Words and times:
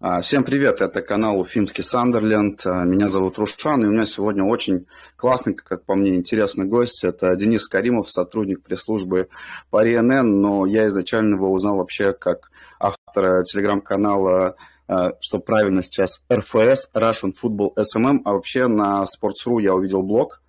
А, 0.00 0.20
всем 0.20 0.44
привет, 0.44 0.80
это 0.80 1.02
канал 1.02 1.40
Уфимский 1.40 1.82
Сандерленд. 1.82 2.64
А, 2.64 2.84
меня 2.84 3.08
зовут 3.08 3.36
Рушан, 3.36 3.82
и 3.82 3.88
у 3.88 3.90
меня 3.90 4.04
сегодня 4.04 4.44
очень 4.44 4.86
классный, 5.16 5.54
как 5.54 5.84
по 5.84 5.96
мне, 5.96 6.14
интересный 6.14 6.66
гость. 6.66 7.02
Это 7.02 7.34
Денис 7.34 7.66
Каримов, 7.66 8.08
сотрудник 8.08 8.62
пресс-службы 8.62 9.28
по 9.70 9.82
РНН, 9.82 10.40
но 10.40 10.66
я 10.66 10.86
изначально 10.86 11.34
его 11.34 11.50
узнал 11.52 11.78
вообще 11.78 12.12
как 12.12 12.52
автора 12.78 13.42
телеграм-канала 13.42 14.54
а, 14.86 15.14
что 15.20 15.40
правильно 15.40 15.82
сейчас, 15.82 16.22
РФС, 16.32 16.90
Russian 16.94 17.32
Football 17.42 17.72
SMM, 17.76 18.20
а 18.24 18.34
вообще 18.34 18.68
на 18.68 19.02
Sports.ru 19.02 19.60
я 19.60 19.74
увидел 19.74 20.04
блог, 20.04 20.42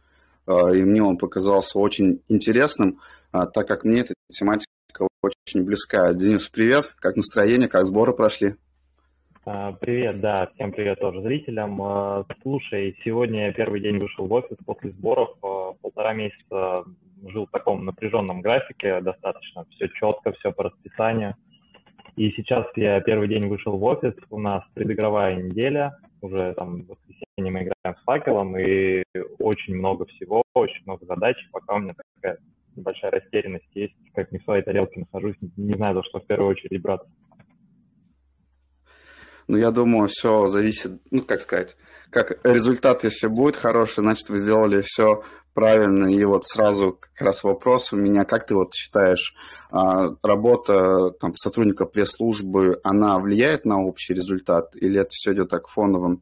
и 0.48 0.84
мне 0.84 1.02
он 1.02 1.18
показался 1.18 1.80
очень 1.80 2.22
интересным, 2.28 3.00
так 3.32 3.68
как 3.68 3.84
мне 3.84 4.02
эта 4.02 4.14
тематика 4.32 4.68
очень 5.24 5.64
близка. 5.64 6.14
Денис, 6.14 6.48
привет, 6.50 6.94
как 7.00 7.16
настроение, 7.16 7.68
как 7.68 7.86
сборы 7.86 8.14
прошли? 8.14 8.56
А, 9.52 9.72
привет, 9.72 10.22
да, 10.22 10.48
всем 10.54 10.72
привет 10.72 11.00
тоже 11.00 11.24
зрителям. 11.24 11.82
А, 11.82 12.24
слушай, 12.44 12.96
сегодня 13.04 13.52
первый 13.52 13.82
день 13.82 13.98
вышел 13.98 14.28
в 14.28 14.32
офис 14.32 14.56
после 14.64 14.92
сборов. 14.92 15.32
А, 15.42 15.74
полтора 15.82 16.14
месяца 16.14 16.84
жил 17.26 17.48
в 17.48 17.50
таком 17.50 17.84
напряженном 17.84 18.42
графике 18.42 19.02
достаточно. 19.02 19.66
Все 19.72 19.90
четко, 19.90 20.34
все 20.34 20.52
по 20.52 20.66
расписанию. 20.66 21.34
И 22.16 22.30
сейчас 22.34 22.68
я 22.76 23.02
первый 23.02 23.28
день 23.28 23.48
вышел 23.48 23.76
в 23.76 23.84
офис. 23.84 24.14
У 24.30 24.40
нас 24.40 24.64
предыгровая 24.76 25.34
неделя. 25.34 25.98
Уже 26.22 26.54
там 26.54 26.84
в 26.84 26.90
воскресенье 26.90 27.52
мы 27.52 27.62
играем 27.62 28.00
с 28.00 28.04
факелом. 28.04 28.56
И 28.56 29.04
очень 29.40 29.76
много 29.76 30.06
всего, 30.06 30.44
очень 30.54 30.84
много 30.86 31.08
задач. 31.08 31.38
Пока 31.52 31.74
у 31.74 31.80
меня 31.80 31.96
такая 32.14 32.38
небольшая 32.76 33.10
растерянность 33.10 33.66
есть. 33.74 33.96
Как 34.14 34.32
не 34.32 34.38
в 34.38 34.44
своей 34.44 34.62
тарелке 34.62 35.00
нахожусь. 35.00 35.38
Не 35.58 35.74
знаю, 35.74 35.96
за 35.96 36.04
что 36.04 36.20
в 36.20 36.28
первую 36.28 36.52
очередь 36.52 36.84
браться. 36.84 37.10
Ну, 39.50 39.58
я 39.58 39.72
думаю, 39.72 40.08
все 40.10 40.46
зависит, 40.46 41.02
ну, 41.10 41.24
как 41.24 41.42
сказать, 41.42 41.76
как 42.12 42.40
результат, 42.46 43.04
если 43.04 43.26
будет 43.26 43.56
хороший, 43.56 44.02
значит, 44.02 44.30
вы 44.30 44.38
сделали 44.38 44.84
все 44.86 45.24
правильно. 45.56 46.06
И 46.06 46.24
вот 46.24 46.46
сразу 46.46 47.00
как 47.00 47.20
раз 47.20 47.44
вопрос 47.44 47.92
у 47.92 47.98
меня, 47.98 48.26
как 48.26 48.46
ты 48.46 48.54
вот 48.54 48.76
считаешь, 48.76 49.34
а, 49.72 50.12
работа 50.22 51.10
там, 51.20 51.36
сотрудника 51.36 51.88
пресс-службы, 51.88 52.80
она 52.84 53.18
влияет 53.18 53.66
на 53.66 53.84
общий 53.84 54.14
результат 54.14 54.76
или 54.76 55.02
это 55.02 55.10
все 55.10 55.34
идет 55.34 55.50
так 55.50 55.68
фоновым? 55.68 56.22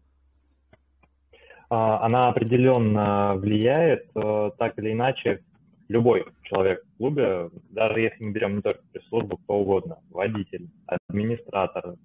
А, 1.70 2.06
она 2.06 2.30
определенно 2.30 3.36
влияет, 3.36 4.06
э, 4.16 4.52
так 4.58 4.80
или 4.80 4.94
иначе, 4.94 5.44
любой 5.90 6.26
человек 6.44 6.82
в 6.86 6.98
клубе, 6.98 7.50
даже 7.72 8.00
если 8.00 8.24
мы 8.24 8.32
берем 8.32 8.56
не 8.56 8.62
только 8.62 8.80
пресс-службу, 8.94 9.36
кто 9.36 9.56
угодно, 9.56 9.98
водитель, 10.12 10.70
администратор, 10.86 11.96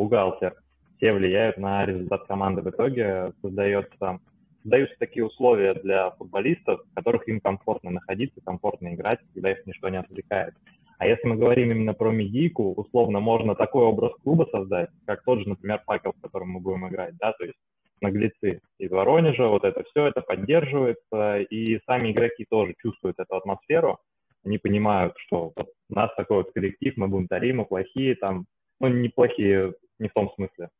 бухгалтер, 0.00 0.54
все 0.96 1.12
влияют 1.12 1.58
на 1.58 1.84
результат 1.84 2.26
команды. 2.26 2.62
В 2.62 2.70
итоге 2.70 3.32
создается, 3.42 4.18
создаются 4.62 4.96
такие 4.98 5.24
условия 5.24 5.74
для 5.74 6.10
футболистов, 6.12 6.80
в 6.90 6.94
которых 6.94 7.28
им 7.28 7.40
комфортно 7.40 7.90
находиться, 7.90 8.40
комфортно 8.44 8.94
играть, 8.94 9.20
когда 9.34 9.52
их 9.52 9.66
ничто 9.66 9.88
не 9.90 9.98
отвлекает. 9.98 10.54
А 10.98 11.06
если 11.06 11.26
мы 11.28 11.36
говорим 11.36 11.70
именно 11.70 11.94
про 11.94 12.10
медийку, 12.10 12.72
условно 12.72 13.20
можно 13.20 13.54
такой 13.54 13.84
образ 13.84 14.12
клуба 14.22 14.46
создать, 14.50 14.90
как 15.06 15.22
тот 15.24 15.40
же, 15.40 15.48
например, 15.48 15.82
факел, 15.86 16.12
в 16.12 16.20
котором 16.20 16.50
мы 16.50 16.60
будем 16.60 16.88
играть, 16.88 17.14
да, 17.18 17.32
то 17.32 17.44
есть 17.44 17.56
наглецы 18.02 18.60
из 18.78 18.90
Воронежа, 18.90 19.48
вот 19.48 19.64
это 19.64 19.82
все, 19.84 20.06
это 20.06 20.20
поддерживается, 20.20 21.38
и 21.38 21.80
сами 21.86 22.12
игроки 22.12 22.46
тоже 22.48 22.74
чувствуют 22.82 23.18
эту 23.18 23.36
атмосферу, 23.36 23.98
они 24.44 24.58
понимают, 24.58 25.14
что 25.18 25.52
вот 25.56 25.68
у 25.90 25.94
нас 25.94 26.10
такой 26.16 26.38
вот 26.38 26.52
коллектив, 26.52 26.94
мы 26.96 27.08
бунтари, 27.08 27.52
мы 27.52 27.64
плохие, 27.64 28.14
там, 28.14 28.46
ну, 28.80 28.88
неплохие 28.88 29.74
не 30.00 30.08
в 30.08 30.12
том 30.12 30.30
смысле, 30.34 30.70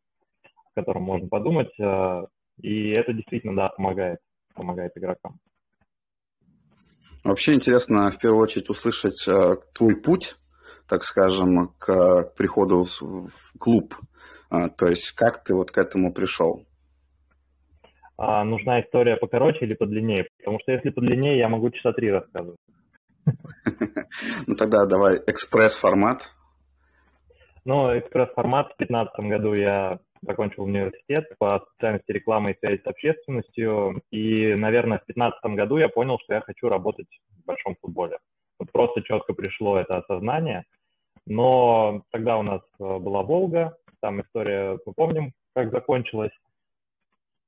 о 0.43 0.81
котором 0.81 1.03
можно 1.03 1.29
подумать. 1.29 1.71
Э, 1.79 2.25
и 2.61 2.91
это 2.91 3.13
действительно, 3.13 3.55
да, 3.55 3.69
помогает, 3.69 4.19
помогает 4.55 4.97
игрокам. 4.97 5.39
Вообще 7.23 7.53
интересно 7.53 8.11
в 8.11 8.19
первую 8.19 8.43
очередь 8.43 8.71
услышать 8.71 9.29
э, 9.29 9.57
твой 9.75 9.95
путь, 9.95 10.37
так 10.89 11.05
скажем, 11.05 11.69
к, 11.79 12.33
приходу 12.37 12.85
в, 12.85 13.59
клуб. 13.59 13.95
А, 14.49 14.69
то 14.69 14.89
есть 14.89 15.13
как 15.13 15.45
ты 15.45 15.55
вот 15.55 15.71
к 15.71 15.79
этому 15.79 16.13
пришел? 16.13 16.67
А, 18.17 18.43
нужна 18.45 18.81
история 18.81 19.17
покороче 19.17 19.65
или 19.65 19.75
подлиннее? 19.75 20.29
Потому 20.39 20.59
что 20.61 20.73
если 20.73 20.91
подлиннее, 20.91 21.39
я 21.39 21.49
могу 21.49 21.71
часа 21.71 21.93
три 21.93 22.11
рассказывать. 22.11 22.59
Ну 24.47 24.57
тогда 24.57 24.87
давай 24.87 25.23
экспресс-формат. 25.27 26.33
Ну, 27.65 27.99
экспресс-формат 27.99 28.73
в 28.73 28.79
2015 28.79 29.21
году 29.21 29.53
я 29.53 29.99
закончил 30.23 30.65
университет 30.65 31.27
по 31.39 31.61
специальности 31.73 32.13
рекламы 32.13 32.53
и 32.53 32.59
связи 32.59 32.81
с 32.83 32.87
общественностью. 32.87 34.03
И, 34.11 34.55
наверное, 34.55 34.99
в 34.99 35.07
2015 35.07 35.45
году 35.57 35.77
я 35.77 35.89
понял, 35.89 36.19
что 36.23 36.35
я 36.35 36.41
хочу 36.41 36.69
работать 36.69 37.09
в 37.43 37.47
большом 37.47 37.77
футболе. 37.81 38.19
Вот 38.59 38.73
просто 38.73 39.03
четко 39.03 39.35
пришло 39.35 39.79
это 39.79 39.99
осознание. 39.99 40.65
Но 41.27 42.03
тогда 42.11 42.39
у 42.39 42.43
нас 42.43 42.63
э, 42.79 42.99
была 42.99 43.23
Волга, 43.23 43.77
там 44.01 44.21
история, 44.23 44.79
мы 44.87 44.93
помним, 44.95 45.33
как 45.55 45.71
закончилась. 45.71 46.33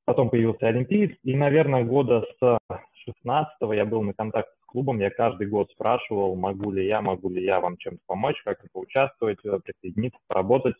Потом 0.04 0.30
появился 0.30 0.66
Олимпиец, 0.66 1.16
и, 1.22 1.34
наверное, 1.34 1.84
года 1.84 2.26
с 2.38 2.58
16 3.04 3.54
я 3.72 3.84
был 3.84 4.02
на 4.02 4.12
контакте 4.12 4.52
клубом 4.72 4.98
я 5.00 5.10
каждый 5.10 5.46
год 5.46 5.70
спрашивал, 5.70 6.34
могу 6.34 6.72
ли 6.72 6.86
я, 6.86 7.02
могу 7.02 7.28
ли 7.28 7.44
я 7.44 7.60
вам 7.60 7.76
чем-то 7.76 8.00
помочь, 8.06 8.42
как-то 8.42 8.66
поучаствовать, 8.72 9.38
э, 9.44 9.60
присоединиться, 9.62 10.18
поработать. 10.26 10.76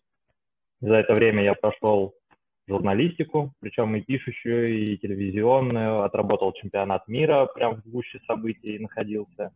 За 0.80 0.94
это 0.94 1.14
время 1.14 1.44
я 1.44 1.54
прошел 1.54 2.14
журналистику, 2.66 3.52
причем 3.60 3.94
и 3.94 4.00
пишущую, 4.00 4.74
и 4.74 4.96
телевизионную, 4.96 6.02
отработал 6.02 6.52
чемпионат 6.54 7.06
мира, 7.06 7.46
прям 7.54 7.82
в 7.82 7.86
гуще 7.86 8.18
событий 8.26 8.78
находился. 8.78 9.52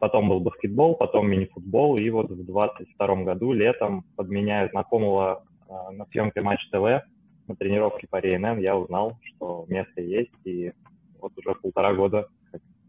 Потом 0.00 0.28
был 0.28 0.40
баскетбол, 0.40 0.96
потом 0.96 1.30
мини-футбол, 1.30 1.98
и 1.98 2.10
вот 2.10 2.30
в 2.30 2.44
22 2.44 3.22
году 3.22 3.52
летом, 3.52 4.04
подменяя 4.16 4.68
знакомого 4.70 5.44
э, 5.68 5.92
на 5.92 6.04
съемке 6.06 6.40
Матч 6.40 6.68
ТВ, 6.70 7.06
на 7.46 7.56
тренировке 7.56 8.08
по 8.08 8.20
РНН, 8.20 8.58
я 8.58 8.76
узнал, 8.76 9.18
что 9.22 9.66
место 9.68 10.00
есть, 10.00 10.32
и 10.44 10.72
вот 11.20 11.32
уже 11.36 11.54
полтора 11.54 11.94
года 11.94 12.28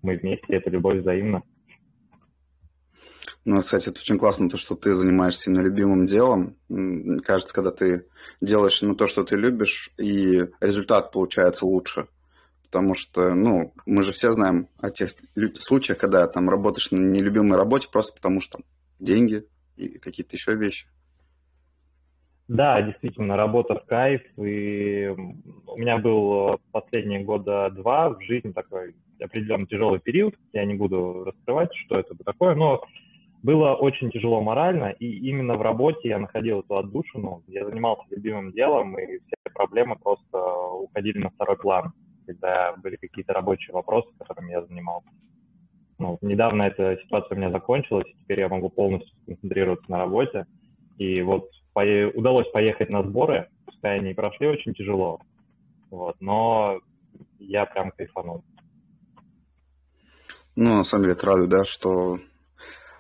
мы 0.01 0.17
вместе, 0.17 0.45
это 0.49 0.69
любовь 0.69 0.99
взаимна. 0.99 1.43
Ну, 3.45 3.61
кстати, 3.61 3.89
это 3.89 3.99
очень 3.99 4.19
классно, 4.19 4.49
то, 4.49 4.57
что 4.57 4.75
ты 4.75 4.93
занимаешься 4.93 5.49
именно 5.49 5.63
любимым 5.63 6.05
делом. 6.05 6.57
Кажется, 7.23 7.53
когда 7.53 7.71
ты 7.71 8.05
делаешь 8.41 8.81
ну, 8.81 8.95
то, 8.95 9.07
что 9.07 9.23
ты 9.23 9.37
любишь, 9.37 9.91
и 9.97 10.47
результат 10.59 11.11
получается 11.11 11.65
лучше. 11.65 12.07
Потому 12.63 12.93
что, 12.93 13.33
ну, 13.33 13.73
мы 13.85 14.03
же 14.03 14.11
все 14.11 14.31
знаем 14.33 14.67
о 14.77 14.91
тех 14.91 15.09
случаях, 15.59 15.97
когда 15.97 16.27
там 16.27 16.49
работаешь 16.49 16.91
на 16.91 16.97
нелюбимой 16.97 17.57
работе 17.57 17.87
просто 17.91 18.13
потому, 18.16 18.41
что 18.41 18.59
там 18.59 18.67
деньги 18.99 19.45
и 19.75 19.97
какие-то 19.97 20.35
еще 20.35 20.53
вещи. 20.53 20.87
Да, 22.47 22.81
действительно, 22.81 23.37
работа 23.37 23.75
в 23.75 23.85
кайф. 23.85 24.21
И 24.37 25.07
у 25.07 25.77
меня 25.77 25.97
был 25.97 26.59
последние 26.71 27.23
года 27.23 27.69
два 27.71 28.09
в 28.09 28.21
жизни 28.21 28.51
такой 28.51 28.95
определенно 29.22 29.68
тяжелый 29.68 30.00
период. 30.00 30.35
Я 30.53 30.66
не 30.66 30.75
буду 30.75 31.24
раскрывать, 31.25 31.69
что 31.75 32.00
это 32.00 32.16
такое, 32.24 32.56
но 32.56 32.81
было 33.41 33.74
очень 33.74 34.12
тяжело 34.12 34.41
морально, 34.41 34.91
и 34.91 35.06
именно 35.30 35.56
в 35.56 35.62
работе 35.62 36.09
я 36.09 36.19
находил 36.19 36.59
эту 36.59 36.75
отдушину. 36.75 37.44
Я 37.47 37.66
занимался 37.66 38.03
любимым 38.09 38.52
делом, 38.52 38.97
и 39.00 39.19
все 39.19 39.35
проблемы 39.53 39.96
просто 39.96 40.38
уходили 40.41 41.19
на 41.19 41.29
второй 41.29 41.58
план, 41.58 41.94
когда 42.25 42.74
были 42.78 42.97
какие-то 42.97 43.34
рабочие 43.34 43.74
вопросы, 43.74 44.09
которыми 44.18 44.52
я 44.52 44.66
занимался. 44.66 45.09
Ну, 46.00 46.18
недавно 46.22 46.63
эта 46.63 46.97
ситуация 47.03 47.35
у 47.35 47.38
меня 47.38 47.52
закончилась, 47.52 48.08
и 48.08 48.24
теперь 48.24 48.40
я 48.40 48.50
могу 48.50 48.69
полностью 48.69 49.13
концентрироваться 49.25 49.90
на 49.91 49.99
работе. 49.99 50.46
И 50.97 51.22
вот 51.22 51.49
по 51.73 51.82
удалось 52.14 52.49
поехать 52.52 52.90
на 52.90 53.03
сборы, 53.03 53.47
пускай 53.66 53.99
они 53.99 54.14
прошли 54.14 54.47
очень 54.47 54.73
тяжело, 54.73 55.22
вот, 55.91 56.16
но 56.20 56.79
я 57.40 57.66
прям 57.66 57.91
кайфанул. 57.91 58.43
Ну, 60.61 60.76
на 60.76 60.84
самом 60.84 61.03
деле, 61.03 61.14
это 61.14 61.26
радует, 61.26 61.50
да, 61.50 61.64
что 61.64 62.20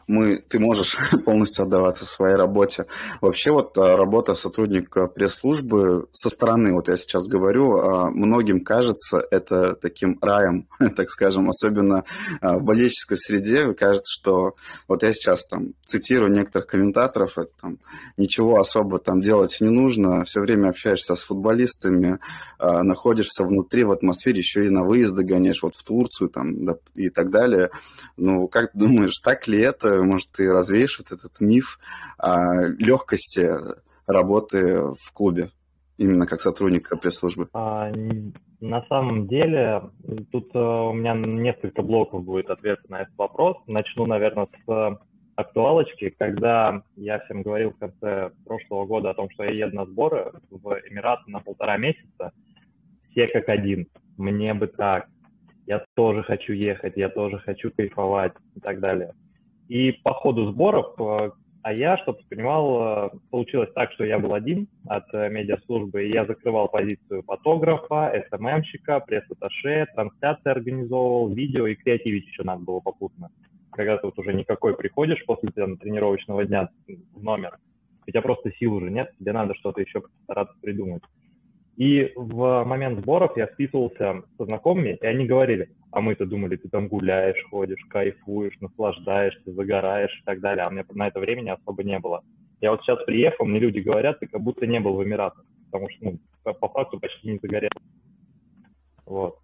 мы, 0.09 0.37
ты 0.37 0.59
можешь 0.59 0.97
полностью 1.25 1.63
отдаваться 1.63 2.03
своей 2.03 2.35
работе. 2.35 2.87
Вообще 3.21 3.51
вот 3.51 3.77
а, 3.77 3.95
работа 3.95 4.33
сотрудника 4.33 5.07
пресс-службы 5.07 6.07
со 6.11 6.29
стороны, 6.29 6.73
вот 6.73 6.87
я 6.87 6.97
сейчас 6.97 7.27
говорю, 7.27 7.77
а, 7.77 8.09
многим 8.09 8.63
кажется 8.63 9.23
это 9.29 9.75
таким 9.75 10.17
раем, 10.19 10.67
так 10.95 11.09
скажем, 11.09 11.47
особенно 11.49 12.05
а, 12.41 12.57
в 12.57 12.63
болельческой 12.63 13.17
среде. 13.17 13.73
Кажется, 13.75 14.11
что 14.11 14.55
вот 14.87 15.03
я 15.03 15.13
сейчас 15.13 15.45
там 15.47 15.73
цитирую 15.85 16.31
некоторых 16.31 16.67
комментаторов, 16.67 17.37
это 17.37 17.51
там 17.61 17.77
ничего 18.17 18.57
особо 18.57 18.97
там 18.97 19.21
делать 19.21 19.57
не 19.61 19.69
нужно, 19.69 20.23
все 20.23 20.39
время 20.39 20.69
общаешься 20.69 21.15
с 21.15 21.21
футболистами, 21.21 22.19
находишься 22.59 23.43
внутри 23.43 23.83
в 23.83 23.91
атмосфере, 23.91 24.39
еще 24.39 24.65
и 24.65 24.69
на 24.69 24.83
выезды 24.83 25.23
гоняешь 25.23 25.61
вот 25.61 25.75
в 25.75 25.83
Турцию 25.83 26.29
там 26.29 26.55
и 26.95 27.09
так 27.09 27.29
далее. 27.29 27.69
Ну, 28.17 28.47
как 28.47 28.71
думаешь, 28.73 29.19
так 29.23 29.47
ли 29.47 29.59
это? 29.59 29.98
Может, 30.03 30.31
ты 30.31 30.51
развеешь 30.51 30.99
вот 30.99 31.11
этот 31.17 31.39
миф 31.39 31.79
о 32.17 32.67
легкости 32.77 33.49
работы 34.07 34.81
в 34.99 35.13
клубе, 35.13 35.51
именно 35.97 36.25
как 36.25 36.41
сотрудника 36.41 36.97
пресс-службы? 36.97 37.49
А, 37.53 37.91
на 38.59 38.85
самом 38.87 39.27
деле, 39.27 39.83
тут 40.31 40.49
э, 40.53 40.59
у 40.59 40.93
меня 40.93 41.13
несколько 41.13 41.81
блоков 41.81 42.23
будет 42.23 42.49
ответа 42.49 42.81
на 42.89 43.01
этот 43.01 43.17
вопрос. 43.17 43.57
Начну, 43.67 44.05
наверное, 44.05 44.47
с 44.65 44.99
актуалочки. 45.35 46.13
Когда 46.17 46.83
я 46.95 47.19
всем 47.19 47.41
говорил 47.41 47.71
в 47.71 47.77
конце 47.77 48.31
прошлого 48.45 48.85
года 48.85 49.11
о 49.11 49.13
том, 49.13 49.29
что 49.31 49.43
я 49.43 49.51
еду 49.51 49.77
на 49.77 49.85
сборы 49.85 50.33
в 50.49 50.77
Эмираты 50.89 51.23
на 51.27 51.39
полтора 51.39 51.77
месяца, 51.77 52.33
все 53.09 53.27
как 53.27 53.47
один. 53.47 53.87
Мне 54.17 54.53
бы 54.53 54.67
так. 54.67 55.07
Я 55.65 55.85
тоже 55.95 56.23
хочу 56.23 56.53
ехать, 56.53 56.97
я 56.97 57.09
тоже 57.09 57.37
хочу 57.37 57.71
кайфовать 57.71 58.33
и 58.55 58.59
так 58.59 58.79
далее. 58.79 59.13
И 59.69 59.93
по 60.03 60.13
ходу 60.13 60.51
сборов 60.51 60.93
э, 60.99 61.31
а 61.61 61.73
я, 61.73 61.97
чтобы 61.97 62.19
понимал, 62.29 63.07
э, 63.07 63.09
получилось 63.29 63.69
так, 63.75 63.91
что 63.91 64.05
я 64.05 64.17
был 64.17 64.33
один 64.33 64.67
от 64.87 65.05
э, 65.13 65.29
медиаслужбы, 65.29 66.05
и 66.05 66.11
я 66.11 66.25
закрывал 66.25 66.69
позицию 66.69 67.23
фотографа, 67.23 68.11
СММщика, 68.29 68.99
пресс-атташе, 69.01 69.87
трансляции 69.93 70.49
организовывал, 70.49 71.29
видео 71.29 71.67
и 71.67 71.75
креативить 71.75 72.27
еще 72.27 72.43
надо 72.43 72.63
было 72.63 72.79
попутно. 72.79 73.29
Когда 73.71 73.97
ты 73.97 74.07
вот 74.07 74.17
уже 74.17 74.33
никакой 74.33 74.75
приходишь 74.75 75.23
после 75.25 75.51
там, 75.51 75.77
тренировочного 75.77 76.45
дня 76.45 76.69
в 77.13 77.23
номер, 77.23 77.59
у 78.07 78.09
тебя 78.09 78.21
просто 78.21 78.51
сил 78.53 78.73
уже 78.73 78.89
нет, 78.89 79.13
тебе 79.19 79.33
надо 79.33 79.53
что-то 79.55 79.81
еще 79.81 80.01
постараться 80.01 80.55
придумать. 80.61 81.03
И 81.79 82.11
в 82.17 82.65
момент 82.65 82.99
сборов 82.99 83.37
я 83.37 83.47
списывался 83.47 84.23
со 84.37 84.45
знакомыми, 84.45 84.97
и 85.01 85.05
они 85.05 85.25
говорили, 85.25 85.69
а 85.91 86.01
мы-то 86.01 86.25
думали, 86.25 86.57
ты 86.57 86.67
там 86.67 86.89
гуляешь, 86.89 87.41
ходишь, 87.49 87.81
кайфуешь, 87.89 88.59
наслаждаешься, 88.59 89.53
загораешь 89.53 90.19
и 90.19 90.25
так 90.25 90.41
далее. 90.41 90.65
А 90.65 90.69
мне 90.69 90.83
на 90.89 91.07
это 91.07 91.21
времени 91.21 91.47
особо 91.47 91.81
не 91.85 91.97
было. 91.99 92.21
Я 92.59 92.71
вот 92.71 92.81
сейчас 92.81 93.01
приехал, 93.05 93.45
мне 93.45 93.59
люди 93.59 93.79
говорят, 93.79 94.19
ты 94.19 94.27
как 94.27 94.41
будто 94.41 94.67
не 94.67 94.81
был 94.81 94.95
в 94.95 95.03
Эмиратах, 95.05 95.45
потому 95.71 95.89
что 95.89 96.03
ну, 96.03 96.19
по, 96.43 96.67
факту 96.67 96.99
почти 96.99 97.31
не 97.31 97.39
загорел. 97.41 97.71
Вот. 99.05 99.37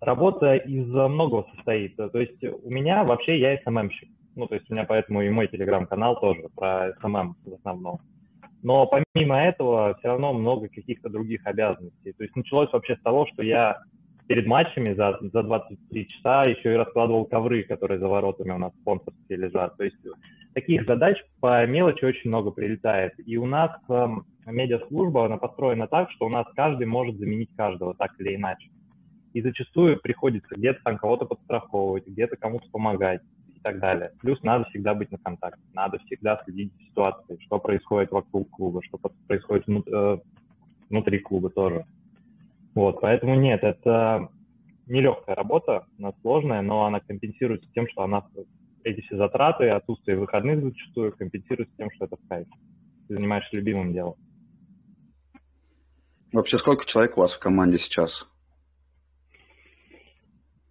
Работа 0.00 0.56
из 0.56 0.88
многого 0.88 1.46
состоит. 1.54 1.94
То 1.94 2.18
есть 2.18 2.42
у 2.42 2.68
меня 2.68 3.04
вообще 3.04 3.38
я 3.38 3.56
СММщик. 3.58 4.08
Ну, 4.34 4.48
то 4.48 4.56
есть 4.56 4.68
у 4.68 4.74
меня 4.74 4.84
поэтому 4.84 5.22
и 5.22 5.30
мой 5.30 5.46
телеграм-канал 5.46 6.18
тоже 6.18 6.48
про 6.56 6.92
SMM 7.00 7.36
в 7.44 7.54
основном. 7.54 8.00
Но 8.62 8.86
помимо 8.86 9.40
этого 9.40 9.96
все 9.98 10.08
равно 10.08 10.32
много 10.32 10.68
каких-то 10.68 11.08
других 11.08 11.46
обязанностей. 11.46 12.12
То 12.12 12.24
есть 12.24 12.36
началось 12.36 12.70
вообще 12.72 12.96
с 12.96 13.00
того, 13.00 13.26
что 13.32 13.42
я 13.42 13.78
перед 14.26 14.46
матчами 14.46 14.92
за, 14.92 15.18
за 15.20 15.42
2-3 15.42 16.08
часа 16.08 16.44
еще 16.44 16.74
и 16.74 16.76
раскладывал 16.76 17.24
ковры, 17.24 17.64
которые 17.64 17.98
за 17.98 18.06
воротами 18.06 18.52
у 18.52 18.58
нас 18.58 18.72
спонсорские 18.82 19.38
лежат. 19.38 19.76
То 19.76 19.84
есть 19.84 19.96
таких 20.54 20.86
задач 20.86 21.16
по 21.40 21.66
мелочи 21.66 22.04
очень 22.04 22.30
много 22.30 22.50
прилетает. 22.50 23.14
И 23.26 23.36
у 23.36 23.46
нас 23.46 23.72
э, 23.88 24.06
медиаслужба, 24.46 25.26
она 25.26 25.36
построена 25.36 25.88
так, 25.88 26.10
что 26.12 26.26
у 26.26 26.28
нас 26.28 26.46
каждый 26.54 26.86
может 26.86 27.16
заменить 27.18 27.50
каждого 27.56 27.94
так 27.94 28.12
или 28.20 28.36
иначе. 28.36 28.70
И 29.32 29.42
зачастую 29.42 30.00
приходится 30.00 30.54
где-то 30.54 30.80
там 30.84 30.98
кого-то 30.98 31.24
подстраховывать, 31.24 32.06
где-то 32.06 32.36
кому-то 32.36 32.68
помогать 32.70 33.22
и 33.60 33.62
так 33.62 33.78
далее. 33.78 34.12
Плюс 34.20 34.42
надо 34.42 34.64
всегда 34.70 34.94
быть 34.94 35.10
на 35.12 35.18
контакте, 35.18 35.62
надо 35.74 35.98
всегда 35.98 36.40
следить 36.44 36.72
за 36.72 36.84
ситуацией, 36.84 37.38
что 37.44 37.58
происходит 37.58 38.10
вокруг 38.10 38.48
клуба, 38.50 38.82
что 38.82 38.98
происходит 39.26 39.68
э, 39.68 40.18
внутри 40.88 41.18
клуба 41.18 41.50
тоже. 41.50 41.84
Вот, 42.74 43.00
поэтому 43.00 43.34
нет, 43.34 43.62
это 43.62 44.28
нелегкая 44.86 45.34
работа, 45.34 45.86
она 45.98 46.12
сложная, 46.22 46.62
но 46.62 46.84
она 46.84 47.00
компенсируется 47.00 47.68
тем, 47.74 47.86
что 47.88 48.02
она 48.02 48.26
эти 48.82 49.02
все 49.02 49.16
затраты, 49.16 49.68
отсутствие 49.68 50.16
выходных 50.16 50.62
зачастую 50.62 51.12
компенсируется 51.12 51.76
тем, 51.76 51.90
что 51.90 52.06
это 52.06 52.16
в 52.16 52.28
кайф. 52.28 52.48
Ты 53.08 53.14
занимаешься 53.14 53.56
любимым 53.56 53.92
делом. 53.92 54.14
Вообще, 56.32 56.56
сколько 56.56 56.86
человек 56.86 57.18
у 57.18 57.20
вас 57.20 57.34
в 57.34 57.40
команде 57.40 57.78
сейчас? 57.78 58.26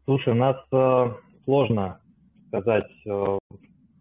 Слушай, 0.06 0.34
у 0.34 0.38
нас 0.38 0.58
э, 0.72 1.14
сложно 1.44 2.00
сказать, 2.50 2.92
э, 3.06 3.38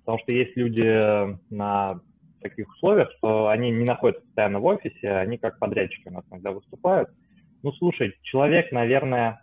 потому 0.01 0.19
что 0.19 0.33
есть 0.33 0.57
люди 0.57 1.37
на 1.55 2.01
таких 2.41 2.69
условиях, 2.69 3.11
что 3.19 3.49
они 3.49 3.71
не 3.71 3.85
находятся 3.85 4.25
постоянно 4.25 4.61
в 4.61 4.65
офисе, 4.65 5.11
они 5.11 5.39
как 5.39 5.59
подрядчики 5.59 6.09
у 6.09 6.13
нас 6.13 6.25
иногда 6.31 6.53
выступают. 6.53 7.11
Ну, 7.63 7.73
слушай, 7.73 8.15
человек, 8.23 8.73
наверное, 8.73 9.41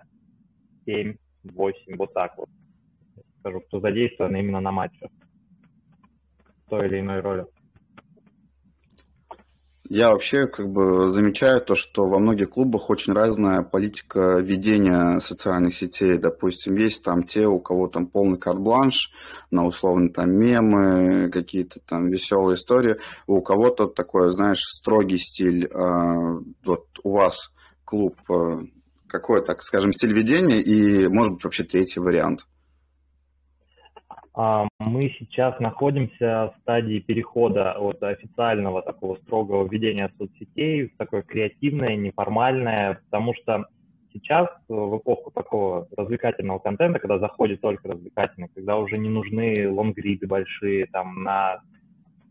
7, 0.86 1.16
8, 1.44 1.98
вот 1.98 2.14
так 2.14 2.38
вот. 2.38 2.50
Скажу, 3.40 3.62
кто 3.62 3.80
задействован 3.80 4.36
именно 4.36 4.60
на 4.60 4.72
матчах 4.72 5.12
той 6.70 6.88
или 6.88 7.00
иной 7.00 7.20
роли. 7.20 7.46
Я 9.88 10.10
вообще 10.10 10.48
как 10.48 10.68
бы 10.68 11.10
замечаю 11.10 11.62
то, 11.62 11.76
что 11.76 12.08
во 12.08 12.18
многих 12.18 12.52
клубах 12.52 12.90
очень 12.90 13.14
разная 13.14 13.62
политика 13.62 14.40
ведения 14.40 15.20
социальных 15.20 15.76
сетей. 15.76 16.18
Допустим, 16.18 16.76
есть 16.76 17.04
там 17.04 17.24
те, 17.24 17.46
у 17.46 17.60
кого 17.60 17.88
там 17.88 18.08
полный 18.08 18.40
карт-бланш 18.40 19.12
на 19.52 19.64
условно 19.64 20.10
там 20.10 20.32
мемы, 20.32 21.30
какие-то 21.30 21.80
там 21.82 22.10
веселые 22.10 22.56
истории. 22.56 22.96
У 23.28 23.42
кого-то 23.42 23.86
такой, 23.86 24.34
знаешь, 24.34 24.64
строгий 24.64 25.20
стиль. 25.20 25.68
А, 25.68 26.40
вот 26.64 26.88
у 27.04 27.12
вас 27.12 27.52
клуб, 27.84 28.16
э, 28.28 28.64
какой, 29.08 29.46
так 29.46 29.62
скажем, 29.62 29.94
стиль 29.94 30.14
ведения 30.14 30.60
и, 30.62 31.08
может 31.08 31.34
быть, 31.34 31.44
вообще 31.44 31.64
третий 31.64 32.00
вариант? 32.00 32.48
А, 34.38 34.68
мы 34.80 35.16
сейчас 35.18 35.58
находимся 35.62 36.54
в 36.54 36.62
стадии 36.62 37.00
перехода 37.00 37.72
от 37.72 38.04
официального 38.04 38.82
такого 38.82 39.16
строгого 39.16 39.66
ведения 39.68 40.12
соцсетей 40.18 40.88
в 40.88 40.98
такое 40.98 41.22
креативное, 41.22 41.96
неформальное, 41.96 43.00
потому 43.06 43.34
что 43.34 43.66
сейчас, 44.12 44.50
в 44.68 44.98
эпоху 44.98 45.32
такого 45.32 45.88
развлекательного 45.96 46.60
контента, 46.60 47.00
когда 47.00 47.18
заходит 47.18 47.62
только 47.62 47.88
развлекательный, 47.88 48.50
когда 48.54 48.78
уже 48.78 48.98
не 48.98 49.08
нужны 49.08 49.70
лонгриды 49.72 50.28
большие, 50.28 50.88
там, 50.88 51.24
на 51.24 51.62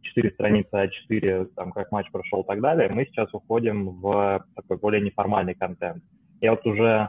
4 0.03 0.31
страницы 0.33 0.69
А4, 0.73 1.47
там, 1.57 1.73
как 1.73 1.91
матч 1.91 2.11
прошел 2.11 2.43
и 2.43 2.47
так 2.47 2.61
далее, 2.61 2.91
мы 2.91 3.07
сейчас 3.07 3.33
уходим 3.33 4.01
в 4.01 4.45
такой 4.55 4.77
более 4.77 5.01
неформальный 5.01 5.55
контент. 5.55 6.05
Я 6.43 6.51
вот 6.51 6.67
уже 6.67 7.09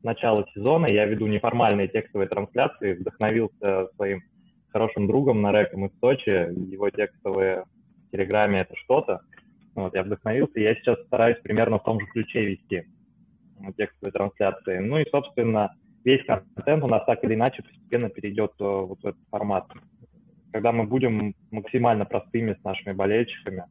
с 0.00 0.04
начала 0.04 0.44
сезона 0.54 0.84
я 0.84 1.06
веду 1.06 1.26
неформальные 1.28 1.88
текстовые 1.88 2.28
трансляции, 2.28 2.92
вдохновился 2.92 3.88
своим 3.96 4.22
хорошим 4.74 5.06
другом 5.06 5.40
на 5.40 5.52
рэком 5.52 5.86
из 5.86 5.98
Сочи, 6.00 6.52
его 6.70 6.90
текстовые 6.90 7.64
в 8.08 8.10
Телеграме 8.10 8.58
это 8.58 8.76
что-то. 8.76 9.20
Вот, 9.74 9.94
я 9.94 10.02
вдохновился, 10.02 10.60
и 10.60 10.62
я 10.62 10.74
сейчас 10.74 11.00
стараюсь 11.06 11.38
примерно 11.42 11.78
в 11.78 11.84
том 11.84 11.98
же 12.00 12.06
ключе 12.06 12.44
вести 12.44 12.84
текстовые 13.78 14.12
трансляции. 14.12 14.78
Ну 14.78 14.98
и, 14.98 15.08
собственно, 15.10 15.74
весь 16.04 16.24
контент 16.26 16.84
у 16.84 16.88
нас 16.88 17.04
так 17.06 17.24
или 17.24 17.34
иначе 17.34 17.62
постепенно 17.62 18.10
перейдет 18.10 18.52
э, 18.60 18.64
вот 18.64 19.00
в 19.00 19.06
этот 19.06 19.20
формат 19.30 19.66
когда 20.54 20.70
мы 20.70 20.84
будем 20.84 21.34
максимально 21.50 22.04
простыми 22.04 22.54
с 22.54 22.62
нашими 22.62 22.92
болельщиками, 22.92 23.64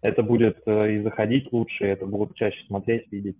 это 0.00 0.24
будет 0.24 0.58
э, 0.66 0.94
и 0.94 1.02
заходить 1.02 1.52
лучше, 1.52 1.84
это 1.84 2.06
будут 2.06 2.34
чаще 2.34 2.58
смотреть, 2.66 3.06
видеть. 3.12 3.36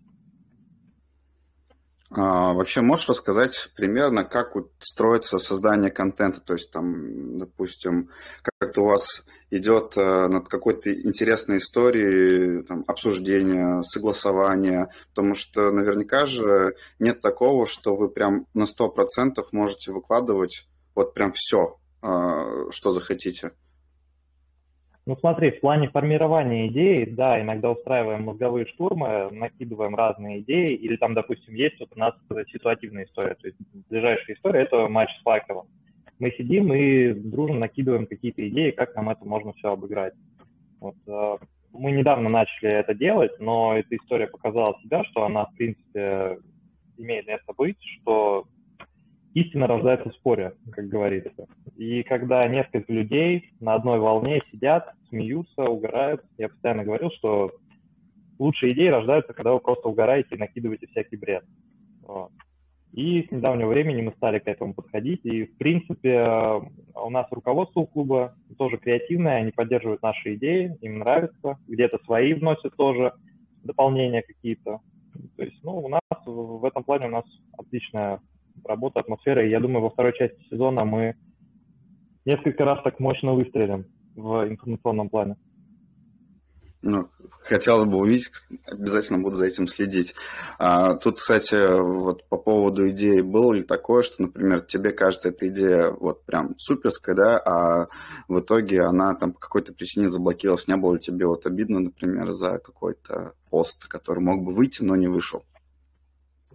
А, 2.10 2.52
вообще 2.52 2.80
можешь 2.80 3.08
рассказать 3.08 3.70
примерно, 3.74 4.24
как 4.24 4.54
вот 4.54 4.70
строится 4.78 5.38
создание 5.38 5.90
контента? 5.90 6.40
То 6.40 6.54
есть 6.54 6.70
там, 6.70 7.38
допустим, 7.38 8.10
как-то 8.42 8.82
у 8.82 8.86
вас 8.86 9.24
идет 9.50 9.96
э, 9.96 10.26
над 10.28 10.48
какой-то 10.48 10.92
интересной 10.92 11.58
историей 11.58 12.62
там, 12.62 12.84
обсуждение, 12.86 13.82
согласование, 13.82 14.88
потому 15.10 15.34
что 15.34 15.70
наверняка 15.70 16.26
же 16.26 16.74
нет 16.98 17.20
такого, 17.20 17.66
что 17.66 17.94
вы 17.94 18.08
прям 18.08 18.46
на 18.54 18.64
100% 18.64 19.42
можете 19.52 19.92
выкладывать 19.92 20.66
вот 20.94 21.14
прям 21.14 21.32
все, 21.32 21.78
а, 22.02 22.70
что 22.70 22.90
захотите? 22.90 23.52
Ну 25.06 25.16
смотри, 25.20 25.52
в 25.52 25.60
плане 25.60 25.88
формирования 25.88 26.66
идей, 26.66 27.06
да, 27.06 27.40
иногда 27.40 27.70
устраиваем 27.70 28.24
мозговые 28.24 28.66
штурмы, 28.66 29.28
накидываем 29.30 29.94
разные 29.94 30.40
идеи, 30.40 30.74
или 30.74 30.96
там, 30.96 31.14
допустим, 31.14 31.54
есть 31.54 31.78
вот 31.78 31.90
у 31.94 31.98
нас 31.98 32.14
ситуативная 32.52 33.04
история, 33.04 33.36
то 33.36 33.46
есть 33.46 33.56
ближайшая 33.88 34.34
история– 34.34 34.60
это 34.62 34.88
матч 34.88 35.08
с 35.16 35.22
Факелом. 35.22 35.68
Мы 36.18 36.32
сидим 36.32 36.72
и 36.72 37.12
дружно 37.12 37.60
накидываем 37.60 38.06
какие-то 38.06 38.48
идеи, 38.48 38.72
как 38.72 38.96
нам 38.96 39.08
это 39.08 39.24
можно 39.24 39.52
все 39.52 39.70
обыграть. 39.70 40.14
Вот, 40.80 40.96
а, 41.06 41.38
мы 41.72 41.92
недавно 41.92 42.28
начали 42.28 42.70
это 42.72 42.92
делать, 42.92 43.38
но 43.38 43.76
эта 43.76 43.94
история 43.94 44.26
показала 44.26 44.76
себя, 44.82 45.04
что 45.04 45.24
она, 45.24 45.44
в 45.44 45.54
принципе, 45.54 46.38
имеет 46.96 47.28
место 47.28 47.52
быть, 47.56 47.78
что 48.00 48.46
истина 49.36 49.66
рождается 49.66 50.08
в 50.08 50.14
споре, 50.14 50.54
как 50.72 50.88
говорится. 50.88 51.46
И 51.76 52.02
когда 52.04 52.42
несколько 52.48 52.90
людей 52.90 53.50
на 53.60 53.74
одной 53.74 53.98
волне 53.98 54.40
сидят, 54.50 54.94
смеются, 55.10 55.64
угорают, 55.64 56.22
я 56.38 56.48
постоянно 56.48 56.84
говорил, 56.84 57.10
что 57.10 57.52
лучшие 58.38 58.72
идеи 58.72 58.88
рождаются, 58.88 59.34
когда 59.34 59.52
вы 59.52 59.60
просто 59.60 59.88
угораете 59.88 60.34
и 60.34 60.38
накидываете 60.38 60.86
всякий 60.86 61.16
бред. 61.16 61.44
Вот. 62.00 62.30
И 62.92 63.26
с 63.28 63.30
недавнего 63.30 63.68
времени 63.68 64.00
мы 64.00 64.12
стали 64.12 64.38
к 64.38 64.48
этому 64.48 64.72
подходить. 64.72 65.20
И, 65.24 65.44
в 65.44 65.58
принципе, 65.58 66.62
у 66.94 67.10
нас 67.10 67.26
руководство 67.30 67.84
клуба 67.84 68.34
тоже 68.56 68.78
креативные, 68.78 69.36
они 69.36 69.50
поддерживают 69.50 70.00
наши 70.00 70.36
идеи, 70.36 70.78
им 70.80 71.00
нравится, 71.00 71.58
где-то 71.68 71.98
свои 72.06 72.32
вносят 72.32 72.74
тоже 72.76 73.12
дополнения 73.64 74.22
какие-то. 74.22 74.80
То 75.36 75.42
есть, 75.42 75.62
ну, 75.62 75.76
у 75.76 75.88
нас 75.88 76.00
в 76.24 76.64
этом 76.64 76.84
плане 76.84 77.08
у 77.08 77.10
нас 77.10 77.24
отличная 77.58 78.20
работа, 78.66 79.00
атмосфера, 79.00 79.44
и 79.44 79.50
я 79.50 79.60
думаю, 79.60 79.82
во 79.82 79.90
второй 79.90 80.12
части 80.12 80.42
сезона 80.50 80.84
мы 80.84 81.14
несколько 82.24 82.64
раз 82.64 82.82
так 82.82 83.00
мощно 83.00 83.34
выстрелим 83.34 83.86
в 84.14 84.48
информационном 84.48 85.08
плане. 85.08 85.36
Ну, 86.82 87.08
хотелось 87.40 87.88
бы 87.88 87.98
увидеть, 87.98 88.30
обязательно 88.64 89.18
буду 89.18 89.34
за 89.34 89.46
этим 89.46 89.66
следить. 89.66 90.14
А, 90.58 90.94
тут, 90.94 91.18
кстати, 91.18 91.80
вот 91.80 92.28
по 92.28 92.36
поводу 92.36 92.88
идеи, 92.90 93.22
было 93.22 93.54
ли 93.54 93.62
такое, 93.62 94.02
что, 94.02 94.22
например, 94.22 94.60
тебе 94.60 94.92
кажется 94.92 95.30
эта 95.30 95.48
идея 95.48 95.90
вот 95.90 96.24
прям 96.24 96.54
суперская, 96.58 97.16
да, 97.16 97.38
а 97.38 97.88
в 98.28 98.38
итоге 98.38 98.82
она 98.82 99.14
там 99.14 99.32
по 99.32 99.40
какой-то 99.40 99.72
причине 99.72 100.08
заблокировалась, 100.08 100.68
не 100.68 100.76
было 100.76 100.94
ли 100.94 101.00
тебе 101.00 101.26
вот 101.26 101.44
обидно, 101.46 101.80
например, 101.80 102.30
за 102.30 102.58
какой-то 102.58 103.34
пост, 103.50 103.88
который 103.88 104.20
мог 104.20 104.44
бы 104.44 104.52
выйти, 104.52 104.82
но 104.82 104.94
не 104.94 105.08
вышел? 105.08 105.44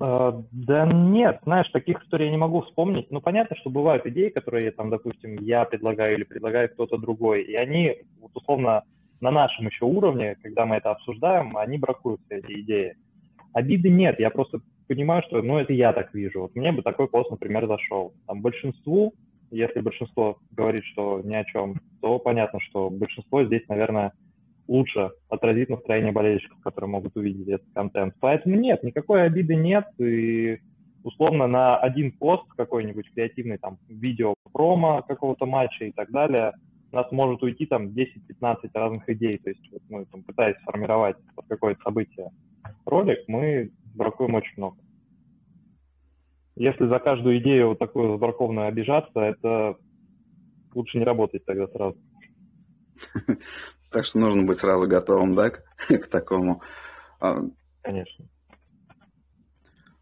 А, 0.04 0.44
да 0.52 0.88
нет, 0.88 1.42
знаешь, 1.44 1.70
таких 1.70 2.02
историй 2.04 2.26
я 2.26 2.32
не 2.32 2.38
могу 2.38 2.62
вспомнить. 2.62 3.12
Ну, 3.12 3.22
понятно, 3.22 3.56
что 3.58 3.70
бывают 3.70 4.06
идеи, 4.08 4.30
которые, 4.30 4.72
там, 4.72 4.90
допустим, 4.90 5.38
я 5.40 5.64
предлагаю 5.66 6.16
или 6.16 6.24
предлагает 6.24 6.74
кто-то 6.74 6.98
другой, 6.98 7.44
и 7.44 7.54
они, 7.54 7.98
вот, 8.20 8.32
условно, 8.34 8.84
на 9.20 9.30
нашем 9.30 9.68
еще 9.68 9.86
уровне, 9.86 10.38
когда 10.42 10.66
мы 10.66 10.78
это 10.78 10.90
обсуждаем, 10.90 11.56
они 11.56 11.78
бракуются, 11.78 12.26
эти 12.30 12.62
идеи. 12.62 12.96
Обиды 13.54 13.90
нет, 13.90 14.20
я 14.20 14.32
просто 14.32 14.62
понимаю, 14.88 15.22
что, 15.28 15.44
ну, 15.44 15.60
это 15.60 15.72
я 15.74 15.94
так 15.94 16.16
вижу. 16.16 16.42
Вот 16.42 16.56
мне 16.56 16.72
бы 16.72 16.82
такой 16.82 17.08
пост, 17.08 17.30
например, 17.30 17.68
зашел. 17.68 18.14
Там 18.26 18.42
большинству, 18.42 19.14
если 19.52 19.82
большинство 19.82 20.40
говорит, 20.50 20.84
что 20.86 21.22
ни 21.24 21.36
о 21.36 21.44
чем, 21.44 21.76
то 22.02 22.18
понятно, 22.18 22.60
что 22.60 22.90
большинство 22.90 23.44
здесь, 23.44 23.68
наверное, 23.68 24.14
лучше 24.72 25.12
отразит 25.30 25.70
настроение 25.70 26.12
болельщиков, 26.12 26.60
которые 26.62 26.90
могут 26.90 27.16
увидеть 27.16 27.48
этот 27.48 27.68
контент. 27.74 28.16
Поэтому 28.20 28.56
нет, 28.56 28.84
никакой 28.84 29.24
обиды 29.24 29.56
нет, 29.56 29.86
и 30.00 30.60
условно 31.04 31.48
на 31.48 31.78
один 31.78 32.12
пост 32.12 32.48
какой-нибудь 32.56 33.12
креативный, 33.14 33.58
там, 33.58 33.78
видео 33.90 34.34
промо 34.54 35.02
какого-то 35.08 35.46
матча 35.46 35.86
и 35.86 35.92
так 35.92 36.12
далее– 36.12 36.54
у 36.92 36.96
нас 36.96 37.12
может 37.12 37.42
уйти 37.42 37.66
там 37.66 37.88
10-15 37.88 38.70
разных 38.74 39.08
идей. 39.10 39.38
То 39.38 39.50
есть 39.50 39.72
вот 39.72 39.82
мы 39.90 40.06
там, 40.06 40.24
пытаясь 40.24 40.58
сформировать 40.62 41.16
под 41.36 41.46
какое-то 41.48 41.82
событие 41.84 42.30
ролик, 42.86 43.20
мы 43.28 43.72
бракуем 43.96 44.36
очень 44.36 44.54
много. 44.58 44.78
Если 46.56 46.86
за 46.88 47.00
каждую 47.00 47.40
идею 47.40 47.70
вот 47.70 47.80
такую 47.80 48.12
забракованную 48.12 48.68
обижаться, 48.68 49.20
это 49.20 49.78
лучше 50.74 50.98
не 50.98 51.06
работать 51.06 51.46
тогда 51.46 51.68
сразу. 51.68 51.98
Так 53.92 54.06
что 54.06 54.20
нужно 54.20 54.44
быть 54.44 54.58
сразу 54.58 54.88
готовым, 54.88 55.36
да, 55.36 55.50
к 55.78 56.08
такому. 56.08 56.62
А, 57.20 57.42
Конечно. 57.82 58.26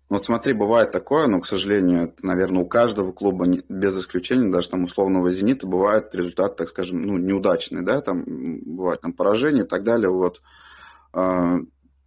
Ну, 0.09 0.15
вот 0.15 0.23
смотри, 0.23 0.53
бывает 0.53 0.91
такое, 0.91 1.27
но, 1.27 1.39
к 1.39 1.45
сожалению, 1.45 2.05
это, 2.05 2.25
наверное, 2.25 2.63
у 2.63 2.67
каждого 2.67 3.11
клуба, 3.11 3.45
без 3.69 3.95
исключения, 3.95 4.51
даже 4.51 4.71
там 4.71 4.85
условного 4.85 5.29
«Зенита», 5.29 5.67
бывает 5.67 6.15
результат, 6.15 6.55
так 6.55 6.67
скажем, 6.67 7.03
ну, 7.03 7.19
неудачный, 7.19 7.83
да, 7.83 8.01
там 8.01 8.23
бывает 8.25 9.01
там 9.01 9.13
поражение 9.13 9.65
и 9.65 9.67
так 9.67 9.83
далее, 9.83 10.09
вот. 10.09 10.41
Э, 11.13 11.59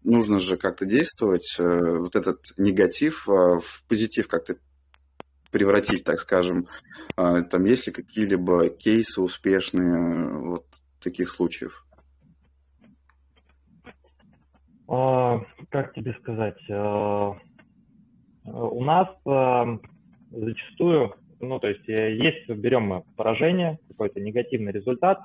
нужно 0.03 0.41
же 0.41 0.57
как-то 0.57 0.85
действовать, 0.85 1.55
э, 1.61 1.99
вот 1.99 2.17
этот 2.17 2.41
негатив 2.57 3.29
э, 3.29 3.61
в 3.61 3.85
позитив 3.87 4.27
как-то 4.27 4.57
превратить, 5.53 6.03
так 6.03 6.19
скажем. 6.19 6.67
Там 7.15 7.67
есть 7.67 7.87
ли 7.87 7.93
какие-либо 7.93 8.71
кейсы 8.71 9.21
успешные 9.21 10.33
вот 10.33 10.65
таких 11.03 11.31
случаев? 11.31 11.87
А, 14.89 15.41
как 15.71 15.95
тебе 15.95 16.15
сказать? 16.21 16.59
А 16.71 17.37
у 18.45 18.85
нас 18.85 19.09
э, 19.25 19.79
зачастую, 20.33 21.15
ну, 21.41 21.61
то 21.61 21.69
есть 21.69 21.89
э, 21.89 22.17
есть, 22.17 22.49
берем 22.49 22.83
мы 22.83 23.03
поражение, 23.17 23.79
какой-то 23.89 24.21
негативный 24.21 24.73
результат, 24.73 25.21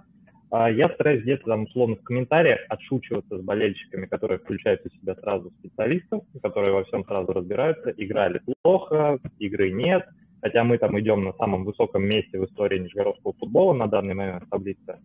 я 0.50 0.90
стараюсь 0.94 1.24
где-то 1.24 1.44
там 1.44 1.64
условно 1.64 1.98
в 1.98 2.04
комментариях 2.04 2.62
отшучиваться 2.70 3.38
с 3.38 3.42
болельщиками, 3.42 4.06
которые 4.06 4.40
включают 4.40 4.82
в 4.82 5.02
себя 5.02 5.14
сразу 5.16 5.52
специалистов, 5.60 6.24
которые 6.42 6.72
во 6.72 6.86
всем 6.86 7.04
сразу 7.04 7.34
разбираются, 7.34 7.94
играли 7.98 8.40
плохо, 8.64 9.20
игры 9.40 9.72
нет, 9.72 10.06
хотя 10.42 10.64
мы 10.64 10.78
там 10.78 10.98
идем 11.02 11.26
на 11.26 11.34
самом 11.34 11.66
высоком 11.66 12.04
месте 12.06 12.40
в 12.40 12.46
истории 12.46 12.80
нижегородского 12.80 13.34
футбола 13.34 13.74
на 13.74 13.88
данный 13.88 14.14
момент 14.14 14.44
в 14.46 14.50
таблице, 14.50 15.00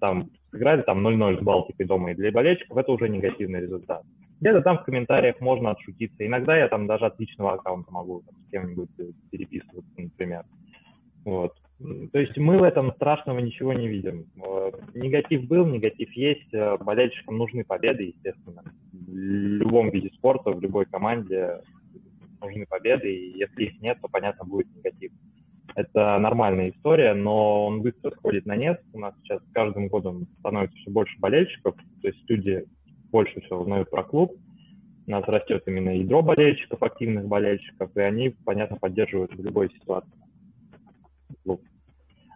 там 0.00 0.30
сыграли 0.50 0.82
там 0.82 1.06
0-0 1.06 1.40
с 1.40 1.42
Балтикой 1.42 1.86
дома, 1.86 2.10
и 2.10 2.14
для 2.14 2.32
болельщиков 2.32 2.76
это 2.76 2.90
уже 2.92 3.08
негативный 3.08 3.60
результат. 3.60 4.02
Где-то 4.40 4.62
там 4.62 4.78
в 4.78 4.84
комментариях 4.84 5.40
можно 5.40 5.70
отшутиться. 5.70 6.26
Иногда 6.26 6.56
я 6.56 6.68
там 6.68 6.86
даже 6.86 7.04
от 7.04 7.20
личного 7.20 7.52
аккаунта 7.54 7.92
могу 7.92 8.22
там, 8.22 8.34
с 8.46 8.50
кем-нибудь 8.50 8.88
переписываться, 9.30 9.92
например. 9.98 10.44
Вот. 11.24 11.52
То 12.12 12.18
есть 12.18 12.36
мы 12.38 12.58
в 12.58 12.62
этом 12.62 12.92
страшного 12.92 13.38
ничего 13.38 13.74
не 13.74 13.86
видим. 13.88 14.24
Негатив 14.94 15.46
был, 15.46 15.66
негатив 15.66 16.10
есть. 16.12 16.50
Болельщикам 16.52 17.36
нужны 17.36 17.64
победы, 17.64 18.14
естественно. 18.14 18.62
В 18.92 19.14
любом 19.14 19.90
виде 19.90 20.10
спорта, 20.14 20.50
в 20.52 20.60
любой 20.60 20.86
команде 20.86 21.60
нужны 22.40 22.64
победы, 22.66 23.14
и 23.14 23.38
если 23.38 23.64
их 23.64 23.80
нет, 23.82 23.98
то, 24.00 24.08
понятно, 24.08 24.46
будет 24.46 24.74
негатив. 24.74 25.12
Это 25.74 26.18
нормальная 26.18 26.70
история, 26.70 27.14
но 27.14 27.66
он 27.66 27.82
быстро 27.82 28.10
сходит 28.12 28.46
на 28.46 28.56
нет. 28.56 28.80
У 28.92 28.98
нас 28.98 29.14
сейчас 29.22 29.42
с 29.42 29.52
каждым 29.52 29.88
годом 29.88 30.26
становится 30.40 30.76
все 30.78 30.90
больше 30.90 31.18
болельщиков, 31.18 31.74
то 31.74 32.08
есть 32.08 32.28
люди 32.28 32.64
больше 33.10 33.40
всего 33.40 33.60
узнают 33.60 33.90
про 33.90 34.02
клуб. 34.02 34.36
У 35.06 35.10
нас 35.10 35.24
растет 35.26 35.62
именно 35.66 35.90
ядро 35.96 36.22
болельщиков, 36.22 36.82
активных 36.82 37.26
болельщиков, 37.26 37.90
и 37.96 38.00
они, 38.00 38.30
понятно, 38.44 38.76
поддерживают 38.76 39.34
в 39.34 39.42
любой 39.42 39.70
ситуации 39.70 40.10
клуб. 41.42 41.62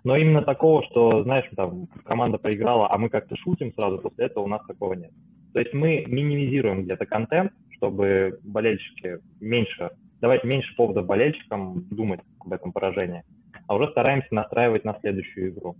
Но 0.02 0.16
именно 0.16 0.42
такого, 0.42 0.84
что, 0.84 1.22
знаешь, 1.22 1.48
там 1.56 1.86
команда 2.04 2.38
проиграла, 2.38 2.90
а 2.90 2.98
мы 2.98 3.08
как-то 3.08 3.36
шутим 3.36 3.72
сразу 3.74 3.98
после 3.98 4.26
этого, 4.26 4.44
у 4.44 4.48
нас 4.48 4.64
такого 4.66 4.94
нет. 4.94 5.10
То 5.52 5.60
есть 5.60 5.72
мы 5.72 6.04
минимизируем 6.06 6.82
где-то 6.82 7.06
контент, 7.06 7.52
чтобы 7.76 8.38
болельщики 8.42 9.18
меньше, 9.40 9.90
давать 10.24 10.42
меньше 10.42 10.74
поводов 10.74 11.04
болельщикам 11.04 11.86
думать 11.90 12.20
об 12.40 12.50
этом 12.50 12.72
поражении, 12.72 13.24
а 13.66 13.74
уже 13.74 13.90
стараемся 13.90 14.34
настраивать 14.34 14.82
на 14.82 14.98
следующую 14.98 15.50
игру. 15.50 15.76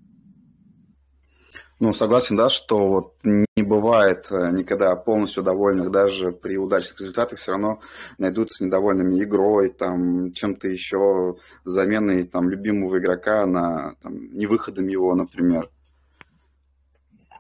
Ну, 1.80 1.94
согласен, 1.94 2.36
да, 2.36 2.50
что 2.50 2.88
вот 2.88 3.14
не 3.24 3.62
бывает 3.62 4.26
э, 4.30 4.50
никогда 4.52 4.94
полностью 4.96 5.42
довольных, 5.42 5.90
даже 5.90 6.30
при 6.30 6.58
удачных 6.58 7.00
результатах 7.00 7.38
все 7.38 7.52
равно 7.52 7.80
найдутся 8.18 8.64
недовольными 8.66 9.22
игрой, 9.22 9.70
там, 9.70 10.30
чем-то 10.34 10.68
еще, 10.68 11.36
заменой 11.64 12.24
там, 12.24 12.50
любимого 12.50 12.98
игрока 12.98 13.46
на 13.46 13.94
там, 14.02 14.30
невыходом 14.36 14.88
его, 14.88 15.14
например. 15.14 15.70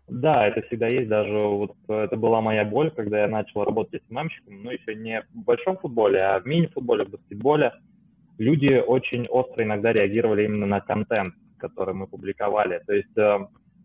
Да, 0.08 0.46
это 0.46 0.60
всегда 0.62 0.88
есть, 0.88 1.08
даже 1.08 1.32
вот 1.32 1.76
это 1.88 2.16
была 2.16 2.42
моя 2.42 2.64
боль, 2.64 2.90
когда 2.90 3.22
я 3.22 3.28
начал 3.28 3.64
работать 3.64 4.02
СММщиком, 4.06 4.62
ну, 4.62 4.70
еще 4.70 4.94
не 4.94 5.22
в 5.32 5.44
большом 5.44 5.78
футболе, 5.78 6.20
а 6.20 6.40
в 6.40 6.46
мини-футболе, 6.46 7.04
в 7.04 7.10
баскетболе. 7.10 7.72
Люди 8.36 8.82
очень 8.86 9.26
остро 9.26 9.64
иногда 9.64 9.92
реагировали 9.92 10.44
именно 10.44 10.66
на 10.66 10.80
контент, 10.80 11.34
который 11.56 11.94
мы 11.94 12.06
публиковали. 12.06 12.82
То 12.86 12.92
есть 12.92 13.16
э, 13.16 13.38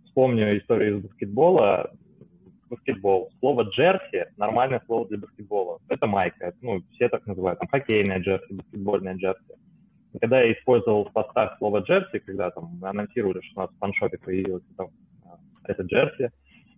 вспомню 0.06 0.58
историю 0.58 0.98
из 0.98 1.04
баскетбола, 1.04 1.92
баскетбол. 2.70 3.32
Слово 3.40 3.64
джерси– 3.64 4.26
нормальное 4.38 4.82
слово 4.86 5.08
для 5.08 5.20
баскетбола. 5.20 5.80
Это 5.88 6.08
майка, 6.08 6.54
ну, 6.62 6.82
все 6.94 7.10
так 7.10 7.26
называют, 7.26 7.60
там, 7.60 7.70
хоккейная 7.70 8.20
джерси, 8.20 8.54
баскетбольная 8.54 9.16
джерси. 9.16 9.54
Когда 10.20 10.42
я 10.42 10.52
использовал 10.54 11.06
в 11.06 11.14
постах 11.14 11.58
слово 11.60 11.80
джерси, 11.80 12.20
когда 12.20 12.50
там 12.50 12.78
анонсировали, 12.84 13.42
что 13.42 13.62
у 13.62 13.64
нас 13.64 13.72
в 13.72 13.78
фаншопе 13.78 14.18
появилось 14.18 14.64
там, 14.76 14.90
это 15.70 15.84
джерси, 15.84 16.30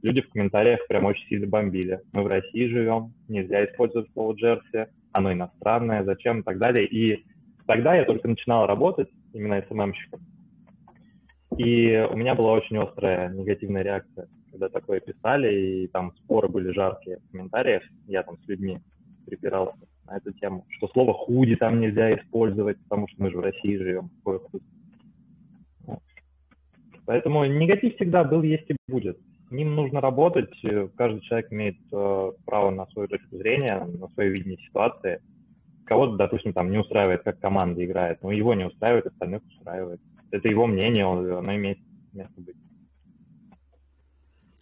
люди 0.02 0.22
в 0.22 0.30
комментариях 0.30 0.86
прям 0.88 1.06
очень 1.06 1.28
сильно 1.28 1.48
бомбили. 1.48 2.02
Мы 2.14 2.24
в 2.24 2.28
России 2.28 2.68
живем, 2.68 3.14
нельзя 3.28 3.66
использовать 3.66 4.12
слово 4.14 4.34
джерси, 4.34 4.88
оно 5.12 5.34
иностранное, 5.34 6.04
зачем 6.04 6.40
и 6.40 6.44
так 6.44 6.58
далее. 6.58 6.86
И 6.88 7.26
тогда 7.68 7.96
я 7.96 8.06
только 8.06 8.28
начинал 8.28 8.66
работать 8.66 9.10
именно 9.34 9.64
СММщиком. 9.68 10.20
И 11.58 12.08
у 12.10 12.16
меня 12.16 12.34
была 12.34 12.54
очень 12.54 12.78
острая 12.78 13.30
негативная 13.30 13.84
реакция, 13.84 14.28
когда 14.52 14.70
такое 14.70 15.00
писали, 15.02 15.54
и 15.54 15.88
там 15.88 16.14
споры 16.18 16.48
были 16.48 16.72
жаркие 16.72 17.18
в 17.18 17.32
комментариях. 17.32 17.84
Я 18.08 18.24
там 18.24 18.38
с 18.38 18.48
людьми 18.48 18.80
припирался 19.26 19.78
на 20.08 20.18
эту 20.18 20.32
тему, 20.34 20.66
что 20.70 20.88
слово 20.88 21.14
худи 21.14 21.56
там 21.56 21.80
нельзя 21.80 22.16
использовать, 22.16 22.82
потому 22.84 23.08
что 23.10 23.22
мы 23.22 23.32
же 23.32 23.38
в 23.38 23.42
России 23.42 23.78
живем. 23.78 24.10
Поэтому 27.12 27.44
негатив 27.44 27.96
всегда 27.96 28.24
был, 28.24 28.42
есть 28.42 28.70
и 28.70 28.76
будет. 28.88 29.18
Ним 29.50 29.76
нужно 29.76 30.00
работать. 30.00 30.54
Каждый 30.96 31.20
человек 31.20 31.52
имеет 31.52 31.76
э, 31.92 32.32
право 32.46 32.70
на 32.70 32.86
свою 32.88 33.10
точку 33.10 33.36
зрения, 33.36 33.84
на 33.84 34.08
свое 34.14 34.30
видение 34.30 34.58
ситуации. 34.66 35.22
Кого-то, 35.86 36.16
допустим, 36.16 36.54
там 36.54 36.72
не 36.72 36.78
устраивает, 36.78 37.24
как 37.24 37.38
команда 37.42 37.84
играет, 37.84 38.24
но 38.24 38.32
его 38.32 38.54
не 38.54 38.66
устраивает, 38.66 39.08
остальных 39.08 39.42
устраивает 39.46 40.00
это 40.32 40.48
его 40.48 40.66
мнение, 40.66 41.06
оно 41.06 41.54
имеет 41.56 41.80
место 42.14 42.34
быть. 42.38 42.56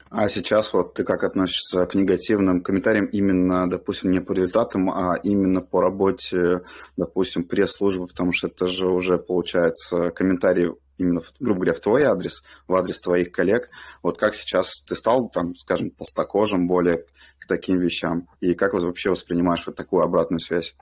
А 0.09 0.27
сейчас 0.27 0.73
вот 0.73 0.95
ты 0.95 1.03
как 1.03 1.23
относишься 1.23 1.85
к 1.85 1.93
негативным 1.93 2.61
комментариям 2.61 3.05
именно, 3.05 3.69
допустим, 3.69 4.09
не 4.09 4.21
по 4.21 4.31
результатам, 4.31 4.89
а 4.89 5.19
именно 5.21 5.61
по 5.61 5.81
работе, 5.81 6.61
допустим, 6.97 7.43
пресс-службы, 7.43 8.07
потому 8.07 8.33
что 8.33 8.47
это 8.47 8.67
же 8.67 8.87
уже 8.87 9.19
получается 9.19 10.09
комментарии 10.09 10.73
именно, 10.99 11.21
грубо 11.39 11.61
говоря, 11.61 11.73
в 11.73 11.79
твой 11.79 12.03
адрес, 12.03 12.43
в 12.67 12.75
адрес 12.75 13.01
твоих 13.01 13.31
коллег. 13.31 13.69
Вот 14.03 14.19
как 14.19 14.35
сейчас 14.35 14.83
ты 14.87 14.95
стал, 14.95 15.29
там, 15.29 15.55
скажем, 15.55 15.89
толстокожим 15.89 16.67
более 16.67 17.05
к 17.39 17.47
таким 17.47 17.79
вещам? 17.79 18.27
И 18.41 18.53
как 18.53 18.73
вообще 18.73 19.09
воспринимаешь 19.09 19.65
вот 19.65 19.75
такую 19.75 20.03
обратную 20.03 20.39
связь? 20.39 20.75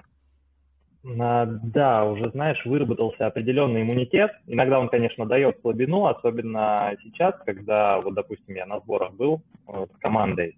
Да, 1.03 2.05
уже, 2.05 2.31
знаешь, 2.31 2.65
выработался 2.65 3.27
определенный 3.27 3.83
иммунитет. 3.83 4.31
Иногда 4.45 4.79
он, 4.79 4.89
конечно, 4.89 5.25
дает 5.25 5.57
слабину, 5.61 6.07
особенно 6.07 6.97
сейчас, 7.01 7.33
когда, 7.45 8.01
вот, 8.01 8.13
допустим, 8.13 8.55
я 8.55 8.65
на 8.65 8.79
сборах 8.81 9.13
был 9.13 9.41
вот, 9.65 9.89
с 9.93 9.97
командой, 9.99 10.57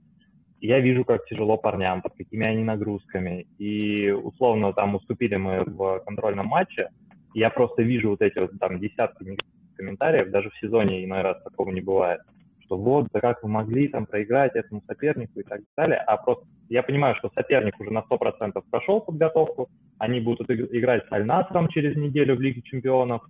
я 0.61 0.79
вижу, 0.79 1.05
как 1.05 1.25
тяжело 1.25 1.57
парням, 1.57 2.01
под 2.01 2.15
какими 2.15 2.47
они 2.47 2.63
нагрузками. 2.63 3.47
И, 3.57 4.09
условно, 4.11 4.73
там 4.73 4.95
уступили 4.95 5.35
мы 5.35 5.63
в 5.65 5.99
контрольном 5.99 6.47
матче, 6.47 6.89
я 7.33 7.49
просто 7.49 7.83
вижу 7.83 8.09
вот 8.09 8.21
эти 8.21 8.39
вот 8.39 8.51
там 8.59 8.79
десятки 8.79 9.37
комментариев, 9.75 10.31
даже 10.31 10.49
в 10.49 10.57
сезоне 10.57 11.03
иной 11.03 11.21
раз 11.21 11.41
такого 11.43 11.71
не 11.71 11.81
бывает, 11.81 12.21
что 12.65 12.77
вот, 12.77 13.07
да 13.13 13.19
как 13.19 13.43
вы 13.43 13.49
могли 13.49 13.87
там 13.87 14.05
проиграть 14.05 14.55
этому 14.55 14.81
сопернику 14.87 15.39
и 15.39 15.43
так 15.43 15.61
далее, 15.75 15.97
а 15.97 16.17
просто 16.17 16.45
я 16.69 16.83
понимаю, 16.83 17.15
что 17.15 17.31
соперник 17.33 17.79
уже 17.79 17.91
на 17.91 18.03
100% 18.09 18.61
прошел 18.69 19.01
подготовку, 19.01 19.69
они 19.97 20.19
будут 20.19 20.49
играть 20.49 21.07
с 21.07 21.11
Альнасром 21.11 21.69
через 21.69 21.95
неделю 21.95 22.35
в 22.35 22.41
Лиге 22.41 22.61
Чемпионов, 22.61 23.21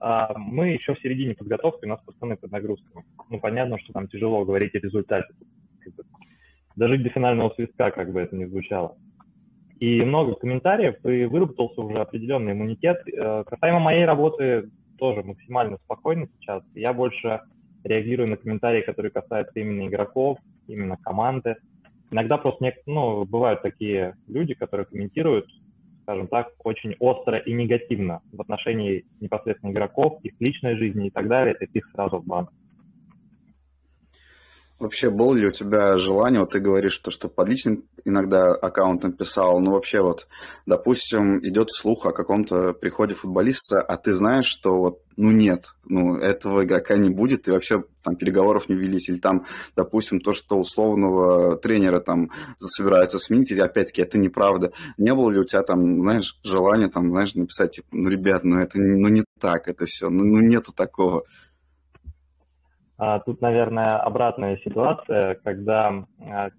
а 0.00 0.34
мы 0.38 0.68
еще 0.68 0.94
в 0.94 1.00
середине 1.00 1.34
подготовки, 1.34 1.84
у 1.84 1.88
нас 1.88 2.00
пацаны 2.04 2.36
под 2.36 2.52
нагрузками. 2.52 3.04
Ну, 3.30 3.40
понятно, 3.40 3.78
что 3.78 3.92
там 3.92 4.06
тяжело 4.08 4.44
говорить 4.44 4.74
о 4.74 4.78
результате. 4.78 5.28
Дожить 6.76 7.02
до 7.02 7.08
финального 7.08 7.50
свистка, 7.54 7.90
как 7.90 8.12
бы 8.12 8.20
это 8.20 8.36
ни 8.36 8.44
звучало. 8.44 8.96
И 9.80 10.02
много 10.02 10.34
комментариев, 10.34 10.96
и 11.04 11.24
выработался 11.26 11.80
уже 11.80 11.98
определенный 11.98 12.52
иммунитет. 12.52 13.00
Э, 13.06 13.44
касаемо 13.44 13.78
моей 13.78 14.04
работы, 14.04 14.70
тоже 14.98 15.22
максимально 15.22 15.78
спокойно 15.84 16.26
сейчас. 16.38 16.62
Я 16.74 16.92
больше 16.92 17.40
реагирую 17.84 18.28
на 18.28 18.36
комментарии, 18.36 18.82
которые 18.82 19.12
касаются 19.12 19.58
именно 19.60 19.86
игроков, 19.86 20.38
именно 20.66 20.96
команды. 20.96 21.56
Иногда 22.10 22.38
просто 22.38 22.72
ну, 22.86 23.24
бывают 23.24 23.62
такие 23.62 24.16
люди, 24.26 24.54
которые 24.54 24.86
комментируют, 24.86 25.46
скажем 26.02 26.26
так, 26.26 26.48
очень 26.64 26.96
остро 26.98 27.36
и 27.36 27.52
негативно 27.52 28.20
в 28.32 28.40
отношении 28.40 29.04
непосредственно 29.20 29.70
игроков, 29.72 30.18
их 30.22 30.34
личной 30.40 30.76
жизни 30.76 31.08
и 31.08 31.10
так 31.10 31.28
далее, 31.28 31.54
это 31.58 31.70
их 31.72 31.88
сразу 31.92 32.18
в 32.18 32.26
бан. 32.26 32.48
Вообще, 34.78 35.10
было 35.10 35.34
ли 35.34 35.48
у 35.48 35.50
тебя 35.50 35.98
желание, 35.98 36.38
вот 36.40 36.52
ты 36.52 36.60
говоришь, 36.60 36.92
что, 36.92 37.10
что 37.10 37.28
под 37.28 37.48
личным 37.48 37.84
иногда 38.04 38.54
аккаунтом 38.54 39.12
писал, 39.12 39.58
но 39.58 39.72
вообще 39.72 40.02
вот, 40.02 40.28
допустим, 40.66 41.44
идет 41.44 41.72
слух 41.72 42.06
о 42.06 42.12
каком-то 42.12 42.74
приходе 42.74 43.14
футболиста, 43.14 43.80
а 43.80 43.96
ты 43.96 44.12
знаешь, 44.12 44.46
что 44.46 44.78
вот, 44.78 45.00
ну 45.16 45.32
нет, 45.32 45.74
ну 45.84 46.16
этого 46.16 46.64
игрока 46.64 46.96
не 46.96 47.10
будет, 47.10 47.48
и 47.48 47.50
вообще 47.50 47.82
там 48.04 48.14
переговоров 48.14 48.68
не 48.68 48.76
велись, 48.76 49.08
или 49.08 49.18
там, 49.18 49.46
допустим, 49.74 50.20
то, 50.20 50.32
что 50.32 50.56
условного 50.56 51.56
тренера 51.56 51.98
там 51.98 52.30
собираются 52.60 53.18
сменить, 53.18 53.50
и 53.50 53.58
опять-таки 53.58 54.02
это 54.02 54.16
неправда. 54.16 54.72
Не 54.96 55.12
было 55.12 55.30
ли 55.30 55.40
у 55.40 55.44
тебя 55.44 55.64
там, 55.64 56.02
знаешь, 56.02 56.38
желания 56.44 56.86
там, 56.86 57.10
знаешь, 57.10 57.34
написать, 57.34 57.72
типа, 57.72 57.88
ну, 57.90 58.08
ребят, 58.10 58.44
ну 58.44 58.60
это 58.60 58.78
ну, 58.78 59.08
не 59.08 59.24
так 59.40 59.66
это 59.66 59.86
все, 59.86 60.08
ну, 60.08 60.22
ну 60.22 60.38
нету 60.38 60.72
такого. 60.72 61.24
А, 62.98 63.20
тут, 63.20 63.40
наверное, 63.40 63.96
обратная 63.96 64.56
ситуация, 64.58 65.36
когда 65.44 66.04
а, 66.20 66.50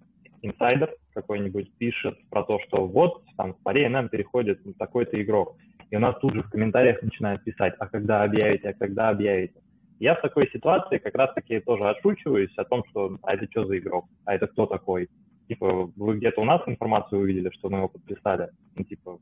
инсайдер 0.41 0.95
какой-нибудь 1.13 1.73
пишет 1.77 2.17
про 2.29 2.43
то, 2.43 2.59
что 2.65 2.87
вот 2.87 3.23
там 3.35 3.55
паре 3.63 3.89
НМ 3.89 4.07
переходит 4.07 4.61
такой-то 4.77 5.21
игрок. 5.21 5.57
И 5.91 5.97
у 5.97 5.99
нас 5.99 6.17
тут 6.19 6.35
же 6.35 6.43
в 6.43 6.49
комментариях 6.49 7.01
начинают 7.01 7.43
писать, 7.43 7.73
а 7.79 7.87
когда 7.87 8.23
объявите, 8.23 8.69
а 8.69 8.73
когда 8.73 9.09
объявите. 9.09 9.59
Я 9.99 10.15
в 10.15 10.21
такой 10.21 10.49
ситуации 10.51 10.97
как 10.97 11.15
раз-таки 11.15 11.59
тоже 11.59 11.89
отшучиваюсь 11.89 12.55
о 12.57 12.63
том, 12.63 12.83
что 12.89 13.17
а 13.23 13.33
это 13.33 13.47
что 13.51 13.65
за 13.65 13.77
игрок, 13.77 14.05
а 14.23 14.35
это 14.35 14.47
кто 14.47 14.65
такой. 14.65 15.09
Типа, 15.49 15.91
вы 15.95 16.17
где-то 16.17 16.39
у 16.39 16.45
нас 16.45 16.61
информацию 16.67 17.21
увидели, 17.21 17.49
что 17.49 17.69
мы 17.69 17.79
его 17.79 17.89
подписали. 17.89 18.49
Ну, 18.77 18.83
типа, 18.85 19.19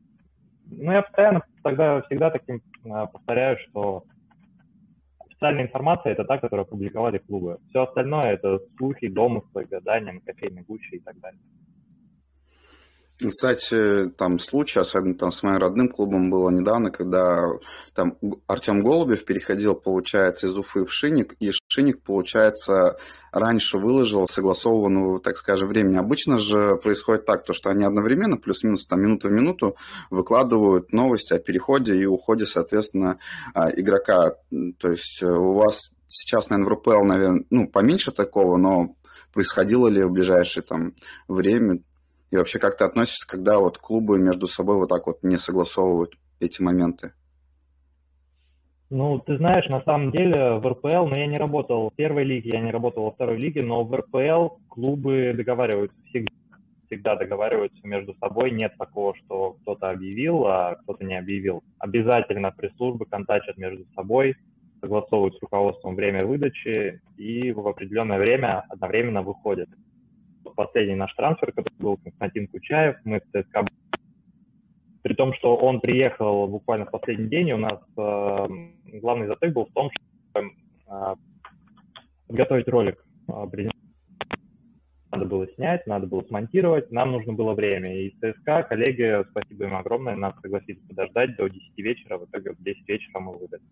ну, 0.70 0.92
я 0.92 1.02
постоянно 1.02 1.42
тогда 1.64 2.02
всегда 2.04 2.30
таким 2.30 2.62
а, 2.86 3.08
повторяю, 3.08 3.58
что 3.70 4.04
Официальная 5.38 5.66
информация– 5.66 6.14
это 6.14 6.26
та, 6.26 6.40
которую 6.40 6.64
опубликовали 6.64 7.20
клубы. 7.20 7.60
Все 7.70 7.84
остальное– 7.84 8.24
это 8.34 8.60
слухи, 8.76 9.08
домыслы, 9.08 9.66
гадания, 9.66 10.20
кофейные 10.26 10.64
гучи 10.64 10.96
и 10.96 11.00
так 11.00 11.20
далее. 11.20 11.40
Кстати, 13.20 14.10
там 14.12 14.38
случай, 14.38 14.80
особенно 14.80 15.16
там 15.16 15.32
с 15.32 15.42
моим 15.42 15.58
родным 15.58 15.90
клубом 15.90 16.30
было 16.30 16.52
недавно, 16.52 16.92
когда 16.92 17.50
там 17.96 18.16
Артем 18.46 18.84
Голубев 18.84 19.26
переходил, 19.26 19.74
получается, 19.74 20.46
из 20.46 20.56
Уфы 20.56 20.84
в 20.84 20.94
Шиник, 20.94 21.36
и 21.40 21.52
Шиник, 21.68 22.04
получается, 22.04 22.98
раньше 23.32 23.80
выложил 23.80 24.28
согласованного, 24.28 25.20
так 25.20 25.38
скажем, 25.38 25.70
времени. 25.70 25.98
Обычно 25.98 26.38
же 26.38 26.76
происходит 26.76 27.26
так, 27.26 27.44
то, 27.44 27.54
что 27.54 27.72
они 27.72 27.84
одновременно, 27.84 28.38
плюс-минус 28.38 28.86
там 28.86 29.02
минута 29.02 29.30
в 29.30 29.32
минуту, 29.32 29.76
выкладывают 30.12 30.94
новости 30.94 31.34
о 31.34 31.40
переходе 31.40 31.96
и 31.96 32.06
уходе, 32.06 32.46
соответственно, 32.46 33.18
а, 33.56 33.72
игрока. 33.72 34.36
То 34.78 34.92
есть 34.92 35.24
э, 35.24 35.28
у 35.28 35.54
вас 35.54 35.92
сейчас, 36.08 36.50
наверное, 36.50 36.70
в 36.70 36.78
РПЛ, 36.78 37.04
наверное, 37.04 37.46
ну, 37.50 37.68
поменьше 37.68 38.12
такого, 38.12 38.58
но 38.58 38.96
происходило 39.34 39.88
ли 39.88 40.04
в 40.04 40.12
ближайшее 40.12 40.64
там 40.64 40.94
время? 41.28 41.80
И 42.30 42.38
вообще 42.38 42.60
как 42.60 42.78
ты 42.78 42.84
относишься, 42.84 43.28
когда 43.28 43.60
вот 43.60 43.78
клубы 43.78 44.20
между 44.20 44.48
собой 44.48 44.78
вот 44.78 44.90
так 44.90 45.08
вот 45.08 45.24
не 45.24 45.38
согласовывают 45.38 46.18
эти 46.40 46.62
моменты? 46.62 47.14
Ну, 48.90 49.20
ты 49.20 49.38
знаешь, 49.38 49.68
на 49.68 49.82
самом 49.82 50.12
деле 50.12 50.56
в 50.56 50.68
РПЛ, 50.68 51.08
но 51.08 51.18
я 51.18 51.28
не 51.28 51.38
работал 51.38 51.90
в 51.90 51.96
первой 51.96 52.24
лиге, 52.24 52.52
я 52.52 52.62
не 52.62 52.72
работал 52.72 53.04
во 53.04 53.12
второй 53.12 53.38
лиге, 53.38 53.62
но 53.62 53.84
в 53.84 53.94
РПЛ 53.94 54.64
клубы 54.70 55.34
договариваются, 55.36 55.98
всегда, 56.06 56.34
всегда 56.86 57.16
договариваются 57.18 57.86
между 57.86 58.14
собой. 58.16 58.52
Нет 58.52 58.74
такого, 58.78 59.14
что 59.18 59.58
кто-то 59.62 59.90
объявил, 59.90 60.46
а 60.48 60.76
кто-то 60.76 61.04
не 61.04 61.18
объявил. 61.18 61.64
Обязательно 61.80 62.52
пресс-службы 62.52 63.06
контактят 63.06 63.58
между 63.58 63.86
собой, 63.94 64.36
согласовывают 64.80 65.36
с 65.36 65.42
руководством 65.42 65.96
время 65.96 66.26
выдачи 66.26 67.02
и 67.18 67.52
в 67.52 67.68
определенное 67.68 68.20
время 68.20 68.64
одновременно 68.70 69.22
выходят. 69.22 69.70
Последний 70.58 70.96
наш 70.96 71.14
трансфер, 71.14 71.52
который 71.52 71.78
был 71.78 71.98
Константин 71.98 72.48
Кучаев, 72.48 72.96
мы 73.04 73.20
в 73.20 73.24
ЦСКА 73.32 73.66
при 75.04 75.14
том, 75.14 75.34
что 75.36 75.56
он 75.56 75.80
приехал 75.80 76.48
буквально 76.48 76.86
в 76.86 76.92
последний 76.92 77.30
день, 77.30 77.52
у 77.54 77.58
нас 77.58 77.80
э, 77.96 78.48
главный 79.00 79.28
затык 79.28 79.54
был 79.54 79.68
в 79.68 79.72
том, 79.72 79.90
что 79.92 80.42
э, 80.42 81.16
подготовить 82.28 82.68
ролик 82.68 83.06
э, 83.30 83.70
надо 85.12 85.26
было 85.26 85.48
снять, 85.54 85.88
надо 85.88 86.08
было 86.08 86.24
смонтировать, 86.24 86.92
нам 86.92 87.14
нужно 87.14 87.34
было 87.34 87.54
время. 87.54 87.96
И 87.96 88.16
ЦСКА, 88.20 88.64
коллеги, 88.64 89.24
спасибо 89.30 89.66
им 89.66 89.76
огромное, 89.76 90.16
нас 90.18 90.34
согласились 90.42 90.82
подождать 90.90 91.38
до 91.38 91.48
10 91.48 91.78
вечера, 91.78 92.18
в 92.18 92.26
итоге 92.26 92.52
в 92.52 92.62
10 92.62 92.90
вечера 92.90 93.20
мы 93.20 93.38
выдали. 93.38 93.64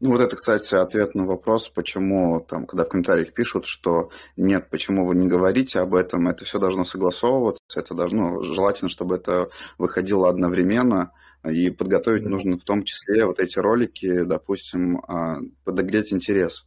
Ну, 0.00 0.10
вот 0.10 0.20
это, 0.20 0.36
кстати, 0.36 0.74
ответ 0.74 1.14
на 1.14 1.24
вопрос, 1.24 1.68
почему 1.68 2.40
там, 2.40 2.66
когда 2.66 2.84
в 2.84 2.88
комментариях 2.88 3.32
пишут, 3.32 3.66
что 3.66 4.10
нет, 4.36 4.68
почему 4.68 5.06
вы 5.06 5.14
не 5.14 5.28
говорите 5.28 5.80
об 5.80 5.94
этом, 5.94 6.28
это 6.28 6.44
все 6.44 6.58
должно 6.58 6.84
согласовываться, 6.84 7.62
это 7.76 7.94
должно, 7.94 8.42
желательно, 8.42 8.88
чтобы 8.88 9.16
это 9.16 9.50
выходило 9.78 10.28
одновременно, 10.28 11.12
и 11.48 11.70
подготовить 11.70 12.24
нужно 12.24 12.56
в 12.56 12.64
том 12.64 12.84
числе 12.84 13.26
вот 13.26 13.38
эти 13.38 13.58
ролики, 13.58 14.22
допустим, 14.22 15.00
а, 15.06 15.38
подогреть 15.64 16.12
интерес. 16.12 16.66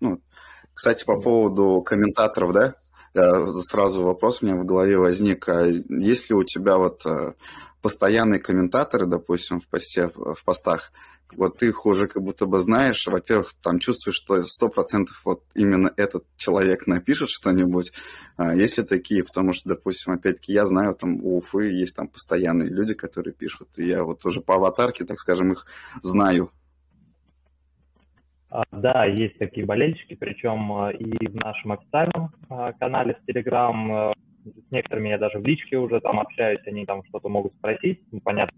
Ну, 0.00 0.20
кстати, 0.74 1.04
по 1.04 1.20
поводу 1.20 1.82
комментаторов, 1.82 2.52
да, 2.52 2.74
сразу 3.62 4.02
вопрос 4.02 4.42
у 4.42 4.46
меня 4.46 4.56
в 4.56 4.64
голове 4.64 4.98
возник, 4.98 5.48
а 5.48 5.64
есть 5.66 6.30
ли 6.30 6.36
у 6.36 6.44
тебя 6.44 6.76
вот 6.78 7.04
э, 7.04 7.34
постоянные 7.82 8.40
комментаторы, 8.40 9.06
допустим, 9.06 9.60
в, 9.60 9.66
посте, 9.66 10.10
в 10.14 10.42
постах, 10.44 10.92
вот 11.36 11.58
ты 11.58 11.68
их 11.68 11.86
уже 11.86 12.08
как 12.08 12.22
будто 12.22 12.46
бы 12.46 12.58
знаешь, 12.58 13.06
во-первых, 13.06 13.54
там 13.62 13.78
чувствуешь, 13.78 14.16
что 14.16 14.42
сто 14.42 14.68
процентов 14.68 15.20
вот 15.24 15.42
именно 15.54 15.92
этот 15.96 16.24
человек 16.36 16.86
напишет 16.86 17.28
что-нибудь, 17.30 17.92
а, 18.36 18.54
если 18.54 18.82
такие, 18.82 19.24
потому 19.24 19.52
что, 19.52 19.70
допустим, 19.70 20.12
опять-таки, 20.12 20.52
я 20.52 20.66
знаю, 20.66 20.94
там 20.94 21.24
у 21.24 21.38
Уфы 21.38 21.70
есть 21.70 21.96
там 21.96 22.08
постоянные 22.08 22.68
люди, 22.68 22.94
которые 22.94 23.34
пишут, 23.34 23.78
и 23.78 23.86
я 23.86 24.04
вот 24.04 24.24
уже 24.24 24.40
по 24.40 24.56
аватарке, 24.56 25.04
так 25.04 25.18
скажем, 25.18 25.52
их 25.52 25.66
знаю. 26.02 26.50
А, 28.50 28.64
да, 28.72 29.04
есть 29.04 29.38
такие 29.38 29.64
болельщики, 29.64 30.14
причем 30.14 30.72
а, 30.72 30.90
и 30.90 31.28
в 31.28 31.34
нашем 31.36 31.72
официальном 31.72 32.32
канале 32.78 33.14
в 33.14 33.28
Telegram, 33.28 34.12
с 34.44 34.70
некоторыми 34.70 35.10
я 35.10 35.18
даже 35.18 35.38
в 35.38 35.44
личке 35.44 35.76
уже 35.76 36.00
там 36.00 36.18
общаюсь, 36.18 36.66
они 36.66 36.86
там 36.86 37.04
что-то 37.04 37.28
могут 37.28 37.54
спросить, 37.54 38.00
ну, 38.10 38.20
понятно, 38.20 38.56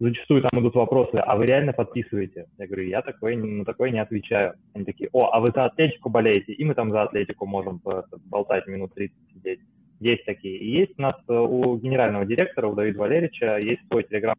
зачастую 0.00 0.42
там 0.42 0.60
идут 0.60 0.74
вопросы, 0.74 1.16
а 1.16 1.36
вы 1.36 1.46
реально 1.46 1.72
подписываете? 1.72 2.46
Я 2.58 2.66
говорю, 2.66 2.84
я 2.84 3.02
такое, 3.02 3.36
на 3.36 3.64
такое 3.64 3.90
не 3.90 4.00
отвечаю. 4.00 4.54
Они 4.74 4.84
такие, 4.84 5.10
о, 5.12 5.30
а 5.30 5.40
вы 5.40 5.52
за 5.54 5.66
Атлетику 5.66 6.08
болеете? 6.08 6.52
И 6.54 6.64
мы 6.64 6.74
там 6.74 6.90
за 6.90 7.02
Атлетику 7.02 7.46
можем 7.46 7.80
болтать 8.24 8.66
минут 8.66 8.94
30 8.94 9.14
сидеть. 9.34 9.60
Есть 10.00 10.24
такие. 10.24 10.56
И 10.56 10.70
есть 10.70 10.98
у 10.98 11.02
нас 11.02 11.16
э, 11.28 11.32
у 11.34 11.76
генерального 11.76 12.24
директора, 12.24 12.68
у 12.68 12.74
Давида 12.74 12.98
Валерьевича, 12.98 13.58
есть 13.58 13.86
свой 13.88 14.04
телеграм, 14.04 14.34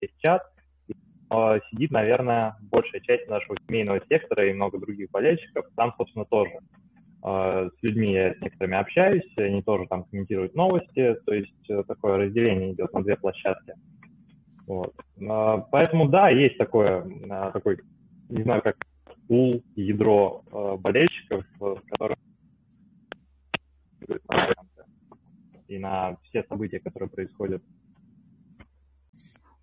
есть 0.00 0.14
чат, 0.20 0.42
э, 0.88 1.58
сидит, 1.70 1.90
наверное, 1.90 2.54
большая 2.70 3.00
часть 3.00 3.28
нашего 3.28 3.56
семейного 3.66 4.00
сектора 4.08 4.48
и 4.48 4.52
много 4.52 4.78
других 4.78 5.10
болельщиков. 5.10 5.66
Там, 5.74 5.92
собственно, 5.96 6.24
тоже 6.26 6.52
э, 7.24 7.70
с 7.76 7.82
людьми 7.82 8.12
я 8.12 8.34
с 8.34 8.40
некоторыми 8.40 8.76
общаюсь, 8.76 9.28
они 9.36 9.60
тоже 9.62 9.86
там 9.88 10.04
комментируют 10.04 10.54
новости, 10.54 11.16
то 11.26 11.34
есть 11.34 11.88
такое 11.88 12.18
разделение 12.18 12.74
идет 12.74 12.92
на 12.92 13.02
две 13.02 13.16
площадки. 13.16 13.74
Вот. 14.66 14.94
Поэтому, 15.70 16.08
да, 16.08 16.30
есть 16.30 16.58
такое, 16.58 17.06
такой, 17.52 17.80
не 18.28 18.42
знаю, 18.42 18.62
как 18.62 18.76
пул, 19.28 19.62
ядро 19.76 20.42
болельщиков, 20.78 21.44
которые 21.90 22.16
и 25.68 25.78
на 25.78 26.16
все 26.24 26.44
события, 26.48 26.80
которые 26.80 27.08
происходят. 27.08 27.62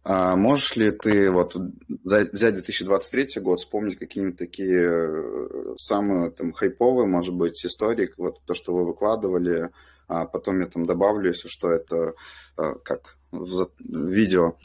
А 0.03 0.35
можешь 0.35 0.75
ли 0.75 0.89
ты 0.89 1.31
вот 1.31 1.55
взять 2.03 2.31
2023 2.33 3.41
год, 3.41 3.59
вспомнить 3.59 3.99
какие-нибудь 3.99 4.37
такие 4.37 4.89
э, 4.89 5.75
самые 5.77 6.31
там 6.31 6.53
хайповые, 6.53 7.07
может 7.07 7.35
быть, 7.35 7.63
истории, 7.63 8.11
вот 8.17 8.41
то, 8.45 8.55
что 8.55 8.73
вы 8.73 8.85
выкладывали, 8.85 9.69
а 10.07 10.25
потом 10.25 10.59
я 10.61 10.65
там 10.65 10.87
добавлю, 10.87 11.27
если 11.27 11.49
что, 11.49 11.69
это 11.69 12.15
э, 12.57 12.73
как 12.83 13.17
в 13.31 13.69
видео. 13.83 14.55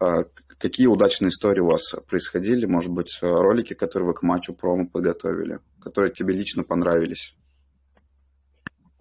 А 0.00 0.24
какие 0.58 0.86
удачные 0.86 1.30
истории 1.30 1.60
у 1.60 1.66
вас 1.66 1.94
происходили? 2.08 2.66
Может 2.66 2.92
быть, 2.92 3.18
ролики, 3.22 3.74
которые 3.74 4.08
вы 4.08 4.14
к 4.14 4.22
матчу 4.22 4.54
промо 4.54 4.86
подготовили, 4.86 5.58
которые 5.80 6.12
тебе 6.12 6.34
лично 6.34 6.62
понравились? 6.62 7.34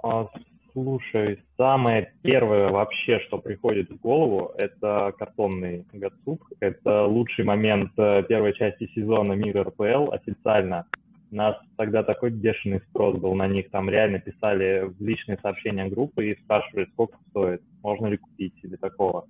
А, 0.01 0.27
слушай, 0.73 1.43
самое 1.57 2.13
первое 2.21 2.69
вообще, 2.69 3.19
что 3.27 3.39
приходит 3.39 3.89
в 3.89 3.97
голову, 3.97 4.51
это 4.57 5.13
картонный 5.17 5.85
Гацук. 5.91 6.51
Это 6.59 7.05
лучший 7.05 7.45
момент 7.45 7.91
э, 7.97 8.23
первой 8.23 8.53
части 8.53 8.89
сезона 8.93 9.33
Мира 9.33 9.63
РПЛ 9.63 10.11
официально. 10.11 10.85
У 11.31 11.35
нас 11.35 11.57
тогда 11.75 12.03
такой 12.03 12.29
бешеный 12.29 12.81
спрос 12.89 13.17
был 13.17 13.33
на 13.33 13.47
них. 13.47 13.71
Там 13.71 13.89
реально 13.89 14.19
писали 14.19 14.83
в 14.87 15.01
личные 15.01 15.39
сообщения 15.41 15.87
группы 15.87 16.27
и 16.27 16.39
спрашивали, 16.43 16.87
сколько 16.93 17.17
стоит, 17.29 17.61
можно 17.81 18.07
ли 18.07 18.17
купить 18.17 18.53
или 18.61 18.75
такого. 18.75 19.27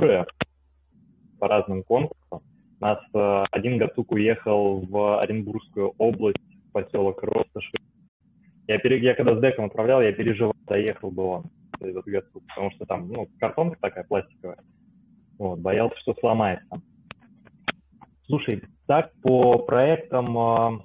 Мы 0.00 0.24
по 1.40 1.48
разным 1.48 1.82
конкурсам. 1.82 2.40
У 2.80 2.84
нас 2.84 3.00
э, 3.14 3.44
один 3.50 3.78
Гацук 3.78 4.12
уехал 4.12 4.80
в 4.80 5.20
Оренбургскую 5.20 5.92
область, 5.98 6.38
в 6.68 6.72
поселок 6.72 7.20
Росташи, 7.22 7.72
я, 8.68 8.78
пере... 8.78 9.00
я 9.00 9.14
когда 9.14 9.36
с 9.36 9.40
деком 9.40 9.64
отправлял, 9.64 10.00
я 10.00 10.12
переживал, 10.12 10.54
доехал 10.66 11.10
бы 11.10 11.24
он, 11.24 11.44
этот 11.80 12.04
Гацук, 12.04 12.44
потому 12.46 12.70
что 12.72 12.86
там, 12.86 13.08
ну, 13.08 13.28
картонка 13.40 13.76
такая 13.80 14.04
пластиковая. 14.04 14.58
Вот, 15.36 15.58
боялся, 15.58 15.98
что 15.98 16.14
сломается. 16.20 16.80
Слушай, 18.26 18.62
так 18.86 19.12
по 19.22 19.58
проектам, 19.58 20.38
а, 20.38 20.80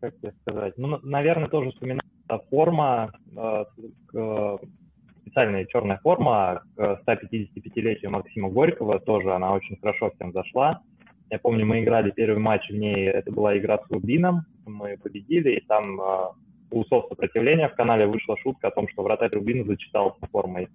как 0.00 0.14
тебе 0.18 0.34
сказать, 0.42 0.76
ну, 0.76 0.98
наверное, 1.02 1.48
тоже 1.48 1.70
вспоминаю 1.70 2.02
форма, 2.50 3.12
а, 3.34 3.66
специальная 5.32 5.64
черная 5.64 5.98
форма 6.02 6.62
к 6.76 7.00
155-летию 7.06 8.10
Максима 8.10 8.50
Горького, 8.50 9.00
тоже 9.00 9.32
она 9.32 9.54
очень 9.54 9.78
хорошо 9.80 10.10
всем 10.14 10.30
зашла. 10.32 10.82
Я 11.30 11.38
помню, 11.38 11.64
мы 11.64 11.80
играли 11.80 12.10
первый 12.10 12.38
матч 12.38 12.68
в 12.68 12.74
ней, 12.74 13.08
это 13.08 13.32
была 13.32 13.56
игра 13.56 13.78
с 13.78 13.90
Рубином, 13.90 14.42
мы 14.66 14.98
победили, 15.02 15.52
и 15.52 15.60
там 15.66 15.98
а, 15.98 16.32
у 16.70 16.80
усов 16.80 17.06
сопротивления 17.08 17.70
в 17.70 17.74
канале 17.74 18.06
вышла 18.06 18.36
шутка 18.36 18.68
о 18.68 18.70
том, 18.72 18.86
что 18.88 19.02
вратарь 19.02 19.30
Рубина 19.32 19.64
зачитался 19.64 20.20
формой 20.30 20.68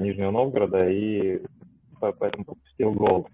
Нижнего 0.00 0.30
Новгорода 0.30 0.88
и 0.88 1.42
поэтому 2.00 2.46
пропустил 2.46 2.92
гол. 2.92 3.28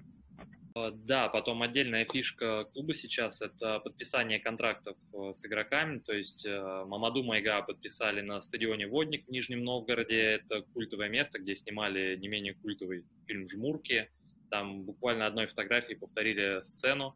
А, 0.80 0.90
да, 0.90 1.28
потом 1.28 1.62
отдельная 1.62 2.06
фишка 2.06 2.64
клуба 2.72 2.94
сейчас– 2.94 3.40
это 3.42 3.80
подписание 3.80 4.38
контрактов 4.38 4.96
э, 5.12 5.32
с 5.34 5.44
игроками. 5.44 5.98
То 5.98 6.12
есть 6.12 6.46
э, 6.46 6.84
Мамаду 6.86 7.22
Майга 7.22 7.60
подписали 7.62 8.20
на 8.20 8.40
стадионе 8.40 8.86
«Водник» 8.86 9.26
в 9.26 9.30
Нижнем 9.30 9.62
Новгороде. 9.64 10.16
Это 10.20 10.62
культовое 10.72 11.08
место, 11.08 11.38
где 11.38 11.54
снимали 11.54 12.16
не 12.16 12.28
менее 12.28 12.54
культовый 12.54 13.04
фильм 13.26 13.48
«Жмурки». 13.48 14.10
Там 14.50 14.84
буквально 14.84 15.26
одной 15.26 15.46
фотографией 15.46 15.98
повторили 15.98 16.62
сцену 16.64 17.14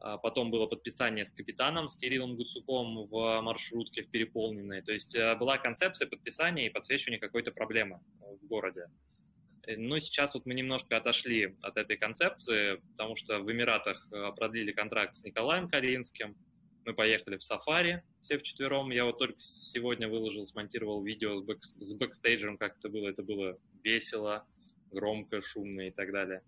а 0.00 0.16
потом 0.16 0.52
было 0.52 0.66
подписание 0.66 1.26
с 1.26 1.32
капитаном, 1.32 1.88
с 1.88 1.96
Кириллом 1.96 2.36
Гуцуком 2.36 3.08
в 3.08 3.40
маршрутке 3.40 4.04
в 4.04 4.10
переполненной. 4.10 4.80
То 4.82 4.92
есть 4.92 5.14
э, 5.16 5.34
была 5.34 5.58
концепция 5.58 6.06
подписания 6.06 6.66
и 6.66 6.70
подсвечивания 6.70 7.18
какой-то 7.18 7.50
проблемы 7.50 8.00
в 8.20 8.46
городе. 8.46 8.86
Э, 9.68 9.76
но 9.76 9.98
сейчас 9.98 10.34
вот 10.34 10.46
мы 10.46 10.54
немножко 10.54 10.96
отошли 10.96 11.54
от 11.60 11.76
этой 11.76 11.96
концепции, 11.96 12.80
потому 12.92 13.16
что 13.16 13.40
в 13.40 13.52
Эмиратах 13.52 14.06
э, 14.10 14.32
продлили 14.34 14.72
контракт 14.72 15.14
с 15.14 15.22
Николаем 15.22 15.68
Калинским. 15.68 16.36
Мы 16.86 16.94
поехали 16.94 17.36
в 17.36 17.42
сафари 17.42 18.02
все 18.20 18.38
вчетвером. 18.38 18.90
Я 18.90 19.04
вот 19.04 19.18
только 19.18 19.38
сегодня 19.38 20.08
выложил, 20.08 20.46
смонтировал 20.46 21.02
видео 21.04 21.38
с, 21.38 21.44
бэк, 21.44 21.58
с 21.62 21.94
бэкстейджем, 21.94 22.56
как 22.56 22.78
это 22.78 22.88
было. 22.88 23.08
Это 23.08 23.22
было 23.22 23.58
весело, 23.84 24.46
громко, 24.90 25.42
шумно 25.42 25.88
и 25.88 25.90
так 25.90 26.12
далее. 26.12 26.42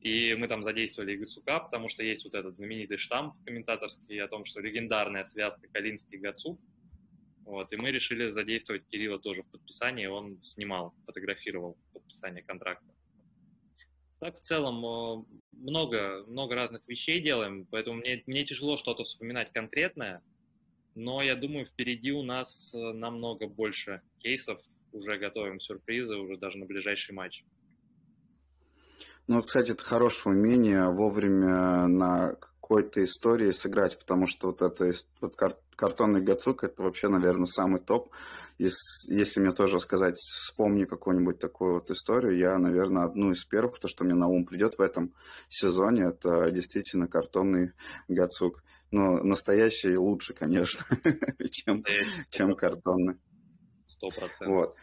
И 0.00 0.34
мы 0.34 0.48
там 0.48 0.62
задействовали 0.62 1.16
Гацука, 1.16 1.60
потому 1.60 1.88
что 1.88 2.02
есть 2.02 2.24
вот 2.24 2.34
этот 2.34 2.56
знаменитый 2.56 2.96
штамп 2.96 3.34
комментаторский 3.44 4.20
о 4.20 4.28
том, 4.28 4.46
что 4.46 4.60
легендарная 4.60 5.24
связка 5.24 5.68
Калинский-Гацук. 5.68 6.58
Вот, 7.44 7.72
и 7.72 7.76
мы 7.76 7.90
решили 7.90 8.30
задействовать 8.30 8.86
Кирилла 8.88 9.18
тоже 9.18 9.42
в 9.42 9.46
подписании, 9.46 10.06
он 10.06 10.40
снимал, 10.42 10.94
фотографировал 11.06 11.76
подписание 11.92 12.42
контракта. 12.42 12.86
Так, 14.20 14.36
в 14.36 14.40
целом, 14.40 15.26
много, 15.52 16.24
много 16.28 16.54
разных 16.54 16.82
вещей 16.86 17.20
делаем, 17.20 17.66
поэтому 17.70 17.96
мне, 17.96 18.22
мне 18.26 18.44
тяжело 18.44 18.76
что-то 18.76 19.02
вспоминать 19.02 19.52
конкретное, 19.52 20.22
но 20.94 21.22
я 21.22 21.34
думаю, 21.34 21.66
впереди 21.66 22.12
у 22.12 22.22
нас 22.22 22.72
э, 22.74 22.78
намного 22.92 23.48
больше 23.48 24.02
кейсов, 24.18 24.60
уже 24.92 25.18
готовим 25.18 25.58
сюрпризы, 25.58 26.16
уже 26.16 26.36
даже 26.36 26.58
на 26.58 26.66
ближайший 26.66 27.12
матч. 27.12 27.44
Ну, 29.26 29.42
кстати, 29.42 29.70
это 29.70 29.82
хорошее 29.82 30.36
умение 30.36 30.90
вовремя 30.90 31.86
на 31.86 32.34
какой-то 32.34 33.02
истории 33.02 33.50
сыграть, 33.50 33.98
потому 33.98 34.26
что 34.26 34.48
вот 34.48 34.62
это 34.62 34.92
вот 35.20 35.36
кар 35.36 35.56
картонный 35.82 36.22
гацук, 36.22 36.62
это 36.62 36.84
вообще, 36.84 37.08
наверное, 37.08 37.46
самый 37.46 37.80
топ. 37.80 38.12
Если, 38.56 39.12
если 39.12 39.40
мне 39.40 39.52
тоже 39.52 39.80
сказать, 39.80 40.14
вспомни 40.14 40.84
какую-нибудь 40.84 41.40
такую 41.40 41.74
вот 41.74 41.90
историю, 41.90 42.38
я, 42.38 42.56
наверное, 42.56 43.02
одну 43.02 43.32
из 43.32 43.44
первых, 43.44 43.80
то, 43.80 43.88
что 43.88 44.04
мне 44.04 44.14
на 44.14 44.28
ум 44.28 44.44
придет 44.44 44.78
в 44.78 44.80
этом 44.80 45.12
сезоне, 45.48 46.04
это 46.04 46.52
действительно 46.52 47.08
картонный 47.08 47.72
гацук. 48.06 48.62
Но 48.92 49.24
настоящий 49.24 49.96
лучше, 49.96 50.34
конечно, 50.34 50.84
чем, 51.50 51.82
чем 52.30 52.54
картонный. 52.54 53.16
Сто 53.84 54.08
процентов. 54.10 54.46
Вот. 54.46 54.76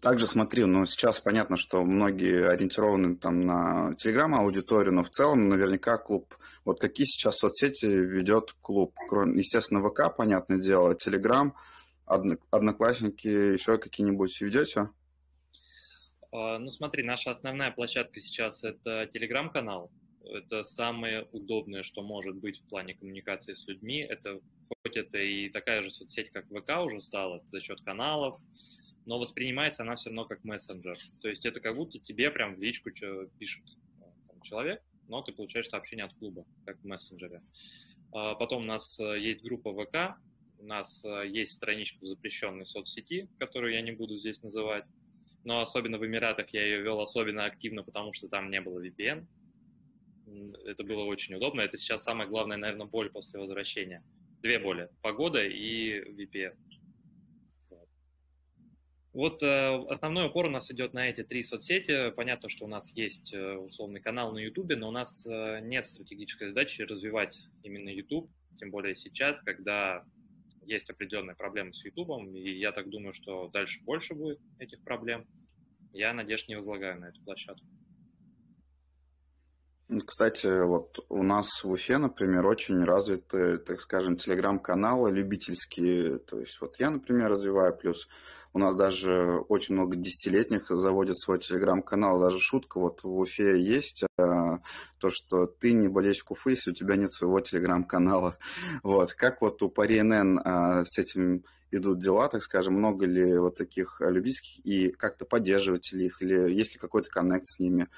Также 0.00 0.26
смотри, 0.26 0.64
ну 0.64 0.86
сейчас 0.86 1.20
понятно, 1.20 1.56
что 1.56 1.84
многие 1.84 2.48
ориентированы 2.48 3.16
там 3.16 3.44
на 3.44 3.94
телеграм-аудиторию, 3.96 4.94
но 4.94 5.02
в 5.02 5.10
целом 5.10 5.48
наверняка 5.48 5.98
клуб, 5.98 6.36
вот 6.64 6.80
какие 6.80 7.06
сейчас 7.06 7.38
соцсети 7.38 7.86
ведет 7.86 8.52
клуб, 8.60 8.94
кроме, 9.08 9.38
естественно, 9.40 9.86
ВК, 9.86 10.16
понятное 10.16 10.58
дело, 10.58 10.94
телеграм, 10.94 11.56
одноклассники, 12.06 13.26
еще 13.26 13.78
какие-нибудь 13.78 14.40
ведете? 14.40 14.90
А, 16.32 16.58
ну 16.58 16.70
смотри, 16.70 17.02
наша 17.02 17.32
основная 17.32 17.72
площадка 17.72 18.20
сейчас 18.20 18.62
это 18.62 19.08
телеграм-канал, 19.12 19.90
это 20.24 20.62
самое 20.62 21.26
удобное, 21.32 21.82
что 21.82 22.02
может 22.02 22.36
быть 22.36 22.60
в 22.60 22.68
плане 22.68 22.94
коммуникации 22.94 23.54
с 23.54 23.66
людьми, 23.66 23.98
это 24.00 24.40
хоть 24.82 24.96
это 24.96 25.18
и 25.18 25.48
такая 25.48 25.82
же 25.82 25.90
соцсеть, 25.90 26.30
как 26.30 26.46
ВК 26.46 26.84
уже 26.84 27.00
стала, 27.00 27.42
за 27.46 27.60
счет 27.60 27.80
каналов, 27.80 28.40
но 29.06 29.18
воспринимается 29.18 29.82
она 29.82 29.96
все 29.96 30.10
равно 30.10 30.24
как 30.24 30.44
мессенджер. 30.44 30.98
То 31.20 31.28
есть 31.28 31.46
это 31.46 31.60
как 31.60 31.76
будто 31.76 31.98
тебе 31.98 32.30
прям 32.30 32.54
в 32.54 32.60
личку 32.60 32.90
пишет 33.38 33.64
э, 34.00 34.04
человек, 34.42 34.82
но 35.08 35.22
ты 35.22 35.32
получаешь 35.32 35.68
сообщение 35.68 36.04
от 36.04 36.14
клуба, 36.14 36.44
как 36.64 36.78
в 36.78 36.84
мессенджере. 36.84 37.42
А 38.12 38.34
потом 38.34 38.62
у 38.62 38.66
нас 38.66 38.98
э, 39.00 39.18
есть 39.18 39.42
группа 39.42 39.72
ВК, 39.72 40.18
у 40.58 40.66
нас 40.66 41.04
э, 41.04 41.28
есть 41.28 41.52
страничка 41.52 42.04
в 42.04 42.06
запрещенной 42.06 42.66
соцсети, 42.66 43.28
которую 43.38 43.72
я 43.72 43.80
не 43.80 43.92
буду 43.92 44.16
здесь 44.16 44.42
называть. 44.42 44.84
Но 45.44 45.60
особенно 45.60 45.98
в 45.98 46.06
Эмиратах 46.06 46.50
я 46.50 46.62
ее 46.62 46.82
вел 46.82 47.00
особенно 47.00 47.46
активно, 47.46 47.82
потому 47.82 48.12
что 48.12 48.28
там 48.28 48.50
не 48.50 48.60
было 48.60 48.84
VPN. 48.84 49.26
Это 50.66 50.84
было 50.84 51.04
очень 51.04 51.34
удобно. 51.34 51.62
Это 51.62 51.76
сейчас 51.76 52.04
самая 52.04 52.28
главная, 52.28 52.58
наверное, 52.58 52.86
боль 52.86 53.10
после 53.10 53.40
возвращения. 53.40 54.04
Две 54.42 54.58
боли. 54.58 54.90
Погода 55.02 55.44
и 55.44 56.00
VPN. 56.00 56.56
Вот 59.12 59.42
э, 59.42 59.84
основной 59.88 60.28
упор 60.28 60.46
у 60.46 60.50
нас 60.50 60.70
идет 60.70 60.94
на 60.94 61.08
эти 61.08 61.24
три 61.24 61.42
соцсети. 61.42 62.10
Понятно, 62.10 62.48
что 62.48 62.64
у 62.64 62.68
нас 62.68 62.92
есть 62.94 63.34
э, 63.34 63.56
условный 63.56 64.00
канал 64.00 64.32
на 64.32 64.38
YouTube, 64.38 64.76
но 64.76 64.88
у 64.88 64.92
нас 64.92 65.26
э, 65.26 65.60
нет 65.62 65.84
стратегической 65.86 66.48
задачи 66.48 66.82
развивать 66.82 67.36
именно 67.64 67.88
YouTube, 67.88 68.30
тем 68.56 68.70
более 68.70 68.94
сейчас, 68.94 69.40
когда 69.40 70.04
есть 70.64 70.88
определенные 70.90 71.34
проблемы 71.34 71.74
с 71.74 71.84
YouTube, 71.84 72.32
и 72.32 72.58
я 72.58 72.70
так 72.70 72.88
думаю, 72.88 73.12
что 73.12 73.48
дальше 73.48 73.82
больше 73.82 74.14
будет 74.14 74.38
этих 74.60 74.80
проблем. 74.84 75.26
Я 75.92 76.12
надежд 76.12 76.48
не 76.48 76.54
возлагаю 76.54 77.00
на 77.00 77.06
эту 77.06 77.20
площадку. 77.22 77.66
Кстати, 80.06 80.62
вот 80.64 81.04
у 81.08 81.24
нас 81.24 81.64
в 81.64 81.70
Уфе, 81.70 81.98
например, 81.98 82.46
очень 82.46 82.84
развиты, 82.84 83.58
так 83.58 83.80
скажем, 83.80 84.16
телеграм-каналы 84.16 85.10
любительские. 85.10 86.18
То 86.18 86.38
есть 86.38 86.60
вот 86.60 86.76
я, 86.78 86.90
например, 86.90 87.30
развиваю, 87.30 87.76
плюс 87.76 88.06
у 88.52 88.60
нас 88.60 88.76
даже 88.76 89.40
очень 89.48 89.74
много 89.74 89.96
десятилетних 89.96 90.68
заводят 90.68 91.18
свой 91.18 91.40
телеграм-канал. 91.40 92.20
Даже 92.20 92.38
шутка 92.38 92.78
вот 92.78 93.02
в 93.02 93.18
Уфе 93.18 93.60
есть, 93.60 94.04
а, 94.16 94.60
то, 94.98 95.10
что 95.10 95.46
ты 95.46 95.72
не 95.72 95.88
болельщик 95.88 96.30
Уфы, 96.30 96.50
если 96.50 96.70
у 96.70 96.74
тебя 96.74 96.94
нет 96.94 97.10
своего 97.10 97.40
телеграм-канала. 97.40 98.38
Вот. 98.84 99.14
Как 99.14 99.40
вот 99.40 99.60
у 99.62 99.68
Пари 99.68 100.02
НН 100.02 100.40
а, 100.44 100.84
с 100.84 100.98
этим 100.98 101.44
идут 101.72 101.98
дела, 101.98 102.28
так 102.28 102.42
скажем, 102.42 102.74
много 102.74 103.06
ли 103.06 103.38
вот 103.38 103.56
таких 103.56 104.00
любительских 104.00 104.64
и 104.64 104.90
как-то 104.90 105.24
поддерживать 105.24 105.92
ли 105.92 106.06
их, 106.06 106.22
или 106.22 106.52
есть 106.52 106.74
ли 106.74 106.78
какой-то 106.80 107.08
коннект 107.10 107.46
с 107.46 107.58
ними? 107.58 107.88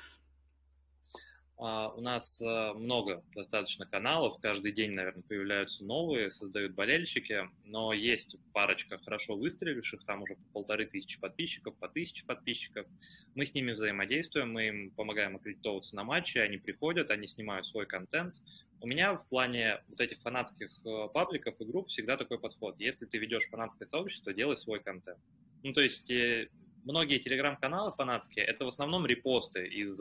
А, 1.64 1.90
у 1.90 2.01
нас 2.01 2.40
э, 2.40 2.72
много 2.72 3.22
достаточно 3.37 3.87
каналов, 3.87 4.40
каждый 4.40 4.72
день, 4.72 4.90
наверное, 4.90 5.22
появляются 5.22 5.85
новые, 5.85 6.33
создают 6.33 6.72
болельщики, 6.72 7.48
но 7.64 7.92
есть 7.92 8.35
парочка 8.53 8.98
хорошо 8.98 9.37
выстреливших, 9.37 10.05
там 10.05 10.22
уже 10.22 10.35
по 10.35 10.42
полторы 10.55 10.87
тысячи 10.87 11.20
подписчиков, 11.20 11.77
по 11.77 11.88
тысяче 11.88 12.27
подписчиков. 12.27 12.88
Мы 13.37 13.46
с 13.46 13.55
ними 13.55 13.72
взаимодействуем, 13.72 14.53
мы 14.53 14.66
им 14.66 14.90
помогаем 14.90 15.37
аккредитовываться 15.37 15.94
на 15.94 16.03
матчи, 16.03 16.38
они 16.38 16.59
приходят, 16.59 17.12
они 17.12 17.29
снимают 17.29 17.64
свой 17.64 17.87
контент. 17.87 18.35
У 18.81 18.88
меня 18.88 19.14
в 19.14 19.25
плане 19.29 19.85
вот 19.87 20.01
этих 20.01 20.20
фанатских 20.22 20.68
э, 20.85 21.09
пабликов 21.14 21.55
и 21.61 21.64
групп 21.64 21.90
всегда 21.90 22.16
такой 22.16 22.40
подход. 22.40 22.75
Если 22.81 23.07
ты 23.07 23.18
ведешь 23.18 23.48
фанатское 23.48 23.87
сообщество, 23.87 24.35
делай 24.35 24.57
свой 24.57 24.81
контент. 24.81 25.20
Ну, 25.62 25.72
то 25.72 25.81
есть 25.81 26.11
э, 26.11 26.48
многие 26.83 27.20
телеграм-каналы 27.20 27.92
фанатские, 27.92 28.46
это 28.46 28.64
в 28.64 28.68
основном 28.68 29.07
репосты 29.07 29.68
из 29.68 30.01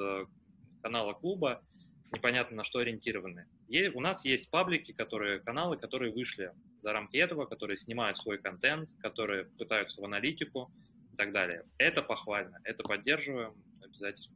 канала 0.82 1.13
клуба, 1.13 1.63
непонятно 2.12 2.58
на 2.58 2.63
что 2.63 2.80
ориентированы. 2.80 3.48
И 3.67 3.88
у 3.88 4.00
нас 4.00 4.26
есть 4.26 4.50
паблики, 4.50 4.91
которые, 4.91 5.39
каналы, 5.39 5.78
которые 5.78 6.12
вышли 6.12 6.52
за 6.82 6.94
рамки 6.94 7.17
этого, 7.17 7.46
которые 7.46 7.78
снимают 7.78 8.17
свой 8.17 8.38
контент, 8.38 8.89
которые 9.00 9.46
пытаются 9.46 10.02
в 10.02 10.06
аналитику 10.06 10.72
и 11.13 11.15
так 11.15 11.32
далее. 11.32 11.63
Это 11.78 12.02
похвально, 12.02 12.60
это 12.63 12.84
поддерживаем 12.84 13.54
обязательно. 13.82 14.36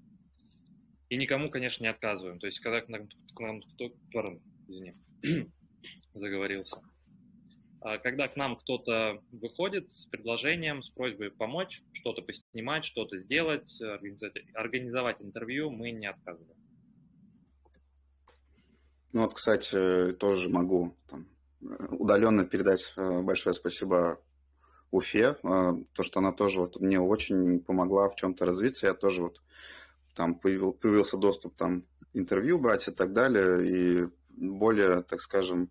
И 1.10 1.18
никому, 1.18 1.50
конечно, 1.50 1.84
не 1.84 1.90
отказываем. 1.90 2.40
То 2.40 2.48
есть, 2.48 2.60
когда 2.60 2.82
к 2.82 2.90
нам, 2.90 3.08
к 3.08 3.40
нам 3.40 3.62
кто, 3.62 4.40
извини, 4.68 4.96
заговорился. 6.14 6.82
А 7.86 8.00
когда 8.00 8.28
к 8.28 8.36
нам 8.36 8.56
кто-то 8.56 9.22
выходит 9.32 9.94
с 9.94 10.08
предложением, 10.08 10.82
с 10.82 10.90
просьбой 10.90 11.30
помочь, 11.30 11.84
что-то 11.92 12.24
поснимать, 12.24 12.84
что-то 12.84 13.16
сделать, 13.20 13.80
организовать, 13.80 14.44
организовать 14.56 15.22
интервью, 15.22 15.70
мы 15.70 15.92
не 15.92 16.08
отказываем. 16.08 16.58
Ну 19.14 19.22
вот, 19.22 19.36
кстати, 19.36 20.14
тоже 20.14 20.50
могу 20.50 20.98
там, 21.08 21.28
удаленно 21.92 22.44
передать 22.44 22.92
э, 22.98 23.22
большое 23.22 23.54
спасибо 23.54 24.20
Уфе, 24.90 25.38
э, 25.44 25.74
то, 25.94 26.02
что 26.02 26.22
она 26.22 26.32
тоже 26.32 26.62
вот 26.62 26.82
мне 26.82 27.00
очень 27.00 27.64
помогла 27.64 28.10
в 28.10 28.16
чем-то 28.16 28.48
развиться. 28.48 28.88
Я 28.88 28.96
тоже 28.96 29.22
вот 29.22 29.44
там 30.16 30.40
появил, 30.40 30.74
появился 30.74 31.18
доступ 31.18 31.56
там 31.56 31.84
интервью 32.14 32.58
брать 32.58 32.88
и 32.88 32.92
так 32.92 33.14
далее, 33.14 33.70
и 33.70 34.10
более, 34.30 35.04
так 35.04 35.22
скажем, 35.22 35.70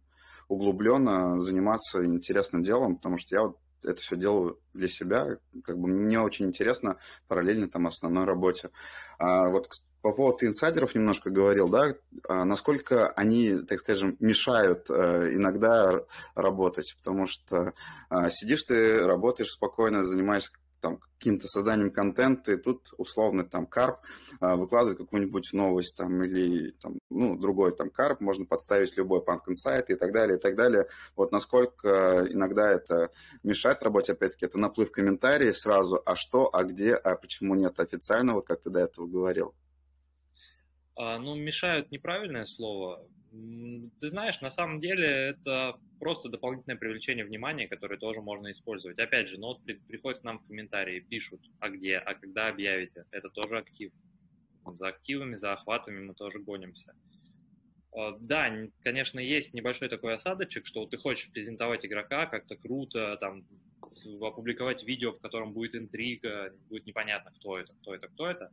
углубленно 0.48 1.40
заниматься 1.40 2.04
интересным 2.04 2.62
делом, 2.62 2.96
потому 2.96 3.18
что 3.18 3.34
я 3.34 3.42
вот 3.42 3.58
это 3.82 4.00
все 4.00 4.16
делаю 4.16 4.58
для 4.72 4.88
себя, 4.88 5.38
как 5.62 5.78
бы 5.78 5.88
мне 5.88 6.20
очень 6.20 6.46
интересно 6.46 6.96
параллельно 7.28 7.68
там 7.68 7.86
основной 7.86 8.24
работе. 8.24 8.70
А 9.18 9.50
вот 9.50 9.68
по 10.00 10.12
поводу 10.12 10.46
инсайдеров 10.46 10.94
немножко 10.94 11.30
говорил, 11.30 11.68
да, 11.68 11.94
а 12.28 12.44
насколько 12.44 13.08
они, 13.08 13.58
так 13.58 13.78
скажем, 13.80 14.16
мешают 14.20 14.90
э, 14.90 15.30
иногда 15.32 16.02
работать, 16.34 16.94
потому 17.02 17.26
что 17.26 17.72
а, 18.10 18.28
сидишь 18.30 18.64
ты, 18.64 18.98
работаешь 18.98 19.52
спокойно, 19.52 20.04
занимаешься 20.04 20.50
там, 20.84 20.98
каким-то 20.98 21.48
созданием 21.48 21.90
контента, 21.90 22.52
и 22.52 22.58
тут 22.58 22.92
условно 22.98 23.42
там 23.44 23.66
карп 23.66 24.00
а, 24.38 24.56
выкладывает 24.56 24.98
какую-нибудь 24.98 25.54
новость 25.54 25.96
там 25.96 26.22
или 26.22 26.72
там, 26.72 26.98
ну, 27.08 27.38
другой 27.38 27.74
там 27.74 27.88
карп, 27.88 28.20
можно 28.20 28.44
подставить 28.44 28.94
любой 28.98 29.24
панк 29.24 29.48
инсайт 29.48 29.88
и 29.88 29.94
так 29.94 30.12
далее, 30.12 30.36
и 30.36 30.40
так 30.40 30.56
далее. 30.56 30.86
Вот 31.16 31.32
насколько 31.32 32.26
иногда 32.30 32.70
это 32.70 33.10
мешает 33.42 33.82
работе, 33.82 34.12
опять-таки, 34.12 34.44
это 34.44 34.58
наплыв 34.58 34.90
комментариев 34.90 35.56
сразу, 35.56 36.02
а 36.04 36.16
что, 36.16 36.54
а 36.54 36.64
где, 36.64 36.94
а 36.94 37.16
почему 37.16 37.54
нет 37.54 37.80
официально, 37.80 38.34
вот 38.34 38.46
как 38.46 38.60
ты 38.60 38.68
до 38.68 38.80
этого 38.80 39.06
говорил. 39.06 39.54
А, 40.96 41.18
ну, 41.18 41.34
мешают 41.34 41.90
неправильное 41.90 42.44
слово. 42.44 43.08
Ты 44.00 44.10
знаешь, 44.10 44.40
на 44.40 44.50
самом 44.50 44.80
деле 44.80 45.06
это 45.06 45.76
просто 45.98 46.28
дополнительное 46.28 46.76
привлечение 46.76 47.24
внимания, 47.24 47.66
которое 47.66 47.96
тоже 47.98 48.20
можно 48.20 48.52
использовать. 48.52 48.98
Опять 48.98 49.28
же, 49.28 49.38
ну 49.38 49.48
вот 49.48 49.64
при, 49.64 49.74
приходят 49.74 50.20
к 50.20 50.24
нам 50.24 50.38
в 50.38 50.46
комментарии, 50.46 51.00
пишут, 51.00 51.40
а 51.58 51.68
где, 51.68 51.96
а 51.96 52.14
когда 52.14 52.48
объявите. 52.48 53.06
Это 53.10 53.30
тоже 53.30 53.58
актив. 53.58 53.92
За 54.66 54.88
активами, 54.88 55.36
за 55.36 55.52
охватами 55.52 56.00
мы 56.00 56.14
тоже 56.14 56.38
гонимся. 56.38 56.94
А, 57.96 58.16
да, 58.20 58.52
конечно, 58.82 59.18
есть 59.18 59.52
небольшой 59.52 59.88
такой 59.88 60.14
осадочек, 60.14 60.66
что 60.66 60.86
ты 60.86 60.96
хочешь 60.96 61.30
презентовать 61.32 61.84
игрока 61.84 62.26
как-то 62.26 62.56
круто, 62.56 63.16
там, 63.20 63.44
опубликовать 64.20 64.84
видео, 64.84 65.12
в 65.12 65.20
котором 65.20 65.52
будет 65.52 65.74
интрига, 65.74 66.54
будет 66.68 66.86
непонятно, 66.86 67.32
кто 67.32 67.58
это, 67.58 67.72
кто 67.74 67.94
это, 67.94 68.08
кто 68.08 68.28
это. 68.28 68.50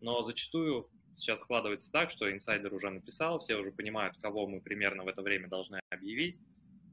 Но 0.00 0.22
зачастую 0.22 0.88
сейчас 1.18 1.40
складывается 1.40 1.90
так, 1.90 2.10
что 2.10 2.32
инсайдер 2.32 2.72
уже 2.72 2.90
написал, 2.90 3.40
все 3.40 3.56
уже 3.56 3.72
понимают, 3.72 4.16
кого 4.20 4.46
мы 4.46 4.60
примерно 4.60 5.04
в 5.04 5.08
это 5.08 5.22
время 5.22 5.48
должны 5.48 5.80
объявить, 5.90 6.38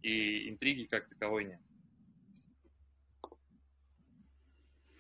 и 0.02 0.50
интриги 0.50 0.86
как 0.86 1.08
таковой 1.10 1.46
нет. 1.46 1.60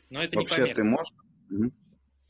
Но 0.09 0.23
это 0.23 0.37
Вообще, 0.37 0.55
не 0.55 0.61
помеха. 0.61 0.75
ты 0.75 0.83
можешь... 0.83 1.73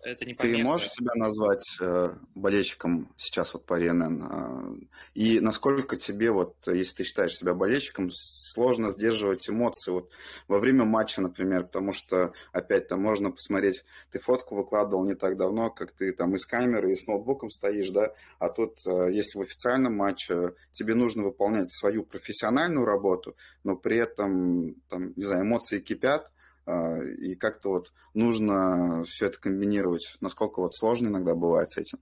Это 0.06 0.24
не 0.24 0.36
помеха. 0.36 0.58
Ты 0.58 0.64
можешь 0.64 0.90
себя 0.90 1.12
назвать 1.16 1.66
э, 1.82 2.14
болельщиком 2.36 3.12
сейчас 3.18 3.56
вот 3.56 3.66
по 3.66 3.78
РНН? 3.78 4.24
Э, 4.24 4.76
и 5.16 5.40
насколько 5.40 5.98
тебе, 5.98 6.30
вот, 6.30 6.56
если 6.68 6.98
ты 6.98 7.04
считаешь 7.06 7.34
себя 7.34 7.56
болельщиком, 7.56 8.12
сложно 8.12 8.92
сдерживать 8.92 9.50
эмоции 9.50 9.90
вот 9.90 10.12
во 10.48 10.60
время 10.60 10.86
матча, 10.86 11.22
например, 11.22 11.64
потому 11.64 11.92
что, 11.92 12.34
опять, 12.52 12.88
там 12.88 13.02
можно 13.02 13.32
посмотреть, 13.32 13.84
ты 14.12 14.20
фотку 14.20 14.56
выкладывал 14.56 15.04
не 15.06 15.16
так 15.16 15.38
давно, 15.38 15.72
как 15.72 15.92
ты 15.92 16.12
там 16.14 16.36
и 16.36 16.38
с 16.38 16.46
камерой, 16.46 16.94
и 16.94 16.96
с 16.96 17.08
ноутбуком 17.08 17.50
стоишь, 17.50 17.90
да, 17.90 18.14
а 18.38 18.50
тут, 18.50 18.78
э, 18.86 19.12
если 19.12 19.40
в 19.40 19.42
официальном 19.42 19.96
матче 19.96 20.54
тебе 20.72 20.94
нужно 20.94 21.24
выполнять 21.24 21.74
свою 21.74 22.04
профессиональную 22.04 22.86
работу, 22.86 23.36
но 23.64 23.76
при 23.76 23.98
этом, 23.98 24.76
там, 24.88 25.14
не 25.16 25.26
знаю, 25.26 25.46
эмоции 25.46 25.80
кипят, 25.80 26.32
и 26.68 27.36
как-то 27.36 27.70
вот 27.70 27.94
нужно 28.14 29.04
все 29.06 29.28
это 29.28 29.40
комбинировать. 29.40 30.16
Насколько 30.22 30.62
вот 30.62 30.74
сложно 30.74 31.08
иногда 31.08 31.36
бывает 31.36 31.70
с 31.70 31.78
этим? 31.78 32.00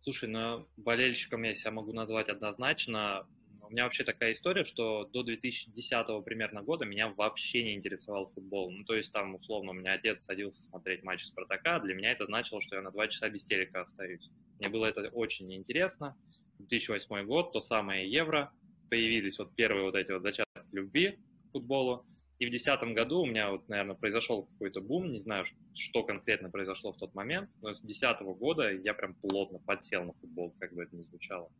Слушай, 0.00 0.28
ну, 0.28 0.66
болельщиком 0.76 1.42
я 1.42 1.54
себя 1.54 1.70
могу 1.70 1.92
назвать 1.92 2.28
однозначно. 2.28 3.26
У 3.60 3.70
меня 3.70 3.84
вообще 3.84 4.04
такая 4.04 4.32
история, 4.32 4.64
что 4.64 5.04
до 5.04 5.22
2010 5.22 6.24
примерно 6.24 6.62
года 6.62 6.84
меня 6.84 7.08
вообще 7.08 7.62
не 7.62 7.74
интересовал 7.74 8.30
футбол. 8.34 8.70
Ну, 8.70 8.84
то 8.84 8.94
есть 8.94 9.12
там, 9.12 9.34
условно, 9.34 9.70
у 9.70 9.74
меня 9.74 9.94
отец 9.94 10.24
садился 10.24 10.62
смотреть 10.64 11.04
матч 11.04 11.24
Спартака, 11.24 11.78
для 11.80 11.94
меня 11.94 12.12
это 12.12 12.26
значило, 12.26 12.60
что 12.60 12.76
я 12.76 12.82
на 12.82 12.90
два 12.90 13.08
часа 13.08 13.30
без 13.30 13.44
телека 13.44 13.82
остаюсь. 13.82 14.28
Мне 14.58 14.68
было 14.68 14.86
это 14.86 15.08
очень 15.10 15.46
неинтересно. 15.46 16.16
2008 16.58 17.24
год, 17.24 17.52
то 17.52 17.60
самое 17.60 18.10
Евро, 18.10 18.52
появились 18.90 19.38
вот 19.38 19.54
первые 19.54 19.84
вот 19.84 19.94
эти 19.94 20.12
вот 20.12 20.22
зачатки 20.22 20.48
любви 20.72 21.18
к 21.48 21.52
футболу. 21.52 22.04
И 22.42 22.46
в 22.46 22.50
2010 22.50 22.94
году 22.96 23.20
у 23.20 23.26
меня, 23.26 23.52
вот, 23.52 23.68
наверное, 23.68 23.94
произошел 23.94 24.48
какой-то 24.54 24.80
бум, 24.80 25.12
не 25.12 25.20
знаю, 25.20 25.44
что 25.76 26.02
конкретно 26.02 26.50
произошло 26.50 26.92
в 26.92 26.96
тот 26.96 27.14
момент, 27.14 27.48
но 27.60 27.72
с 27.72 27.80
2010 27.82 28.20
года 28.36 28.68
я 28.72 28.94
прям 28.94 29.14
плотно 29.14 29.60
подсел 29.60 30.02
на 30.02 30.12
футбол, 30.14 30.52
как 30.58 30.74
бы 30.74 30.82
это 30.82 30.96
ни 30.96 31.02
звучало. 31.02 31.52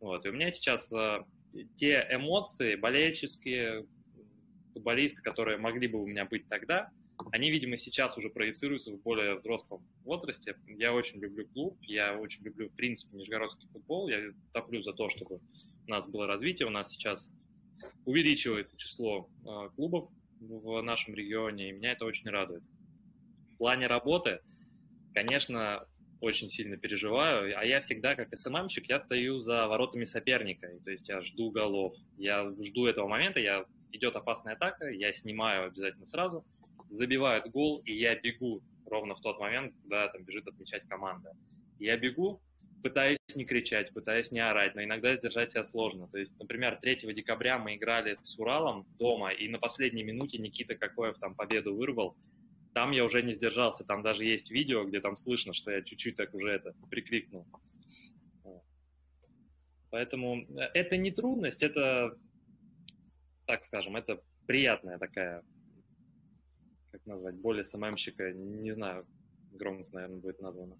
Вот. 0.00 0.24
И 0.24 0.30
у 0.30 0.32
меня 0.32 0.50
сейчас 0.50 0.80
э, 0.90 1.24
те 1.76 2.08
эмоции 2.10 2.74
болельческие, 2.74 3.84
футболисты, 4.72 5.20
которые 5.20 5.58
могли 5.58 5.88
бы 5.88 6.02
у 6.02 6.06
меня 6.06 6.24
быть 6.24 6.48
тогда, 6.48 6.90
они, 7.30 7.50
видимо, 7.50 7.76
сейчас 7.76 8.16
уже 8.16 8.30
проецируются 8.30 8.92
в 8.92 9.02
более 9.02 9.34
взрослом 9.34 9.86
возрасте. 10.04 10.56
Я 10.66 10.94
очень 10.94 11.20
люблю 11.20 11.46
клуб, 11.48 11.76
я 11.82 12.18
очень 12.18 12.42
люблю, 12.44 12.70
в 12.70 12.72
принципе, 12.72 13.14
нижегородский 13.14 13.68
футбол. 13.74 14.08
Я 14.08 14.32
топлю 14.54 14.80
за 14.80 14.94
то, 14.94 15.10
чтобы 15.10 15.42
у 15.86 15.90
нас 15.90 16.08
было 16.08 16.26
развитие. 16.26 16.66
У 16.66 16.70
нас 16.70 16.90
сейчас 16.90 17.30
увеличивается 18.04 18.76
число 18.76 19.28
э, 19.44 19.70
клубов 19.76 20.10
в 20.40 20.80
нашем 20.82 21.14
регионе, 21.14 21.68
и 21.68 21.72
меня 21.72 21.92
это 21.92 22.04
очень 22.04 22.28
радует. 22.30 22.62
В 23.54 23.58
плане 23.58 23.86
работы, 23.86 24.40
конечно, 25.14 25.86
очень 26.20 26.50
сильно 26.50 26.76
переживаю, 26.76 27.58
а 27.58 27.64
я 27.64 27.80
всегда, 27.80 28.14
как 28.14 28.36
СММщик, 28.36 28.88
я 28.88 28.98
стою 28.98 29.40
за 29.40 29.66
воротами 29.66 30.04
соперника, 30.04 30.68
то 30.82 30.90
есть 30.90 31.08
я 31.08 31.20
жду 31.20 31.50
голов, 31.50 31.94
я 32.18 32.50
жду 32.62 32.86
этого 32.86 33.08
момента, 33.08 33.40
я 33.40 33.64
идет 33.92 34.16
опасная 34.16 34.54
атака, 34.54 34.88
я 34.88 35.12
снимаю 35.12 35.66
обязательно 35.66 36.06
сразу, 36.06 36.44
забивают 36.90 37.48
гол, 37.48 37.82
и 37.84 37.92
я 37.92 38.18
бегу 38.18 38.62
ровно 38.86 39.14
в 39.14 39.20
тот 39.20 39.38
момент, 39.38 39.74
когда 39.82 40.08
там 40.08 40.24
бежит 40.24 40.46
отмечать 40.46 40.84
команда. 40.88 41.32
Я 41.78 41.96
бегу, 41.96 42.40
пытаюсь 42.84 43.18
не 43.34 43.46
кричать, 43.46 43.94
пытаюсь 43.94 44.30
не 44.30 44.40
орать, 44.40 44.74
но 44.74 44.84
иногда 44.84 45.16
сдержать 45.16 45.52
себя 45.52 45.64
сложно. 45.64 46.06
То 46.08 46.18
есть, 46.18 46.38
например, 46.38 46.78
3 46.82 47.14
декабря 47.14 47.58
мы 47.58 47.76
играли 47.76 48.18
с 48.22 48.38
Уралом 48.38 48.86
дома, 48.98 49.32
и 49.32 49.48
на 49.48 49.58
последней 49.58 50.02
минуте 50.02 50.36
Никита 50.36 50.74
Какоев 50.74 51.18
там 51.18 51.34
победу 51.34 51.74
вырвал. 51.74 52.14
Там 52.74 52.90
я 52.90 53.06
уже 53.06 53.22
не 53.22 53.32
сдержался, 53.32 53.84
там 53.84 54.02
даже 54.02 54.26
есть 54.26 54.50
видео, 54.50 54.84
где 54.84 55.00
там 55.00 55.16
слышно, 55.16 55.54
что 55.54 55.70
я 55.70 55.80
чуть-чуть 55.80 56.16
так 56.16 56.34
уже 56.34 56.50
это 56.50 56.74
прикрикнул. 56.90 57.46
Поэтому 59.90 60.42
э, 60.42 60.70
это 60.74 60.98
не 60.98 61.10
трудность, 61.10 61.62
это, 61.62 62.18
так 63.46 63.64
скажем, 63.64 63.96
это 63.96 64.20
приятная 64.46 64.98
такая 64.98 65.42
как 66.92 67.06
назвать, 67.06 67.36
более 67.36 67.64
СММщика, 67.64 68.32
не 68.32 68.72
знаю, 68.72 69.06
громко, 69.52 69.88
наверное, 69.92 70.20
будет 70.20 70.40
названо. 70.40 70.76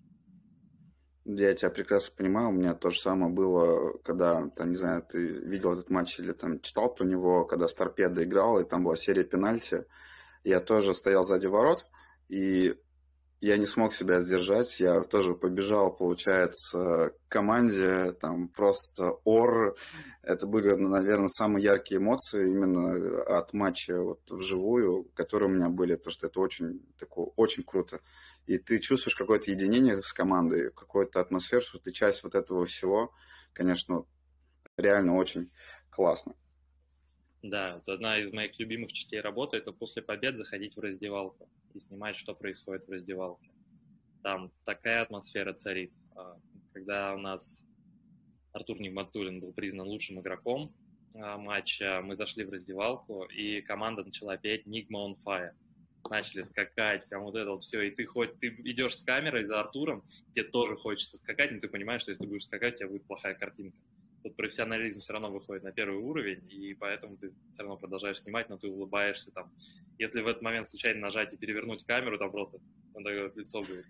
Я 1.25 1.55
тебя 1.55 1.71
прекрасно 1.71 2.15
понимаю, 2.17 2.49
у 2.49 2.53
меня 2.53 2.75
то 2.75 2.91
же 2.91 3.01
самое 3.01 3.33
было, 3.33 3.97
когда, 4.05 4.51
там, 4.51 4.71
не 4.71 4.77
знаю, 4.77 5.03
ты 5.09 5.19
видел 5.19 5.73
этот 5.73 5.89
матч 5.89 6.19
или 6.21 6.33
там 6.33 6.61
читал 6.61 6.95
про 6.95 7.05
него, 7.07 7.47
когда 7.47 7.67
Старпеда 7.67 8.25
играл, 8.25 8.61
и 8.61 8.69
там 8.69 8.85
была 8.85 8.95
серия 8.95 9.25
пенальти. 9.25 9.87
Я 10.45 10.61
тоже 10.61 10.95
стоял 10.95 11.25
сзади 11.25 11.47
ворот, 11.47 11.87
и 12.29 12.77
я 13.41 13.57
не 13.57 13.67
смог 13.67 13.95
себя 13.95 14.21
сдержать, 14.21 14.81
я 14.81 15.01
тоже 15.03 15.35
побежал, 15.35 15.95
получается, 15.95 17.13
к 17.29 17.33
команде, 17.33 18.13
там 18.13 18.49
просто 18.49 19.13
ор. 19.25 19.77
Это 20.23 20.47
были, 20.47 20.75
наверное, 20.75 21.29
самые 21.29 21.65
яркие 21.65 22.01
эмоции 22.01 22.51
именно 22.51 23.23
от 23.23 23.53
матча 23.53 24.01
вот 24.01 24.21
вживую, 24.31 25.05
которые 25.15 25.51
у 25.51 25.53
меня 25.53 25.69
были, 25.69 25.97
потому 25.97 26.13
что 26.13 26.27
это 26.27 26.41
очень, 26.41 26.81
такое, 26.99 27.27
очень 27.37 27.65
круто. 27.65 28.01
И 28.47 28.59
ты 28.59 28.79
чувствуешь 28.79 29.17
какое-то 29.17 29.51
единение 29.51 30.03
с 30.03 30.13
командой, 30.13 30.71
какую-то 30.71 31.21
атмосферу, 31.21 31.63
что 31.63 31.79
ты 31.79 31.93
часть 31.93 32.23
вот 32.25 32.35
этого 32.35 32.67
всего. 32.67 33.13
Конечно, 33.53 34.05
реально 34.77 35.17
очень 35.17 35.51
классно. 35.91 36.35
Да, 37.43 37.75
вот 37.75 37.89
одна 37.89 38.19
из 38.19 38.33
моих 38.33 38.59
любимых 38.59 38.93
частей 38.93 39.21
работы– 39.21 39.57
это 39.59 39.73
после 39.73 40.03
побед 40.03 40.37
заходить 40.37 40.77
в 40.77 40.81
раздевалку 40.81 41.51
и 41.75 41.81
снимать, 41.81 42.17
что 42.17 42.35
происходит 42.35 42.87
в 42.87 42.91
раздевалке. 42.91 43.51
Там 44.23 44.51
такая 44.65 45.03
атмосфера 45.03 45.53
царит. 45.53 45.93
А, 46.17 46.39
когда 46.73 47.15
у 47.15 47.19
нас 47.19 47.63
Артур 48.53 48.81
Нигматуллин 48.81 49.41
был 49.41 49.53
признан 49.53 49.87
лучшим 49.89 50.21
игроком 50.21 50.75
а, 51.15 51.37
матча, 51.37 52.01
мы 52.03 52.17
зашли 52.17 52.45
в 52.45 52.51
раздевалку, 52.51 53.25
и 53.25 53.61
команда 53.61 54.05
начала 54.05 54.39
петь 54.39 54.65
«Нигма 54.67 55.01
on 55.01 55.17
fire». 55.23 55.53
Начали 56.11 56.43
скакать, 56.43 57.09
прям 57.09 57.23
вот 57.23 57.35
это 57.35 57.51
вот 57.51 57.63
все. 57.63 57.83
И 57.83 57.91
ты 57.91 58.05
хоть 58.05 58.39
ты 58.39 58.49
идешь 58.49 58.99
с 58.99 59.03
камерой 59.03 59.45
за 59.45 59.61
Артуром, 59.61 60.05
тебе 60.35 60.45
тоже 60.45 60.77
хочется 60.77 61.17
скакать, 61.17 61.51
но 61.53 61.61
ты 61.61 61.69
понимаешь, 61.69 62.03
что 62.03 62.11
если 62.11 62.25
ты 62.25 62.29
будешь 62.29 62.45
скакать, 62.45 62.75
у 62.75 62.79
тебя 62.79 62.89
будет 62.89 63.07
плохая 63.07 63.35
картинка 63.35 63.77
тут 64.25 64.37
профессионализм 64.37 65.01
все 65.01 65.13
равно 65.13 65.31
выходит 65.31 65.63
на 65.63 65.73
первый 65.73 65.99
уровень, 65.99 66.43
и 66.51 66.75
поэтому 66.75 67.17
ты 67.19 67.33
все 67.53 67.63
равно 67.63 67.77
продолжаешь 67.77 68.21
снимать, 68.21 68.49
но 68.49 68.57
ты 68.57 68.69
улыбаешься 68.69 69.31
там. 69.31 69.53
Если 69.99 70.23
в 70.23 70.27
этот 70.27 70.43
момент 70.43 70.67
случайно 70.67 71.01
нажать 71.01 71.35
и 71.35 71.37
перевернуть 71.37 71.85
камеру, 71.85 72.19
там 72.19 72.33
просто 72.33 72.59
надо 72.95 73.31
лицо 73.37 73.61
будет. 73.61 73.85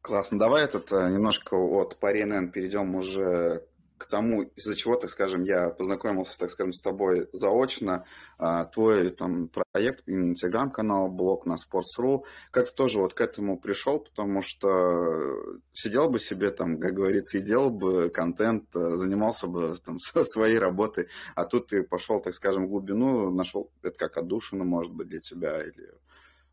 Классно. 0.00 0.38
Давай 0.40 0.64
этот 0.64 0.90
э, 0.90 1.10
немножко 1.10 1.54
от 1.54 2.00
Пари 2.00 2.24
НН 2.24 2.50
перейдем 2.50 2.96
уже 2.96 3.64
к 4.02 4.08
тому, 4.08 4.42
из-за 4.42 4.76
чего, 4.76 4.96
так 4.96 5.10
скажем, 5.10 5.44
я 5.44 5.70
познакомился, 5.70 6.38
так 6.38 6.50
скажем, 6.50 6.72
с 6.72 6.80
тобой 6.80 7.28
заочно, 7.32 8.04
а, 8.38 8.64
твой 8.66 9.10
там 9.10 9.48
проект, 9.48 10.08
инстаграм-канал, 10.08 11.10
блог 11.10 11.46
на 11.46 11.54
Sports.ru, 11.54 12.24
как 12.50 12.70
ты 12.70 12.74
тоже 12.74 12.98
вот 12.98 13.14
к 13.14 13.20
этому 13.20 13.58
пришел, 13.58 14.00
потому 14.00 14.42
что 14.42 15.60
сидел 15.72 16.10
бы 16.10 16.18
себе 16.18 16.50
там, 16.50 16.78
как 16.78 16.94
говорится, 16.94 17.38
и 17.38 17.42
делал 17.42 17.70
бы 17.70 18.10
контент, 18.10 18.74
э, 18.74 18.96
занимался 18.96 19.46
бы 19.46 19.76
там 19.84 19.98
своей 20.24 20.58
работой, 20.58 21.08
а 21.34 21.44
тут 21.44 21.68
ты 21.68 21.82
пошел, 21.82 22.20
так 22.20 22.34
скажем, 22.34 22.66
в 22.66 22.68
глубину, 22.68 23.30
нашел, 23.30 23.70
это 23.82 23.96
как 23.96 24.16
отдушина, 24.16 24.64
может 24.64 24.92
быть, 24.92 25.08
для 25.08 25.20
тебя, 25.20 25.62
или 25.62 25.90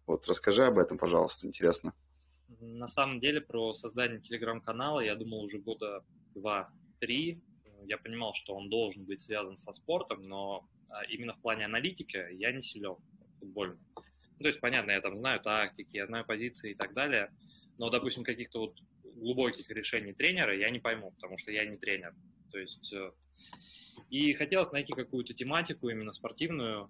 вот 0.06 0.28
расскажи 0.28 0.66
об 0.66 0.80
этом, 0.80 0.98
пожалуйста, 0.98 1.46
интересно. 1.46 1.94
На 2.60 2.88
самом 2.88 3.20
деле 3.20 3.42
про 3.42 3.74
создание 3.74 4.20
телеграм-канала 4.20 5.00
я 5.02 5.16
думал 5.16 5.44
уже 5.44 5.60
года 5.60 6.04
два 6.34 6.70
3 7.00 7.42
я 7.86 7.98
понимал, 7.98 8.34
что 8.34 8.56
он 8.56 8.70
должен 8.70 9.06
быть 9.06 9.22
связан 9.22 9.58
со 9.58 9.72
спортом, 9.74 10.22
но 10.24 10.68
а, 10.90 11.04
именно 11.06 11.34
в 11.34 11.42
плане 11.42 11.66
аналитики 11.66 12.28
я 12.34 12.52
не 12.52 12.62
силен 12.62 12.96
футбольно. 13.40 13.78
Ну, 13.96 14.44
то 14.44 14.48
есть, 14.48 14.60
понятно, 14.60 14.92
я 14.92 15.02
там 15.02 15.18
знаю 15.18 15.42
тактики, 15.42 15.98
я 15.98 16.08
знаю 16.08 16.26
позиции 16.26 16.72
и 16.72 16.76
так 16.76 16.94
далее, 16.94 17.32
но, 17.78 17.90
допустим, 17.90 18.24
каких-то 18.24 18.60
вот 18.60 18.80
глубоких 19.16 19.70
решений 19.70 20.14
тренера 20.14 20.56
я 20.56 20.70
не 20.70 20.80
пойму, 20.80 21.12
потому 21.12 21.38
что 21.38 21.52
я 21.52 21.66
не 21.66 21.78
тренер. 21.78 22.14
То 22.52 22.58
есть, 22.58 22.94
э, 22.94 23.12
и 24.10 24.34
хотелось 24.34 24.72
найти 24.72 24.94
какую-то 24.94 25.34
тематику 25.34 25.90
именно 25.90 26.14
спортивную, 26.14 26.90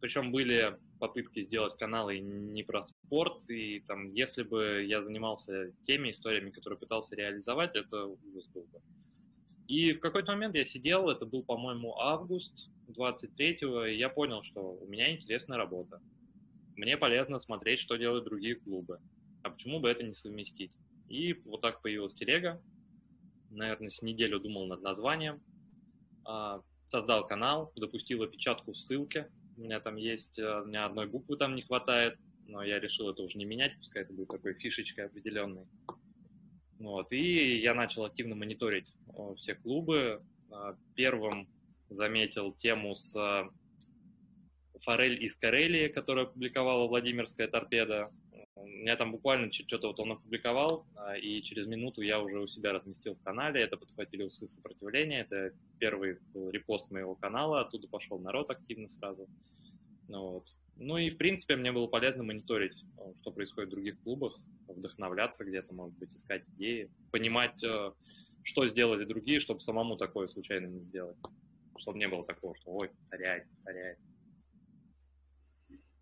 причем 0.00 0.32
были 0.32 0.76
попытки 0.98 1.42
сделать 1.42 1.76
каналы 1.78 2.18
не 2.18 2.64
про 2.64 2.84
спорт, 2.84 3.48
и 3.48 3.80
там, 3.80 4.12
если 4.12 4.42
бы 4.42 4.84
я 4.84 5.02
занимался 5.02 5.72
теми 5.84 6.10
историями, 6.10 6.50
которые 6.50 6.78
пытался 6.78 7.14
реализовать, 7.14 7.76
это 7.76 8.06
ужас 8.06 8.46
был 8.48 8.64
бы. 8.64 8.80
И 9.68 9.92
в 9.92 10.00
какой-то 10.00 10.32
момент 10.32 10.54
я 10.54 10.64
сидел, 10.64 11.10
это 11.10 11.26
был, 11.26 11.42
по-моему, 11.42 11.94
август 11.98 12.70
23-го, 12.88 13.84
и 13.84 13.96
я 13.96 14.08
понял, 14.08 14.42
что 14.42 14.60
у 14.60 14.86
меня 14.86 15.14
интересная 15.14 15.58
работа. 15.58 16.00
Мне 16.74 16.96
полезно 16.96 17.38
смотреть, 17.38 17.80
что 17.80 17.96
делают 17.96 18.24
другие 18.24 18.54
клубы. 18.54 18.98
А 19.42 19.50
почему 19.50 19.78
бы 19.78 19.90
это 19.90 20.02
не 20.02 20.14
совместить? 20.14 20.72
И 21.08 21.34
вот 21.44 21.60
так 21.60 21.82
появилась 21.82 22.14
телега. 22.14 22.62
Наверное, 23.50 23.90
с 23.90 24.00
неделю 24.00 24.40
думал 24.40 24.66
над 24.66 24.80
названием. 24.80 25.40
А, 26.24 26.62
создал 26.86 27.26
канал, 27.26 27.70
допустил 27.76 28.22
опечатку 28.22 28.72
в 28.72 28.78
ссылке. 28.78 29.30
У 29.58 29.60
меня 29.60 29.80
там 29.80 29.96
есть, 29.96 30.38
э, 30.38 30.62
у 30.62 30.66
меня 30.66 30.86
одной 30.86 31.06
буквы 31.06 31.36
там 31.36 31.54
не 31.56 31.62
хватает, 31.62 32.18
но 32.46 32.62
я 32.62 32.80
решил 32.80 33.10
это 33.10 33.22
уже 33.22 33.36
не 33.36 33.44
менять, 33.44 33.76
пускай 33.76 34.02
это 34.02 34.12
будет 34.12 34.28
такой 34.28 34.54
фишечкой 34.54 35.06
определенной. 35.06 35.66
Вот, 36.78 37.12
и 37.12 37.56
я 37.58 37.74
начал 37.74 38.04
активно 38.04 38.36
мониторить 38.36 38.86
э, 39.08 39.34
все 39.36 39.54
клубы. 39.56 40.22
Э, 40.50 40.74
первым 40.94 41.48
заметил 41.88 42.52
тему 42.52 42.94
с 42.94 43.16
э, 43.16 43.48
Форель 44.82 45.24
из 45.24 45.34
Карелии, 45.34 45.88
которую 45.88 46.28
опубликовала 46.28 46.86
Владимирская 46.86 47.48
торпеда. 47.48 48.12
У 48.54 48.66
меня 48.66 48.96
там 48.96 49.12
буквально 49.12 49.52
что-то 49.52 49.88
вот 49.88 50.00
он 50.00 50.12
опубликовал, 50.12 50.84
и 51.20 51.42
через 51.42 51.66
минуту 51.66 52.02
я 52.02 52.20
уже 52.20 52.40
у 52.40 52.46
себя 52.48 52.72
разместил 52.72 53.14
в 53.14 53.22
канале. 53.22 53.62
Это 53.62 53.76
подхватили 53.76 54.24
усы 54.24 54.48
сопротивления. 54.48 55.20
Это 55.20 55.52
первый 55.78 56.18
был 56.34 56.50
репост 56.50 56.90
моего 56.90 57.14
канала, 57.14 57.60
оттуда 57.60 57.86
пошел 57.86 58.18
народ 58.18 58.50
активно 58.50 58.88
сразу. 58.88 59.28
Ну, 60.08 60.30
вот. 60.30 60.56
Ну 60.78 60.96
и, 60.96 61.10
в 61.10 61.16
принципе, 61.16 61.56
мне 61.56 61.72
было 61.72 61.88
полезно 61.88 62.22
мониторить, 62.22 62.84
э, 62.98 63.12
что 63.20 63.32
происходит 63.32 63.68
в 63.68 63.72
других 63.72 64.00
клубах, 64.00 64.38
вдохновляться 64.68 65.44
где-то, 65.44 65.74
может 65.74 65.96
быть, 65.98 66.14
искать 66.14 66.44
идеи, 66.56 66.90
понимать, 67.10 67.62
э, 67.64 67.92
что 68.44 68.68
сделали 68.68 69.04
другие, 69.04 69.40
чтобы 69.40 69.60
самому 69.60 69.96
такое 69.96 70.28
случайно 70.28 70.66
не 70.66 70.80
сделать. 70.82 71.16
Чтобы 71.78 71.98
не 71.98 72.06
было 72.06 72.24
такого, 72.24 72.56
что 72.56 72.70
ой, 72.70 72.90
повторяй, 72.90 73.44
повторяй. 73.56 73.96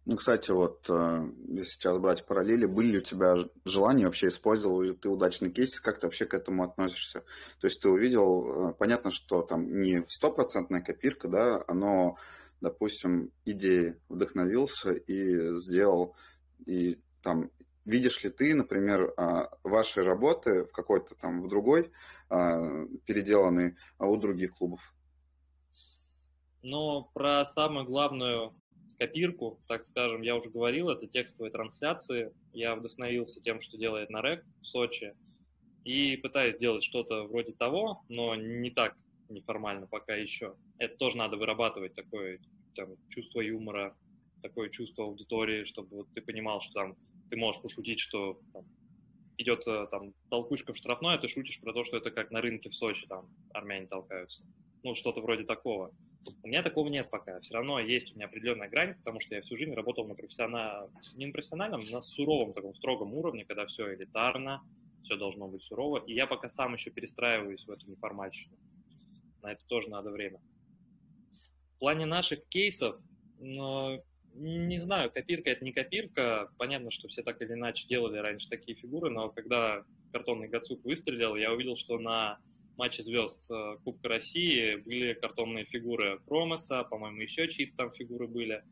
Ну, 0.05 0.17
кстати, 0.17 0.51
вот 0.51 0.85
э, 0.91 1.27
если 1.49 1.71
сейчас 1.71 1.99
брать 1.99 2.27
параллели, 2.27 2.67
были 2.67 2.93
ли 2.93 2.99
у 2.99 3.03
тебя 3.03 3.37
желания 3.65 4.05
вообще 4.05 4.29
использовал 4.29 4.83
ли 4.83 4.93
ты 4.93 5.09
удачный 5.09 5.51
кейс, 5.51 5.81
как 5.81 6.01
ты 6.01 6.07
вообще 6.07 6.27
к 6.27 6.35
этому 6.35 6.65
относишься? 6.65 7.25
То 7.61 7.67
есть 7.67 7.81
ты 7.81 7.89
увидел, 7.89 8.75
понятно, 8.79 9.11
что 9.11 9.43
там 9.43 9.81
не 9.81 10.05
стопроцентная 10.09 10.83
копирка, 10.83 11.29
да, 11.29 11.65
но 11.73 12.19
допустим, 12.61 13.31
идеи 13.45 14.01
вдохновился 14.09 14.93
и 14.93 15.57
сделал, 15.57 16.17
и 16.67 16.99
там 17.23 17.51
видишь 17.87 18.23
ли 18.23 18.31
ты, 18.31 18.55
например, 18.55 19.15
а, 19.17 19.51
ваши 19.63 20.03
работы 20.03 20.65
в 20.65 20.73
какой-то 20.73 21.15
там, 21.15 21.43
в 21.43 21.49
другой, 21.49 21.91
а, 22.29 22.87
переделанные 23.07 23.77
а 23.99 24.07
у 24.07 24.17
других 24.17 24.55
клубов? 24.55 24.95
Ну, 26.63 27.09
про 27.15 27.45
самую 27.55 27.87
главную 27.87 28.55
копирку, 28.99 29.61
так 29.69 29.87
скажем, 29.87 30.23
я 30.23 30.37
уже 30.37 30.51
говорил, 30.51 30.91
это 30.91 31.07
текстовые 31.07 31.53
трансляции. 31.53 32.33
Я 32.53 32.75
вдохновился 32.75 33.41
тем, 33.41 33.61
что 33.61 33.77
делает 33.77 34.11
Нарек 34.11 34.45
в 34.63 34.67
Сочи, 34.67 35.15
и 35.85 36.17
пытаюсь 36.17 36.59
делать 36.59 36.83
что-то 36.83 37.25
вроде 37.25 37.53
того, 37.53 38.03
но 38.09 38.35
не 38.35 38.71
так 38.71 38.97
неформально 39.29 39.87
пока 39.87 40.15
еще. 40.15 40.55
Это 40.79 40.97
тоже 40.97 41.17
надо 41.17 41.37
вырабатывать 41.37 41.95
такой 41.95 42.41
там, 42.75 42.91
чувство 43.09 43.41
юмора, 43.41 43.97
такое 44.43 44.69
чувство 44.69 45.05
аудитории, 45.05 45.65
чтобы 45.65 45.97
вот 45.97 46.09
ты 46.15 46.21
понимал, 46.21 46.61
что 46.61 46.73
там 46.73 46.97
ты 47.31 47.37
можешь 47.37 47.61
пошутить, 47.61 48.01
что 48.01 48.39
там, 48.53 48.65
идет 49.39 49.67
э, 49.67 49.87
там 49.91 50.15
толкушка 50.31 50.73
в 50.73 50.77
штрафной, 50.77 51.15
а 51.15 51.19
ты 51.19 51.29
шутишь 51.29 51.61
про 51.61 51.73
то, 51.73 51.85
что 51.85 51.97
это 51.97 52.11
как 52.11 52.31
на 52.31 52.41
рынке 52.41 52.71
в 52.71 52.75
Сочи, 52.75 53.07
там 53.07 53.29
армяне 53.53 53.87
толкаются. 53.87 54.45
Ну, 54.83 54.95
что-то 54.95 55.21
вроде 55.21 55.45
такого. 55.45 55.93
У 56.43 56.49
меня 56.49 56.63
такого 56.63 56.89
нет 56.89 57.11
пока. 57.11 57.41
Все 57.41 57.55
равно 57.55 57.79
есть 57.79 58.13
у 58.13 58.17
меня 58.17 58.27
определенная 58.27 58.69
грань, 58.69 58.95
потому 58.95 59.21
что 59.21 59.35
я 59.35 59.43
всю 59.43 59.57
жизнь 59.57 59.75
работал 59.75 60.07
на 60.07 60.15
профессиональном, 60.15 60.91
не 61.15 61.27
на 61.27 61.33
профессиональном, 61.33 61.85
на 61.85 62.01
суровом 62.01 62.53
таком 62.53 62.75
строгом 62.75 63.15
уровне, 63.15 63.45
когда 63.45 63.67
все 63.67 63.95
элитарно, 63.95 64.63
все 65.05 65.17
должно 65.17 65.49
быть 65.49 65.63
сурово. 65.63 65.99
И 66.07 66.15
я 66.15 66.27
пока 66.27 66.49
сам 66.49 66.75
еще 66.75 66.91
перестраиваюсь 66.91 67.65
в 67.65 67.71
эту 67.71 67.89
неформальщину. 67.89 68.57
На 69.43 69.53
это 69.53 69.65
тоже 69.67 69.89
надо 69.89 70.11
время. 70.11 70.41
В 71.77 71.79
плане 71.79 72.07
наших 72.07 72.47
кейсов, 72.49 72.97
ну, 73.39 74.03
не 74.35 74.79
знаю, 74.79 75.11
копирка 75.11 75.51
это 75.51 75.65
не 75.65 75.73
копирка. 75.73 76.51
Понятно, 76.59 76.91
что 76.91 77.09
все 77.09 77.23
так 77.23 77.41
или 77.41 77.53
иначе 77.53 77.87
делали 77.89 78.19
раньше 78.19 78.49
такие 78.49 78.77
фигуры, 78.77 79.11
но 79.11 79.31
когда 79.31 79.85
картонный 80.13 80.49
Гацук 80.49 80.85
выстрелил, 80.85 81.37
я 81.37 81.53
увидел, 81.53 81.77
что 81.77 81.99
на 81.99 82.39
матче 82.77 83.03
звезд 83.03 83.51
э, 83.51 83.77
Кубка 83.85 84.09
России 84.09 84.77
были 84.77 85.15
картонные 85.15 85.65
фигуры 85.65 86.21
Промеса, 86.27 86.85
по-моему, 86.85 87.21
еще 87.21 87.49
чьи-то 87.49 87.77
там 87.77 87.93
фигуры 87.93 88.27
были. 88.29 88.63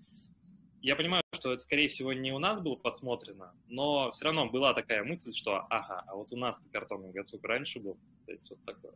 Я 0.82 0.96
понимаю, 0.96 1.22
что 1.32 1.52
это, 1.52 1.62
скорее 1.62 1.88
всего, 1.88 2.12
не 2.12 2.32
у 2.32 2.38
нас 2.38 2.60
было 2.60 2.76
подсмотрено, 2.76 3.54
но 3.68 4.10
все 4.12 4.26
равно 4.26 4.50
была 4.50 4.74
такая 4.74 5.02
мысль, 5.02 5.32
что 5.32 5.66
ага, 5.70 6.04
а 6.06 6.14
вот 6.14 6.32
у 6.32 6.36
нас-то 6.36 6.68
картонный 6.68 7.12
Гацук 7.12 7.42
раньше 7.44 7.80
был. 7.80 7.98
То 8.26 8.32
есть 8.32 8.50
вот 8.50 8.62
такое. 8.66 8.92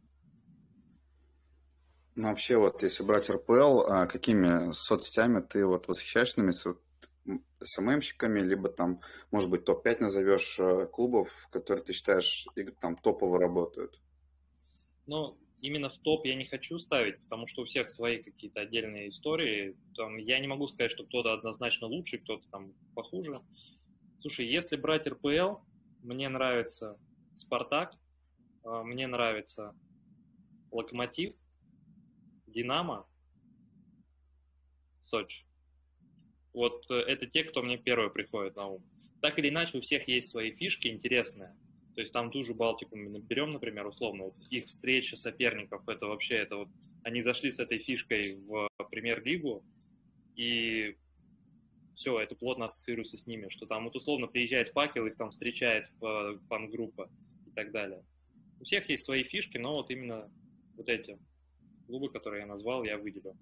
Ну, 2.18 2.30
вообще, 2.30 2.56
вот 2.56 2.82
если 2.82 3.04
брать 3.04 3.30
РПЛ, 3.30 3.82
а 3.86 4.06
какими 4.08 4.72
соцсетями 4.72 5.38
ты 5.38 5.64
вот 5.64 5.86
восхищаешься, 5.86 6.74
СММщиками, 7.62 8.40
либо 8.40 8.70
там, 8.70 9.00
может 9.30 9.48
быть, 9.48 9.64
топ-5 9.64 10.00
назовешь 10.00 10.58
э, 10.58 10.86
клубов, 10.86 11.30
которые 11.52 11.84
ты 11.84 11.92
считаешь 11.92 12.44
там 12.80 12.96
топово 12.96 13.38
работают? 13.38 14.00
Ну, 15.06 15.38
именно 15.60 15.90
в 15.90 15.98
топ 15.98 16.26
я 16.26 16.34
не 16.34 16.44
хочу 16.44 16.80
ставить, 16.80 17.22
потому 17.22 17.46
что 17.46 17.62
у 17.62 17.66
всех 17.66 17.88
свои 17.88 18.20
какие-то 18.20 18.62
отдельные 18.62 19.10
истории. 19.10 19.76
Там, 19.94 20.16
я 20.16 20.40
не 20.40 20.48
могу 20.48 20.66
сказать, 20.66 20.90
что 20.90 21.04
кто-то 21.04 21.34
однозначно 21.34 21.86
лучше, 21.86 22.18
кто-то 22.18 22.44
там 22.50 22.72
похуже. 22.96 23.38
Слушай, 24.18 24.48
если 24.48 24.74
брать 24.74 25.06
РПЛ, 25.06 25.58
мне 26.02 26.28
нравится 26.28 26.98
Спартак, 27.36 27.94
э, 28.64 28.82
мне 28.82 29.06
нравится 29.06 29.72
Локомотив, 30.72 31.36
Динамо, 32.58 33.06
Сочи. 35.00 35.44
Вот 36.52 36.90
э, 36.90 36.94
это 36.94 37.26
те, 37.26 37.44
кто 37.44 37.62
мне 37.62 37.78
первые 37.78 38.10
приходит 38.10 38.56
на 38.56 38.66
ум. 38.66 38.84
Так 39.22 39.38
или 39.38 39.48
иначе, 39.48 39.78
у 39.78 39.80
всех 39.80 40.08
есть 40.08 40.28
свои 40.28 40.50
фишки 40.50 40.88
интересные. 40.88 41.56
То 41.94 42.00
есть 42.00 42.12
там 42.12 42.32
ту 42.32 42.42
же 42.42 42.54
Балтику 42.54 42.96
мы 42.96 43.20
берем, 43.20 43.52
например, 43.52 43.86
условно, 43.86 44.24
вот 44.24 44.34
их 44.50 44.66
встреча 44.66 45.16
соперников, 45.16 45.88
это 45.88 46.06
вообще, 46.06 46.34
это 46.38 46.56
вот, 46.56 46.68
они 47.04 47.22
зашли 47.22 47.52
с 47.52 47.60
этой 47.60 47.78
фишкой 47.78 48.34
в 48.34 48.68
премьер-лигу, 48.90 49.64
и 50.34 50.96
все, 51.94 52.18
это 52.18 52.34
плотно 52.34 52.66
ассоциируется 52.66 53.18
с 53.18 53.26
ними, 53.26 53.48
что 53.50 53.66
там 53.66 53.84
вот 53.84 53.94
условно 53.94 54.26
приезжает 54.26 54.70
факел, 54.70 55.06
их 55.06 55.16
там 55.16 55.30
встречает 55.30 55.92
пан-группа 56.00 57.08
и 57.46 57.50
так 57.52 57.70
далее. 57.70 58.04
У 58.58 58.64
всех 58.64 58.88
есть 58.88 59.04
свои 59.04 59.22
фишки, 59.22 59.58
но 59.58 59.74
вот 59.74 59.90
именно 59.90 60.28
вот 60.76 60.88
эти 60.88 61.18
клубы, 61.88 62.10
которые 62.10 62.42
я 62.42 62.46
назвал, 62.46 62.84
я 62.84 62.98
выделил. 62.98 63.34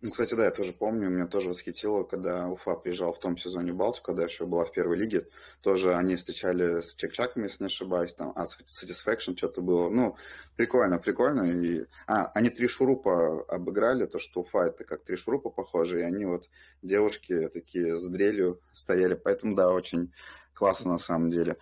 Ну, 0.00 0.10
кстати, 0.10 0.34
да, 0.34 0.44
я 0.44 0.50
тоже 0.50 0.74
помню, 0.74 1.08
меня 1.08 1.26
тоже 1.26 1.48
восхитило, 1.48 2.04
когда 2.04 2.48
Уфа 2.48 2.74
приезжал 2.74 3.14
в 3.14 3.18
том 3.18 3.38
сезоне 3.38 3.72
в 3.72 3.76
Балтику, 3.76 4.06
когда 4.06 4.24
еще 4.24 4.44
была 4.44 4.66
в 4.66 4.70
первой 4.70 4.98
лиге, 4.98 5.28
тоже 5.62 5.96
они 5.96 6.16
встречали 6.16 6.82
с 6.82 6.94
чекчаками, 6.94 7.44
если 7.44 7.62
не 7.64 7.68
ошибаюсь, 7.68 8.12
там, 8.12 8.32
а 8.36 8.44
Satisfaction 8.44 9.34
что-то 9.34 9.62
было, 9.62 9.88
ну, 9.88 10.16
прикольно, 10.56 10.98
прикольно, 10.98 11.44
и, 11.44 11.86
а, 12.06 12.26
они 12.34 12.50
три 12.50 12.68
шурупа 12.68 13.44
обыграли, 13.44 14.04
то, 14.04 14.18
что 14.18 14.40
Уфа 14.40 14.66
это 14.66 14.84
как 14.84 15.04
три 15.04 15.16
шурупа 15.16 15.48
похоже, 15.48 16.00
и 16.00 16.02
они 16.02 16.26
вот, 16.26 16.50
девушки 16.82 17.48
такие 17.48 17.96
с 17.96 18.06
дрелью 18.06 18.60
стояли, 18.74 19.14
поэтому, 19.14 19.56
да, 19.56 19.72
очень 19.72 20.12
классно 20.52 20.92
на 20.92 20.98
самом 20.98 21.30
деле. 21.30 21.56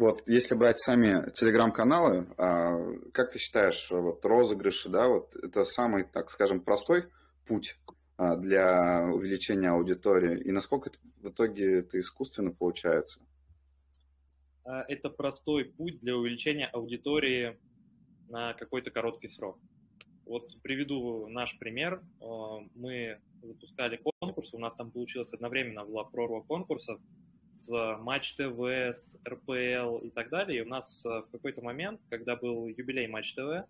Вот, 0.00 0.22
если 0.24 0.54
брать 0.54 0.78
сами 0.78 1.30
телеграм-каналы, 1.32 2.26
а, 2.38 2.78
как 3.12 3.32
ты 3.32 3.38
считаешь, 3.38 3.90
вот 3.90 4.24
розыгрыши, 4.24 4.88
да, 4.88 5.08
вот 5.08 5.36
это 5.36 5.66
самый, 5.66 6.04
так 6.04 6.30
скажем, 6.30 6.62
простой 6.62 7.04
путь 7.46 7.78
а, 8.16 8.36
для 8.36 9.10
увеличения 9.12 9.68
аудитории, 9.68 10.40
и 10.40 10.52
насколько 10.52 10.90
в 11.22 11.28
итоге 11.28 11.80
это 11.80 12.00
искусственно 12.00 12.50
получается? 12.50 13.20
А, 14.64 14.86
это 14.88 15.10
простой 15.10 15.66
путь 15.66 16.00
для 16.00 16.16
увеличения 16.16 16.68
аудитории 16.68 17.58
на 18.30 18.54
какой-то 18.54 18.90
короткий 18.90 19.28
срок. 19.28 19.58
Вот 20.24 20.48
приведу 20.62 21.26
наш 21.26 21.58
пример. 21.58 22.02
Мы 22.74 23.20
запускали 23.42 24.00
конкурс, 24.18 24.54
у 24.54 24.58
нас 24.58 24.74
там 24.76 24.92
получилось 24.92 25.34
одновременно 25.34 25.84
была 25.84 26.04
прорва 26.04 26.40
конкурсов, 26.40 27.02
с 27.52 27.96
Матч 28.00 28.34
ТВ, 28.34 28.60
с 28.60 29.18
РПЛ 29.28 29.98
и 29.98 30.10
так 30.10 30.30
далее. 30.30 30.58
И 30.58 30.62
у 30.62 30.68
нас 30.68 31.04
э, 31.04 31.08
в 31.08 31.30
какой-то 31.30 31.62
момент, 31.62 32.00
когда 32.08 32.36
был 32.36 32.66
юбилей 32.66 33.06
Матч 33.06 33.34
ТВ, 33.34 33.66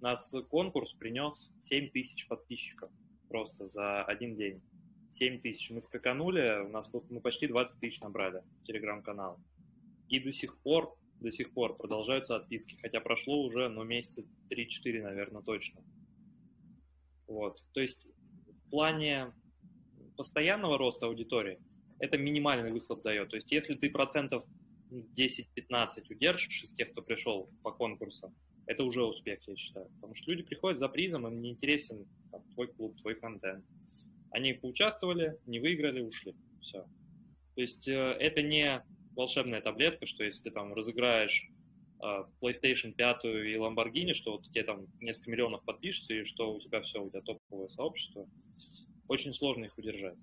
нас 0.00 0.34
конкурс 0.50 0.92
принес 0.92 1.50
7 1.62 1.90
тысяч 1.90 2.26
подписчиков 2.28 2.90
просто 3.28 3.66
за 3.68 4.04
один 4.04 4.36
день. 4.36 4.62
7 5.10 5.40
тысяч. 5.40 5.70
Мы 5.70 5.80
скаканули, 5.80 6.64
у 6.66 6.68
нас 6.68 6.88
мы 7.10 7.20
почти 7.20 7.46
20 7.46 7.80
тысяч 7.80 8.00
набрали 8.00 8.42
телеграм-канал. 8.64 9.38
И 10.08 10.20
до 10.20 10.32
сих 10.32 10.58
пор, 10.62 10.96
до 11.20 11.30
сих 11.30 11.52
пор 11.52 11.76
продолжаются 11.76 12.36
отписки, 12.36 12.76
хотя 12.80 13.00
прошло 13.00 13.42
уже, 13.42 13.68
ну, 13.68 13.84
месяца 13.84 14.22
3-4, 14.50 15.02
наверное, 15.02 15.42
точно. 15.42 15.82
Вот. 17.26 17.62
То 17.72 17.80
есть 17.80 18.08
в 18.66 18.70
плане 18.70 19.32
постоянного 20.16 20.78
роста 20.78 21.06
аудитории 21.06 21.58
это 21.98 22.16
минимальный 22.16 22.72
выхлоп 22.72 23.02
дает. 23.02 23.28
То 23.30 23.36
есть 23.36 23.50
если 23.52 23.74
ты 23.74 23.90
процентов 23.90 24.44
10-15 24.90 26.04
удержишь 26.10 26.64
из 26.64 26.72
тех, 26.72 26.92
кто 26.92 27.02
пришел 27.02 27.50
по 27.62 27.72
конкурсам, 27.72 28.34
это 28.66 28.84
уже 28.84 29.02
успех, 29.02 29.40
я 29.46 29.56
считаю. 29.56 29.88
Потому 29.94 30.14
что 30.14 30.30
люди 30.30 30.42
приходят 30.42 30.78
за 30.78 30.88
призом, 30.88 31.26
им 31.26 31.36
не 31.36 31.50
интересен 31.50 32.06
там, 32.30 32.42
твой 32.54 32.68
клуб, 32.68 32.96
твой 33.00 33.14
контент. 33.14 33.64
Они 34.30 34.52
поучаствовали, 34.52 35.38
не 35.46 35.58
выиграли, 35.58 36.02
ушли. 36.02 36.34
Все. 36.60 36.86
То 37.54 37.62
есть 37.62 37.88
э, 37.88 37.92
это 38.20 38.42
не 38.42 38.84
волшебная 39.16 39.60
таблетка, 39.62 40.06
что 40.06 40.22
если 40.22 40.44
ты 40.44 40.50
там 40.50 40.74
разыграешь 40.74 41.48
э, 42.02 42.24
PlayStation 42.40 42.92
5 42.92 43.24
и 43.24 43.56
Lamborghini, 43.56 44.12
что 44.12 44.32
вот 44.32 44.44
тебе 44.44 44.64
там 44.64 44.86
несколько 45.00 45.30
миллионов 45.30 45.64
подпишется, 45.64 46.12
и 46.12 46.24
что 46.24 46.54
у 46.54 46.60
тебя 46.60 46.82
все, 46.82 47.02
у 47.02 47.08
тебя 47.08 47.22
топовое 47.22 47.68
сообщество, 47.68 48.28
очень 49.08 49.32
сложно 49.32 49.64
их 49.64 49.78
удержать. 49.78 50.18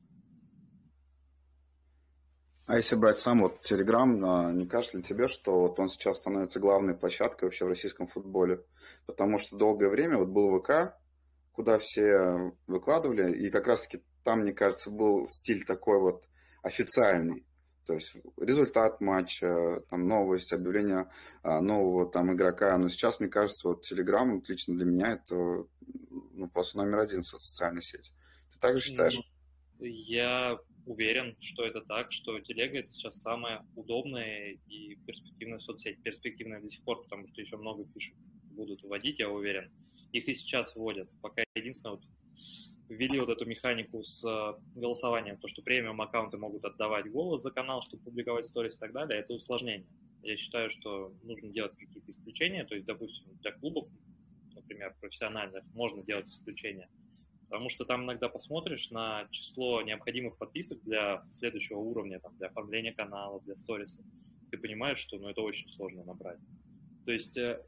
А 2.66 2.78
если 2.78 2.96
брать 2.96 3.18
сам 3.18 3.42
вот 3.42 3.62
Телеграм, 3.62 4.26
а, 4.26 4.52
не 4.52 4.66
кажется 4.68 4.98
ли 4.98 5.04
тебе, 5.04 5.28
что 5.28 5.62
вот 5.62 5.80
он 5.80 5.88
сейчас 5.88 6.18
становится 6.18 6.60
главной 6.60 6.96
площадкой 6.96 7.46
вообще 7.46 7.66
в 7.66 7.70
российском 7.70 8.08
футболе? 8.08 8.64
Потому 9.06 9.38
что 9.38 9.56
долгое 9.56 9.90
время 9.90 10.18
вот 10.18 10.30
был 10.30 10.60
ВК, 10.60 10.98
куда 11.52 11.78
все 11.78 12.54
выкладывали, 12.66 13.32
и 13.36 13.52
как 13.52 13.68
раз-таки 13.68 14.04
там, 14.24 14.40
мне 14.42 14.52
кажется, 14.52 14.90
был 14.90 15.28
стиль 15.28 15.64
такой 15.64 16.00
вот 16.00 16.24
официальный. 16.64 17.46
То 17.86 17.94
есть 17.94 18.16
результат 18.38 19.00
матча, 19.00 19.84
там 19.92 20.08
новость, 20.08 20.52
объявление 20.52 21.12
а, 21.44 21.62
нового 21.62 22.10
там 22.10 22.34
игрока. 22.34 22.76
Но 22.80 22.90
сейчас, 22.90 23.20
мне 23.20 23.30
кажется, 23.30 23.68
вот 23.68 23.84
Телеграм 23.84 24.42
лично 24.48 24.76
для 24.76 24.86
меня 24.86 25.12
это 25.12 25.36
ну, 25.36 26.50
просто 26.52 26.78
номер 26.78 27.00
один 27.00 27.22
социальной 27.22 27.84
сети. 27.84 28.12
Ты 28.52 28.60
также 28.60 28.82
считаешь? 28.82 29.20
Я 29.78 30.58
уверен, 30.86 31.36
что 31.40 31.66
это 31.66 31.82
так, 31.82 32.12
что 32.12 32.40
телега 32.40 32.80
это 32.80 32.90
сейчас 32.90 33.22
самая 33.22 33.66
удобная 33.76 34.58
и 34.68 34.96
перспективная 35.06 35.60
соцсеть. 35.60 36.02
Перспективная 36.04 36.62
до 36.62 36.70
сих 36.70 36.84
пор, 36.84 37.04
потому 37.04 37.28
что 37.28 37.42
еще 37.42 37.58
много 37.58 37.86
фишек 37.94 38.16
будут 38.52 38.84
вводить, 38.84 39.20
я 39.20 39.30
уверен. 39.30 39.72
Их 40.12 40.28
и 40.28 40.34
сейчас 40.34 40.76
вводят. 40.76 41.10
Пока 41.22 41.44
единственное, 41.56 41.96
вот 41.96 42.04
ввели 42.88 43.20
вот 43.20 43.30
эту 43.30 43.46
механику 43.46 44.04
с 44.04 44.24
э, 44.24 44.80
голосованием, 44.80 45.38
то, 45.38 45.48
что 45.48 45.62
премиум 45.62 46.02
аккаунты 46.02 46.38
могут 46.38 46.64
отдавать 46.64 47.12
голос 47.12 47.42
за 47.42 47.52
канал, 47.52 47.82
чтобы 47.82 48.04
публиковать 48.04 48.46
сторис 48.46 48.76
и 48.76 48.80
так 48.80 48.94
далее, 48.94 49.20
это 49.20 49.34
усложнение. 49.34 49.88
Я 50.22 50.38
считаю, 50.38 50.70
что 50.70 51.14
нужно 51.24 51.50
делать 51.50 51.76
какие-то 51.78 52.12
исключения, 52.12 52.64
то 52.64 52.76
есть, 52.76 52.86
допустим, 52.86 53.26
для 53.42 53.52
клубов, 53.54 53.88
например, 54.54 54.96
профессиональных, 55.02 55.64
можно 55.74 56.04
делать 56.04 56.28
исключения– 56.28 56.88
Потому 57.50 57.70
что 57.70 57.86
там 57.86 58.06
иногда 58.06 58.28
посмотришь 58.28 58.90
на 58.90 59.28
число 59.32 59.82
необходимых 59.82 60.38
подписок 60.38 60.84
для 60.84 61.24
следующего 61.30 61.78
уровня, 61.78 62.20
там, 62.20 62.36
для 62.38 62.48
оформления 62.48 62.94
канала, 62.94 63.40
для 63.42 63.56
сториса. 63.56 64.00
Ты 64.52 64.58
понимаешь, 64.58 64.98
что 64.98 65.18
ну, 65.18 65.30
это 65.30 65.42
очень 65.42 65.70
сложно 65.70 66.04
набрать. 66.04 66.40
То 67.06 67.12
есть 67.12 67.38
э, 67.38 67.62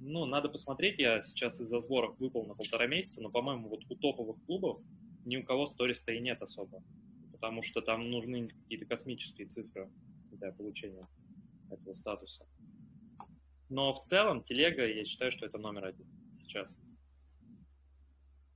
Ну, 0.00 0.26
надо 0.26 0.48
посмотреть, 0.48 0.98
я 0.98 1.22
сейчас 1.22 1.60
из-за 1.60 1.80
сборов 1.80 2.18
выпал 2.18 2.44
на 2.44 2.54
полтора 2.54 2.86
месяца, 2.86 3.22
но, 3.22 3.30
по-моему, 3.30 3.68
вот 3.68 3.80
у 3.88 3.96
топовых 3.96 4.36
клубов 4.44 4.80
ни 5.24 5.38
у 5.38 5.44
кого 5.44 5.66
сториста 5.66 6.12
и 6.12 6.20
нет 6.20 6.42
особо, 6.42 6.82
потому 7.32 7.62
что 7.62 7.80
там 7.80 8.10
нужны 8.10 8.48
какие-то 8.48 8.84
космические 8.84 9.46
цифры 9.46 9.90
для 10.32 10.52
получения 10.52 11.08
этого 11.70 11.94
статуса. 11.94 12.46
Но 13.70 13.94
в 13.94 14.02
целом 14.02 14.44
телега, 14.44 14.86
я 14.86 15.04
считаю, 15.04 15.30
что 15.30 15.46
это 15.46 15.58
номер 15.58 15.86
один 15.86 16.06
сейчас. 16.32 16.76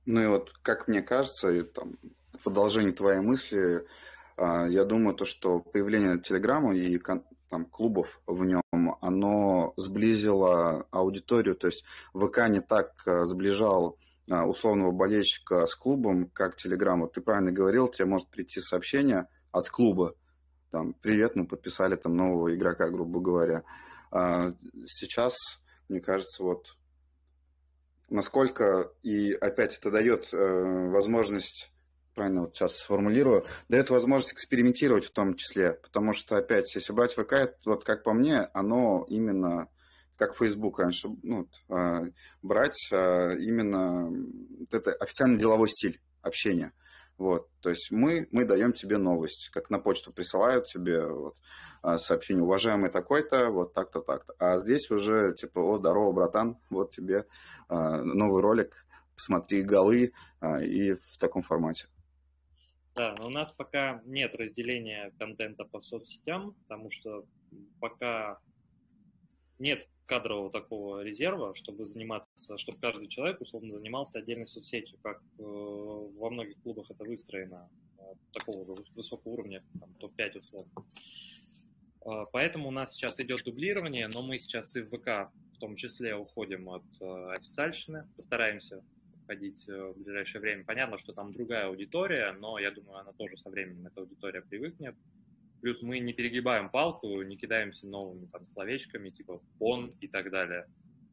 Ну 0.09 0.23
и 0.23 0.25
вот, 0.25 0.51
как 0.63 0.87
мне 0.87 1.03
кажется, 1.03 1.51
и 1.51 1.61
там 1.61 1.99
в 2.33 2.43
продолжении 2.43 2.89
твоей 2.89 3.19
мысли, 3.19 3.85
а, 4.37 4.67
я 4.67 4.83
думаю, 4.83 5.15
то, 5.15 5.25
что 5.25 5.59
появление 5.59 6.19
Телеграма 6.19 6.75
и 6.75 6.99
там, 7.47 7.65
клубов 7.65 8.19
в 8.25 8.43
нем, 8.43 8.63
оно 9.01 9.71
сблизило 9.77 10.87
аудиторию, 10.89 11.55
то 11.55 11.67
есть 11.67 11.85
ВК 12.15 12.49
не 12.49 12.59
так 12.59 12.93
а, 13.05 13.23
сближал 13.25 13.99
а, 14.31 14.47
условного 14.47 14.89
болельщика 14.89 15.67
с 15.67 15.75
клубом, 15.75 16.27
как 16.29 16.55
Телеграм. 16.55 17.01
Вот 17.01 17.13
ты 17.13 17.21
правильно 17.21 17.51
говорил, 17.51 17.87
тебе 17.87 18.07
может 18.07 18.29
прийти 18.29 18.61
сообщение 18.61 19.27
от 19.51 19.69
клуба, 19.69 20.15
там, 20.71 20.93
привет, 20.93 21.35
мы 21.35 21.45
подписали 21.45 21.93
там 21.93 22.15
нового 22.15 22.55
игрока, 22.55 22.89
грубо 22.89 23.19
говоря. 23.19 23.63
Сейчас, 24.85 25.35
мне 25.87 26.01
кажется, 26.01 26.41
вот 26.43 26.78
насколько, 28.09 28.91
и 29.03 29.33
опять 29.33 29.77
это 29.77 29.91
дает 29.91 30.33
э, 30.33 30.89
возможность 30.89 31.71
правильно 32.15 32.41
вот 32.41 32.55
сейчас 32.55 32.75
сформулирую, 32.75 33.45
дает 33.69 33.89
возможность 33.89 34.33
экспериментировать 34.33 35.05
в 35.05 35.11
том 35.11 35.35
числе, 35.35 35.79
потому 35.81 36.11
что, 36.11 36.35
опять, 36.35 36.75
если 36.75 36.91
брать 36.91 37.13
ВК, 37.13 37.55
вот 37.65 37.85
как 37.85 38.03
по 38.03 38.11
мне, 38.13 38.41
оно 38.53 39.05
именно 39.07 39.69
как 40.17 40.35
Facebook 40.35 40.79
раньше, 40.79 41.07
ну, 41.23 41.47
э, 41.69 42.11
брать 42.41 42.89
э, 42.91 43.37
именно 43.39 44.09
вот 44.59 44.73
это 44.73 44.91
официальный 44.91 45.39
деловой 45.39 45.69
стиль 45.69 46.01
общения. 46.21 46.73
Вот, 47.19 47.49
то 47.59 47.69
есть 47.69 47.91
мы, 47.91 48.29
мы 48.31 48.45
даем 48.45 48.71
тебе 48.71 48.97
новость, 48.97 49.49
как 49.49 49.69
на 49.69 49.77
почту 49.77 50.13
присылают 50.13 50.67
тебе 50.67 51.05
вот, 51.05 51.35
а, 51.81 51.97
сообщение, 51.97 52.45
уважаемый 52.45 52.89
такой-то, 52.89 53.49
вот 53.49 53.73
так-то, 53.73 53.99
так-то. 53.99 54.33
А 54.39 54.57
здесь 54.57 54.89
уже 54.89 55.35
типа, 55.35 55.59
о, 55.59 55.77
здорово, 55.79 56.13
братан, 56.13 56.57
вот 56.69 56.91
тебе 56.91 57.25
а, 57.67 58.01
новый 58.03 58.41
ролик, 58.41 58.85
посмотри 59.15 59.63
голы 59.63 60.13
а, 60.39 60.63
и 60.63 60.93
в 60.93 61.17
таком 61.19 61.43
формате. 61.43 61.87
Да, 62.95 63.13
у 63.21 63.29
нас 63.29 63.51
пока 63.51 64.01
нет 64.05 64.33
разделения 64.35 65.11
контента 65.19 65.65
по 65.65 65.81
соцсетям, 65.81 66.53
потому 66.53 66.89
что 66.89 67.25
пока 67.81 68.39
нет 69.59 69.89
кадрового 70.09 70.51
такого 70.51 71.03
резерва, 71.03 71.53
чтобы 71.53 71.85
заниматься, 71.85 72.57
чтобы 72.57 72.79
каждый 72.79 73.07
человек 73.07 73.39
условно 73.41 73.71
занимался 73.71 74.17
отдельной 74.17 74.47
соцсетью, 74.47 74.97
как 75.03 75.21
э, 75.37 75.43
во 75.43 76.31
многих 76.31 76.59
клубах 76.63 76.89
это 76.89 77.03
выстроено, 77.03 77.69
э, 77.99 78.01
такого 78.33 78.65
же 78.65 78.83
высокого 78.95 79.33
уровня, 79.33 79.63
там, 79.79 79.93
топ-5 79.99 80.39
условно. 80.39 80.71
Э, 82.05 82.25
поэтому 82.33 82.69
у 82.69 82.71
нас 82.71 82.93
сейчас 82.93 83.19
идет 83.19 83.43
дублирование, 83.43 84.07
но 84.07 84.23
мы 84.23 84.39
сейчас 84.39 84.75
и 84.75 84.81
в 84.81 84.89
ВК 84.89 85.31
в 85.53 85.59
том 85.59 85.75
числе 85.75 86.15
уходим 86.15 86.69
от 86.69 86.85
официальщины, 87.01 88.07
постараемся 88.15 88.81
ходить 89.27 89.67
в 89.67 89.93
ближайшее 89.97 90.41
время. 90.41 90.63
Понятно, 90.63 90.97
что 90.97 91.13
там 91.13 91.33
другая 91.33 91.67
аудитория, 91.67 92.31
но 92.31 92.57
я 92.57 92.71
думаю, 92.71 92.97
она 92.99 93.11
тоже 93.11 93.37
со 93.37 93.49
временем, 93.49 93.85
эта 93.85 94.01
аудитория 94.01 94.41
привыкнет. 94.41 94.95
Плюс 95.61 95.81
мы 95.81 95.99
не 95.99 96.13
перегибаем 96.13 96.69
палку, 96.69 97.21
не 97.21 97.35
кидаемся 97.35 97.85
новыми 97.87 98.27
там 98.27 98.47
словечками, 98.47 99.09
типа 99.09 99.41
«он» 99.59 99.93
и 99.99 100.07
так 100.07 100.31
далее. 100.31 100.67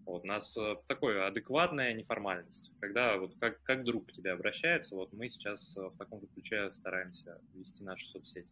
Вот, 0.05 0.23
у 0.23 0.27
нас 0.27 0.57
э, 0.57 0.77
такое 0.87 1.27
адекватная 1.27 1.93
неформальность. 1.93 2.71
Когда 2.79 3.19
вот 3.19 3.35
как, 3.41 3.61
как 3.65 3.83
друг 3.83 4.07
к 4.07 4.13
тебе 4.13 4.31
обращается, 4.33 4.95
вот 4.95 5.13
мы 5.13 5.29
сейчас 5.29 5.77
э, 5.77 5.81
в 5.81 5.97
таком 5.99 6.25
ключе 6.29 6.73
стараемся 6.75 7.41
вести 7.55 7.83
наши 7.83 8.07
соцсети. 8.07 8.49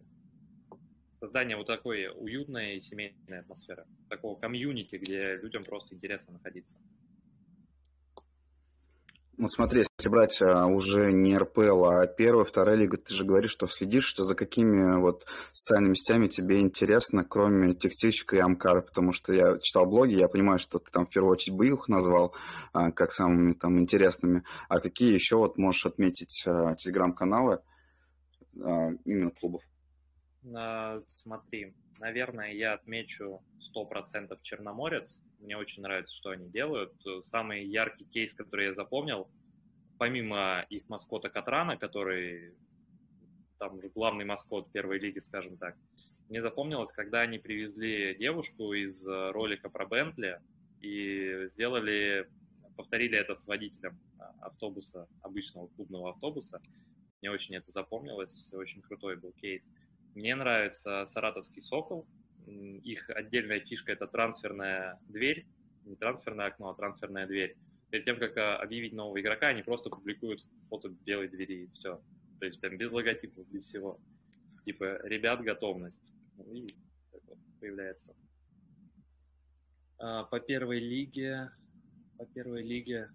Создание 1.21 1.57
вот 1.57 1.69
такой 1.69 2.09
уютной 2.09 2.81
семейной 2.81 3.39
атмосферы, 3.39 3.87
такого 4.09 4.39
комьюнити, 4.39 4.97
где 4.97 5.37
людям 5.37 5.63
просто 5.63 5.95
интересно 5.95 6.33
находиться. 6.33 6.77
Вот 9.37 9.53
смотри, 9.53 9.85
если 9.99 10.09
брать 10.09 10.41
а, 10.43 10.67
уже 10.67 11.13
не 11.13 11.37
РПЛ, 11.37 11.85
а 11.87 12.07
первая, 12.07 12.45
вторая 12.45 12.77
лига, 12.77 12.97
ты 12.97 13.13
же 13.15 13.25
говоришь, 13.25 13.51
что 13.51 13.67
следишь, 13.67 14.15
за 14.17 14.35
какими 14.35 15.01
вот 15.01 15.27
социальными 15.51 15.95
сетями 15.95 16.29
тебе 16.29 16.61
интересно, 16.61 17.25
кроме 17.25 17.75
текстильщика 17.75 18.37
и 18.37 18.41
Амкара, 18.41 18.83
потому 18.83 19.13
что 19.13 19.33
я 19.33 19.59
читал 19.59 19.87
блоги, 19.87 20.15
я 20.15 20.29
понимаю, 20.29 20.59
что 20.59 20.79
ты 20.79 20.91
там 20.93 21.07
в 21.07 21.11
первую 21.11 21.33
очередь 21.33 21.57
бы 21.57 21.67
их 21.67 21.89
назвал 21.89 22.35
а, 22.73 22.93
как 22.93 23.11
самыми 23.11 23.55
там 23.55 23.81
интересными, 23.81 24.45
а 24.69 24.79
какие 24.79 25.13
еще 25.13 25.37
вот 25.37 25.59
можешь 25.59 25.87
отметить 25.87 26.45
а, 26.47 26.75
телеграм-каналы 26.77 27.61
именно 28.55 29.33
клубов? 29.33 29.63
Смотри, 31.09 31.75
наверное, 32.05 32.53
я 32.53 32.75
отмечу 32.75 33.43
100% 33.75 34.39
Черноморец, 34.43 35.23
мне 35.41 35.57
очень 35.57 35.83
нравится, 35.83 36.15
что 36.15 36.31
они 36.31 36.51
делают. 36.51 36.93
Самый 37.23 37.65
яркий 37.65 38.05
кейс, 38.05 38.35
который 38.35 38.67
я 38.67 38.75
запомнил, 38.75 39.27
помимо 39.99 40.67
их 40.69 40.87
маскота 40.91 41.31
Катрана, 41.31 41.79
который 41.79 42.53
там 43.59 43.79
уже 43.79 43.89
главный 43.89 44.27
маскот 44.27 44.71
первой 44.71 44.99
лиги, 44.99 45.19
скажем 45.21 45.57
так, 45.57 45.79
мне 46.29 46.43
запомнилось, 46.43 46.93
когда 46.93 47.23
они 47.23 47.39
привезли 47.39 48.15
девушку 48.15 48.75
из 48.75 49.03
ролика 49.07 49.71
про 49.71 49.87
Бентли 49.87 50.41
и 50.83 51.47
сделали, 51.47 52.29
повторили 52.77 53.17
это 53.17 53.35
с 53.35 53.47
водителем 53.47 53.99
автобуса, 54.43 55.09
обычного 55.23 55.69
клубного 55.69 56.11
автобуса. 56.11 56.61
Мне 57.23 57.31
очень 57.31 57.57
это 57.57 57.73
запомнилось, 57.73 58.53
очень 58.53 58.83
крутой 58.83 59.17
был 59.17 59.33
кейс. 59.33 59.71
Мне 60.15 60.35
нравится 60.35 61.07
саратовский 61.07 61.63
«Сокол», 61.63 62.07
их 62.47 63.09
отдельная 63.11 63.61
фишка– 63.61 63.93
это 63.93 64.07
трансферная 64.07 65.01
дверь, 65.09 65.47
не 65.85 65.97
трансферное 65.97 66.47
окно, 66.47 66.71
а 66.71 66.75
трансферная 66.75 67.27
дверь. 67.27 67.57
Перед 67.91 68.05
тем, 68.05 68.19
как 68.19 68.37
а, 68.37 68.57
объявить 68.59 68.93
нового 68.93 69.21
игрока, 69.21 69.49
они 69.49 69.63
просто 69.63 69.91
публикуют 69.91 70.45
фото 70.69 70.89
белой 70.89 71.29
двери 71.29 71.65
и 71.65 71.71
все. 71.73 72.01
То 72.39 72.47
есть 72.47 72.61
прям 72.61 72.77
без 72.77 72.91
логотипов, 72.91 73.49
без 73.49 73.65
всего. 73.65 73.99
Типа, 74.65 75.01
ребят, 75.05 75.43
готовность. 75.43 76.01
Ну, 76.37 76.53
и 76.53 76.75
появляется. 77.61 78.15
А, 79.99 80.25
по 80.25 80.41
первой 80.41 80.81
лиге, 80.81 81.51
по 82.19 82.27
первой 82.27 82.63
лиге, 82.63 83.11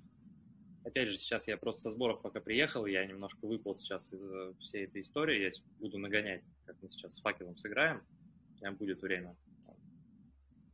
опять 0.86 1.10
же, 1.10 1.18
сейчас 1.18 1.48
я 1.48 1.58
просто 1.58 1.84
со 1.84 1.92
сборов 1.92 2.22
пока 2.22 2.40
приехал, 2.40 2.86
я 2.86 3.06
немножко 3.06 3.46
выпал 3.46 3.76
сейчас 3.76 4.08
из 4.14 4.22
э, 4.22 4.54
всей 4.60 4.86
этой 4.86 5.02
истории, 5.02 5.42
я 5.42 5.52
буду 5.80 5.98
нагонять, 5.98 6.44
как 6.70 6.84
мы 6.84 6.90
сейчас 6.92 7.16
с 7.16 7.22
факелом 7.22 7.58
сыграем 7.58 8.04
прям 8.60 8.76
будет 8.76 9.02
время 9.02 9.36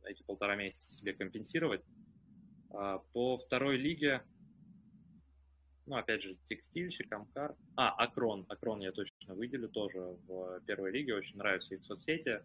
эти 0.04 0.22
полтора 0.22 0.56
месяца 0.56 0.90
себе 0.90 1.14
компенсировать. 1.14 1.82
А, 2.70 2.98
по 3.14 3.38
второй 3.38 3.78
лиге, 3.78 4.22
ну, 5.86 5.96
опять 5.96 6.22
же, 6.22 6.36
текстильщик, 6.48 7.10
Амкар. 7.10 7.56
А, 7.76 7.90
Акрон. 7.90 8.44
Акрон 8.48 8.80
я 8.80 8.92
точно 8.92 9.34
выделю 9.34 9.70
тоже 9.70 10.00
в 10.26 10.60
первой 10.66 10.92
лиге. 10.92 11.14
Очень 11.14 11.38
нравятся 11.38 11.74
их 11.74 11.84
соцсети. 11.84 12.42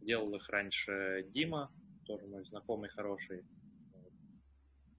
Делал 0.00 0.34
их 0.34 0.48
раньше 0.48 1.26
Дима, 1.28 1.70
тоже 2.06 2.26
мой 2.26 2.42
знакомый 2.44 2.88
хороший. 2.88 3.44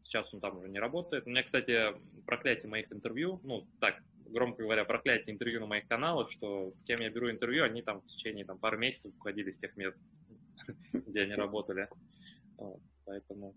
Сейчас 0.04 0.32
он 0.32 0.40
там 0.40 0.58
уже 0.58 0.70
не 0.70 0.80
работает. 0.80 1.26
У 1.26 1.32
меня, 1.32 1.42
кстати, 1.42 1.96
проклятие 2.26 2.70
моих 2.70 2.92
интервью, 2.92 3.40
ну, 3.44 3.68
так, 3.80 4.04
громко 4.36 4.64
говоря, 4.64 4.84
проклятие 4.84 5.34
интервью 5.34 5.62
на 5.62 5.66
моих 5.66 5.88
каналах, 5.88 6.30
что 6.30 6.72
с 6.74 6.84
кем 6.84 7.00
я 7.00 7.10
беру 7.10 7.32
интервью, 7.32 7.64
они 7.64 7.82
там 7.82 8.02
в 8.02 8.08
течение 8.08 8.44
там, 8.44 8.60
пару 8.60 8.78
месяцев 8.78 9.14
уходили 9.16 9.52
с 9.52 9.58
тех 9.58 9.76
мест, 9.78 9.98
где 10.94 11.22
они 11.22 11.36
работали. 11.36 11.88
Поэтому 13.06 13.56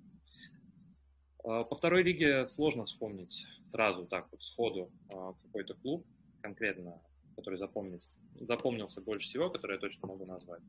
а, 1.44 1.64
по 1.64 1.76
второй 1.76 2.04
лиге 2.04 2.48
сложно 2.50 2.84
вспомнить 2.84 3.44
сразу 3.70 4.06
так 4.06 4.28
вот 4.30 4.40
сходу 4.42 4.92
а, 5.10 5.34
какой-то 5.42 5.74
клуб 5.74 6.06
конкретно, 6.42 7.02
который 7.34 7.58
запомнился, 7.58 8.16
запомнился 8.34 9.00
больше 9.00 9.28
всего, 9.28 9.50
который 9.50 9.74
я 9.74 9.80
точно 9.80 10.06
могу 10.06 10.26
назвать. 10.26 10.62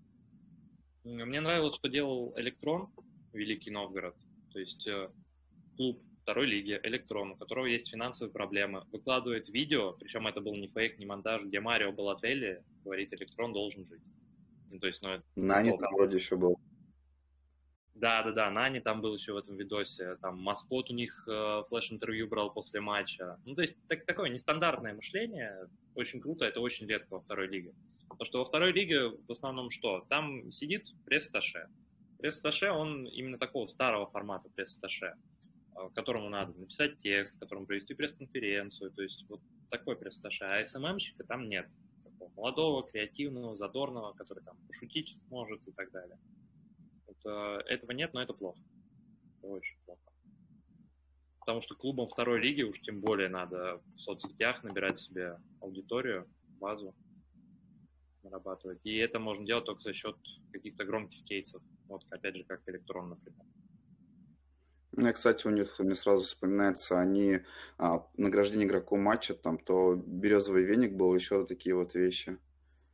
Мне 1.03 1.39
нравилось, 1.39 1.75
что 1.75 1.87
делал 1.87 2.33
Электрон, 2.35 2.89
Великий 3.33 3.69
Новгород. 3.69 4.15
То 4.51 4.59
есть 4.59 4.87
э, 4.87 5.09
клуб 5.77 6.01
второй 6.29 6.45
лиги, 6.45 6.79
Электрон, 6.83 7.31
у 7.31 7.35
которого 7.35 7.65
есть 7.65 7.89
финансовые 7.89 8.31
проблемы, 8.31 8.83
выкладывает 8.91 9.49
видео, 9.49 9.93
причем 9.93 10.27
это 10.27 10.41
был 10.41 10.55
не 10.55 10.67
фейк, 10.67 10.99
не 10.99 11.07
монтаж, 11.07 11.41
где 11.41 11.59
Марио 11.59 11.91
Балотелли 11.91 12.63
говорит, 12.83 13.11
Электрон 13.13 13.51
должен 13.51 13.87
жить. 13.87 14.03
Ну, 14.69 14.77
то 14.77 14.85
есть, 14.85 15.01
ну, 15.01 15.09
это 15.09 15.23
Нани 15.35 15.75
там 15.75 15.91
вроде 15.91 16.17
еще 16.17 16.35
был. 16.35 16.59
Да, 17.95 18.21
да, 18.21 18.31
да, 18.31 18.51
Нани 18.51 18.79
там 18.79 19.01
был 19.01 19.15
еще 19.15 19.33
в 19.33 19.37
этом 19.37 19.57
видосе, 19.57 20.17
там 20.17 20.39
Маскот 20.39 20.91
у 20.91 20.93
них 20.93 21.27
э, 21.27 21.63
флеш-интервью 21.67 22.27
брал 22.27 22.53
после 22.53 22.79
матча. 22.79 23.39
Ну, 23.45 23.55
то 23.55 23.63
есть 23.63 23.75
так, 23.87 24.05
такое 24.05 24.29
нестандартное 24.29 24.93
мышление, 24.93 25.67
очень 25.95 26.21
круто, 26.21 26.45
это 26.45 26.61
очень 26.61 26.85
редко 26.85 27.15
во 27.15 27.21
второй 27.21 27.47
лиге. 27.47 27.73
Потому 28.07 28.25
что 28.25 28.37
во 28.37 28.45
второй 28.45 28.71
лиге 28.71 29.09
в 29.09 29.31
основном 29.31 29.71
что? 29.71 30.05
Там 30.09 30.51
сидит 30.51 30.93
пресс-таше. 31.05 31.69
Пресс-таше, 32.19 32.69
он 32.69 33.07
именно 33.07 33.39
такого 33.39 33.67
старого 33.67 34.05
формата 34.11 34.47
пресс-таше. 34.55 35.15
Которому 35.93 36.29
надо 36.29 36.57
написать 36.59 36.97
текст, 36.97 37.39
которому 37.39 37.65
провести 37.65 37.93
пресс-конференцию, 37.93 38.91
то 38.91 39.01
есть 39.01 39.25
вот 39.29 39.41
такой 39.69 39.95
пресс 39.95 40.19
А 40.41 40.65
СММщика 40.65 41.23
там 41.23 41.47
нет. 41.47 41.67
Такого 42.03 42.31
молодого, 42.35 42.87
креативного, 42.87 43.55
задорного, 43.55 44.13
который 44.13 44.43
там 44.43 44.57
пошутить 44.67 45.17
может 45.29 45.65
и 45.67 45.71
так 45.71 45.91
далее. 45.91 46.19
Это, 47.07 47.63
этого 47.67 47.91
нет, 47.91 48.13
но 48.13 48.21
это 48.21 48.33
плохо. 48.33 48.59
Это 49.37 49.47
очень 49.47 49.77
плохо. 49.85 50.01
Потому 51.39 51.61
что 51.61 51.75
клубам 51.75 52.07
второй 52.07 52.41
лиги 52.41 52.61
уж 52.61 52.79
тем 52.81 52.99
более 53.01 53.29
надо 53.29 53.81
в 53.95 53.99
соцсетях 53.99 54.63
набирать 54.63 54.99
себе 54.99 55.37
аудиторию, 55.61 56.27
базу 56.59 56.93
нарабатывать. 58.23 58.79
И 58.83 58.95
это 58.97 59.19
можно 59.19 59.45
делать 59.45 59.65
только 59.65 59.81
за 59.81 59.93
счет 59.93 60.15
каких-то 60.51 60.85
громких 60.85 61.23
кейсов. 61.23 61.63
Вот, 61.87 62.03
опять 62.11 62.35
же, 62.35 62.43
как 62.43 62.61
электрон, 62.67 63.09
например. 63.09 63.45
Ну, 64.91 65.13
кстати, 65.13 65.45
у 65.47 65.51
них 65.51 65.77
мне 65.79 65.95
сразу 65.95 66.23
вспоминается, 66.23 66.99
они 66.99 67.41
а, 67.77 68.05
награждение 68.17 68.67
игроку 68.67 68.97
матча, 68.97 69.33
там 69.33 69.57
то 69.57 69.95
березовый 69.95 70.63
веник 70.63 70.93
был, 70.93 71.13
еще 71.13 71.45
такие 71.45 71.75
вот 71.75 71.93
вещи. 71.93 72.37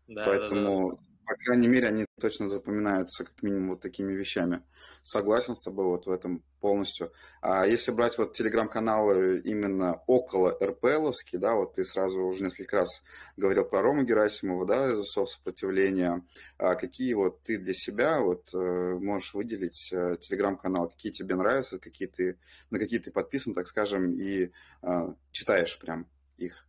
Да, 0.07 0.25
Поэтому 0.25 0.91
да, 0.91 0.95
да 0.97 1.14
по 1.25 1.35
крайней 1.35 1.67
мере, 1.67 1.87
они 1.87 2.05
точно 2.19 2.47
запоминаются 2.47 3.23
как 3.23 3.41
минимум 3.43 3.71
вот 3.71 3.81
такими 3.81 4.13
вещами. 4.13 4.61
Согласен 5.03 5.55
с 5.55 5.61
тобой 5.61 5.85
вот 5.85 6.05
в 6.05 6.11
этом 6.11 6.43
полностью. 6.61 7.11
А 7.41 7.65
если 7.67 7.91
брать 7.91 8.17
вот 8.17 8.33
телеграм-каналы 8.33 9.39
именно 9.41 10.01
около 10.07 10.57
РПЛовские, 10.59 11.39
да, 11.39 11.55
вот 11.55 11.75
ты 11.75 11.85
сразу 11.85 12.21
уже 12.21 12.43
несколько 12.43 12.77
раз 12.77 13.03
говорил 13.37 13.65
про 13.65 13.81
Рому 13.81 14.03
Герасимова, 14.03 14.65
да, 14.65 14.87
из 14.91 14.97
УСОВ 14.97 15.29
сопротивления. 15.29 16.23
А 16.57 16.75
какие 16.75 17.13
вот 17.13 17.43
ты 17.43 17.57
для 17.57 17.73
себя 17.73 18.21
вот 18.21 18.49
э, 18.53 18.97
можешь 18.99 19.33
выделить 19.33 19.89
э, 19.91 20.17
телеграм-канал, 20.19 20.89
какие 20.89 21.11
тебе 21.11 21.35
нравятся, 21.35 21.77
какие 21.77 22.07
ты, 22.07 22.39
на 22.71 22.79
какие 22.79 22.99
ты 22.99 23.11
подписан, 23.11 23.53
так 23.53 23.67
скажем, 23.67 24.13
и 24.19 24.51
э, 24.81 25.13
читаешь 25.31 25.77
прям 25.77 26.07
их? 26.37 26.65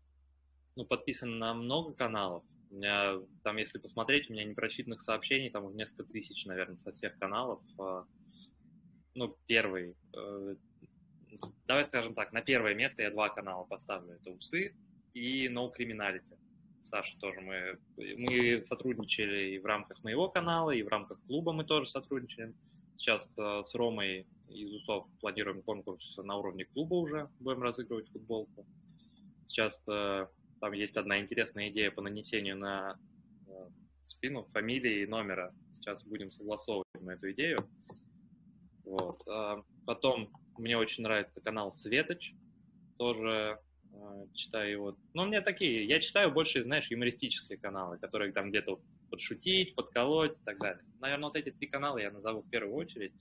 Ну, 0.76 0.84
подписан 0.84 1.38
на 1.38 1.54
много 1.54 1.94
каналов. 1.94 2.44
У 2.76 2.78
меня 2.78 3.20
там, 3.42 3.56
если 3.56 3.78
посмотреть, 3.78 4.28
у 4.28 4.34
меня 4.34 4.44
непрочитанных 4.44 5.00
сообщений 5.00 5.48
там 5.48 5.66
вместо 5.66 6.04
тысяч, 6.04 6.44
наверное, 6.44 6.76
со 6.76 6.90
всех 6.90 7.18
каналов. 7.18 7.62
А, 7.78 8.04
ну, 9.14 9.34
первый. 9.46 9.96
Э, 10.14 10.56
давай 11.66 11.86
скажем 11.86 12.14
так, 12.14 12.34
на 12.34 12.42
первое 12.42 12.74
место 12.74 13.00
я 13.00 13.10
два 13.10 13.30
канала 13.30 13.64
поставлю. 13.64 14.16
Это 14.16 14.30
«Усы» 14.30 14.74
и 15.14 15.48
«No 15.48 15.72
Criminality». 15.74 16.36
Саша 16.80 17.18
тоже 17.18 17.40
мы, 17.40 17.78
мы 17.96 18.62
сотрудничали 18.66 19.54
и 19.54 19.58
в 19.58 19.64
рамках 19.64 20.04
моего 20.04 20.28
канала, 20.28 20.70
и 20.70 20.82
в 20.82 20.88
рамках 20.88 21.18
клуба 21.26 21.54
мы 21.54 21.64
тоже 21.64 21.88
сотрудничаем. 21.88 22.54
Сейчас 22.98 23.26
э, 23.38 23.62
с 23.66 23.74
Ромой 23.74 24.26
из 24.50 24.70
УСОВ 24.74 25.06
планируем 25.20 25.62
конкурс 25.62 26.14
на 26.18 26.36
уровне 26.36 26.66
клуба 26.66 26.96
уже, 26.96 27.30
будем 27.40 27.62
разыгрывать 27.62 28.10
футболку. 28.10 28.66
Сейчас 29.44 29.82
э, 29.88 30.26
там 30.60 30.72
есть 30.72 30.96
одна 30.96 31.20
интересная 31.20 31.68
идея 31.70 31.90
по 31.90 32.02
нанесению 32.02 32.56
на 32.56 32.98
э, 33.46 33.68
спину 34.02 34.44
фамилии 34.52 35.02
и 35.02 35.06
номера. 35.06 35.54
Сейчас 35.74 36.04
будем 36.04 36.30
согласовывать 36.30 36.86
мы 37.00 37.12
эту 37.12 37.30
идею. 37.32 37.68
Вот. 38.84 39.22
А 39.28 39.62
потом 39.84 40.30
мне 40.58 40.76
очень 40.76 41.02
нравится 41.02 41.40
канал 41.40 41.72
Светоч. 41.74 42.34
Тоже 42.96 43.60
э, 43.92 44.26
читаю 44.34 44.70
его. 44.70 44.96
Ну, 45.14 45.22
у 45.22 45.26
меня 45.26 45.42
такие, 45.42 45.84
я 45.86 46.00
читаю 46.00 46.32
больше, 46.32 46.62
знаешь, 46.62 46.90
юмористические 46.90 47.58
каналы, 47.58 47.98
которые 47.98 48.32
там 48.32 48.50
где-то 48.50 48.80
подшутить, 49.10 49.74
подколоть 49.74 50.32
и 50.32 50.44
так 50.44 50.58
далее. 50.58 50.82
Наверное, 51.00 51.28
вот 51.28 51.36
эти 51.36 51.50
три 51.50 51.68
канала 51.68 51.98
я 51.98 52.10
назову 52.10 52.42
в 52.42 52.50
первую 52.50 52.74
очередь. 52.74 53.12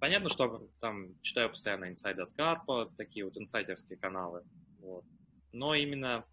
Понятно, 0.00 0.30
что 0.30 0.68
там 0.80 1.20
читаю 1.22 1.50
постоянно 1.50 1.86
Inside 1.86 2.20
от 2.20 2.32
Карпа, 2.34 2.92
такие 2.96 3.24
вот 3.24 3.36
инсайдерские 3.36 3.98
каналы. 3.98 4.44
Вот. 4.80 5.04
Но 5.52 5.74
именно 5.74 6.24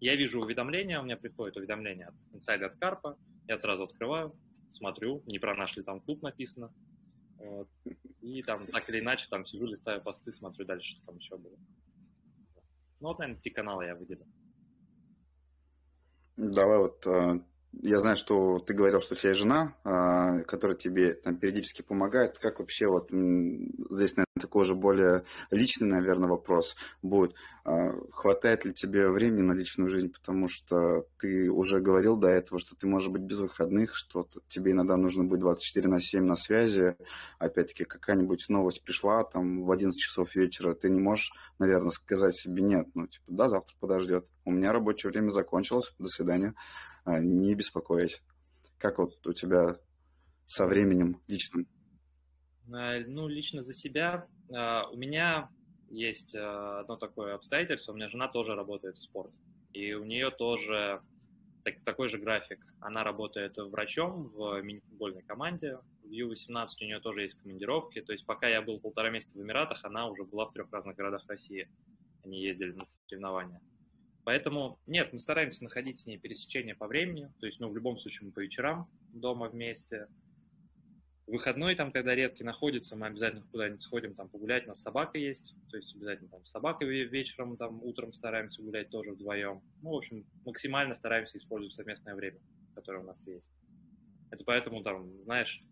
я 0.00 0.16
вижу 0.16 0.40
уведомления, 0.40 1.00
у 1.00 1.04
меня 1.04 1.16
приходит 1.16 1.56
уведомление 1.56 2.08
от 2.08 2.14
инсайда 2.32 2.66
от 2.66 2.76
Карпа, 2.78 3.18
я 3.46 3.58
сразу 3.58 3.84
открываю, 3.84 4.34
смотрю, 4.70 5.22
не 5.26 5.38
про 5.38 5.54
наш 5.54 5.76
ли 5.76 5.82
там 5.82 6.00
клуб 6.00 6.22
написано, 6.22 6.72
вот. 7.36 7.68
и 8.20 8.42
там 8.42 8.66
так 8.66 8.88
или 8.88 9.00
иначе 9.00 9.26
там 9.30 9.44
сижу, 9.44 9.66
листаю 9.66 10.02
посты, 10.02 10.32
смотрю 10.32 10.64
дальше, 10.64 10.96
что 10.96 11.06
там 11.06 11.16
еще 11.18 11.36
было. 11.36 11.56
Ну 13.00 13.08
вот, 13.08 13.18
наверное, 13.18 13.40
три 13.40 13.50
канала 13.50 13.82
я 13.82 13.94
выделил. 13.94 14.26
Давай 16.36 16.78
вот 16.78 17.06
э, 17.06 17.40
я 17.72 18.00
знаю, 18.00 18.16
что 18.16 18.58
ты 18.58 18.74
говорил, 18.74 19.00
что 19.00 19.14
у 19.14 19.16
тебя 19.16 19.30
есть 19.30 19.40
жена, 19.40 19.74
а, 19.84 20.40
которая 20.40 20.76
тебе 20.76 21.14
там 21.14 21.36
периодически 21.36 21.82
помогает. 21.82 22.38
Как 22.38 22.58
вообще 22.58 22.88
вот 22.88 23.10
здесь, 23.10 24.16
наверное, 24.16 24.40
такой 24.40 24.64
же 24.64 24.74
более 24.74 25.24
личный, 25.50 25.86
наверное, 25.86 26.28
вопрос 26.28 26.76
будет. 27.02 27.34
А, 27.64 27.92
хватает 28.10 28.64
ли 28.64 28.74
тебе 28.74 29.08
времени 29.08 29.42
на 29.42 29.52
личную 29.52 29.88
жизнь? 29.88 30.12
Потому 30.12 30.48
что 30.48 31.06
ты 31.18 31.48
уже 31.48 31.80
говорил 31.80 32.16
до 32.16 32.28
этого, 32.28 32.58
что 32.58 32.74
ты 32.74 32.86
можешь 32.86 33.08
быть 33.08 33.22
без 33.22 33.38
выходных, 33.38 33.94
что 33.94 34.26
тебе 34.48 34.72
иногда 34.72 34.96
нужно 34.96 35.24
быть 35.24 35.40
24 35.40 35.88
на 35.88 36.00
7 36.00 36.24
на 36.24 36.36
связи. 36.36 36.96
Опять-таки, 37.38 37.84
какая-нибудь 37.84 38.48
новость 38.48 38.82
пришла 38.82 39.22
там 39.22 39.62
в 39.64 39.70
11 39.70 39.98
часов 39.98 40.34
вечера, 40.34 40.74
ты 40.74 40.90
не 40.90 41.00
можешь, 41.00 41.32
наверное, 41.58 41.90
сказать 41.90 42.34
себе 42.34 42.62
нет. 42.62 42.88
Ну, 42.94 43.06
типа, 43.06 43.24
да, 43.28 43.48
завтра 43.48 43.76
подождет. 43.78 44.26
У 44.44 44.50
меня 44.50 44.72
рабочее 44.72 45.12
время 45.12 45.30
закончилось, 45.30 45.94
до 45.98 46.08
свидания. 46.08 46.54
А, 47.04 47.18
не 47.18 47.54
беспокоясь. 47.54 48.22
Как 48.78 48.98
вот 48.98 49.26
у 49.26 49.32
тебя 49.32 49.78
со 50.46 50.66
временем 50.66 51.20
личным? 51.26 51.66
А, 52.72 53.00
ну, 53.00 53.28
лично 53.28 53.62
за 53.62 53.72
себя. 53.72 54.26
А, 54.54 54.88
у 54.90 54.96
меня 54.96 55.48
есть 55.90 56.34
одно 56.34 56.96
такое 56.96 57.34
обстоятельство. 57.34 57.92
У 57.92 57.96
меня 57.96 58.08
жена 58.08 58.28
тоже 58.28 58.54
работает 58.54 58.96
в 58.96 59.02
спорте. 59.02 59.36
И 59.72 59.94
у 59.94 60.04
нее 60.04 60.30
тоже 60.30 61.02
так, 61.64 61.82
такой 61.84 62.08
же 62.08 62.18
график. 62.18 62.64
Она 62.80 63.04
работает 63.04 63.56
врачом 63.56 64.28
в 64.28 64.60
мини-футбольной 64.62 65.22
команде. 65.22 65.78
В 66.02 66.10
Ю-18 66.10 66.66
у 66.80 66.84
нее 66.84 67.00
тоже 67.00 67.22
есть 67.22 67.36
командировки. 67.40 68.00
То 68.00 68.12
есть 68.12 68.26
пока 68.26 68.48
я 68.48 68.62
был 68.62 68.80
полтора 68.80 69.10
месяца 69.10 69.38
в 69.38 69.42
Эмиратах, 69.42 69.84
она 69.84 70.06
уже 70.08 70.24
была 70.24 70.46
в 70.46 70.52
трех 70.52 70.72
разных 70.72 70.96
городах 70.96 71.22
России. 71.28 71.68
Они 72.24 72.40
ездили 72.42 72.72
на 72.72 72.84
соревнования. 72.84 73.60
Поэтому 74.24 74.78
нет, 74.86 75.12
мы 75.12 75.18
стараемся 75.18 75.64
находить 75.64 76.00
с 76.00 76.06
ней 76.06 76.18
пересечение 76.18 76.74
по 76.74 76.86
времени, 76.86 77.32
то 77.40 77.46
есть, 77.46 77.58
ну, 77.60 77.68
в 77.68 77.74
любом 77.74 77.98
случае 77.98 78.26
мы 78.26 78.32
по 78.32 78.40
вечерам 78.40 78.88
дома 79.12 79.48
вместе. 79.48 80.08
Выходной 81.26 81.76
там, 81.76 81.92
когда 81.92 82.14
редкий 82.14 82.44
находится, 82.44 82.96
мы 82.96 83.06
обязательно 83.06 83.46
куда-нибудь 83.50 83.82
сходим 83.82 84.14
там 84.14 84.28
погулять, 84.28 84.64
у 84.64 84.68
нас 84.68 84.82
собака 84.82 85.16
есть, 85.16 85.54
то 85.70 85.76
есть 85.76 85.94
обязательно 85.94 86.28
там 86.28 86.44
с 86.44 86.50
собакой 86.50 86.88
вечером, 87.04 87.56
там 87.56 87.82
утром 87.82 88.12
стараемся 88.12 88.62
гулять 88.62 88.90
тоже 88.90 89.12
вдвоем. 89.12 89.62
Ну, 89.80 89.90
в 89.90 89.96
общем, 89.96 90.26
максимально 90.44 90.94
стараемся 90.94 91.38
использовать 91.38 91.74
совместное 91.74 92.14
время, 92.14 92.40
которое 92.74 92.98
у 92.98 93.06
нас 93.06 93.24
есть. 93.26 93.50
Это 94.30 94.44
поэтому 94.44 94.82
там, 94.82 95.08
знаешь, 95.24 95.62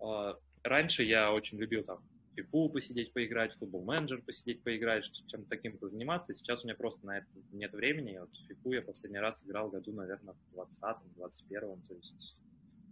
а, 0.00 0.36
раньше 0.62 1.04
я 1.04 1.32
очень 1.32 1.58
любил 1.58 1.84
там 1.84 2.02
фифу 2.34 2.68
посидеть, 2.68 3.12
поиграть, 3.12 3.54
футбол 3.58 3.84
менеджер 3.84 4.22
посидеть, 4.22 4.62
поиграть, 4.62 5.04
чем-то 5.28 5.48
таким 5.48 5.78
позаниматься. 5.78 6.34
Сейчас 6.34 6.62
у 6.62 6.66
меня 6.66 6.74
просто 6.74 7.04
на 7.06 7.18
это 7.18 7.26
нет 7.52 7.72
времени. 7.72 8.18
Вот 8.18 8.30
фифу 8.48 8.72
я 8.72 8.82
последний 8.82 9.18
раз 9.18 9.42
играл 9.44 9.70
году, 9.70 9.92
наверное, 9.92 10.34
в 10.34 10.54
20-м, 10.54 11.12
21-м, 11.16 11.82
то 11.82 11.94
есть 11.94 12.36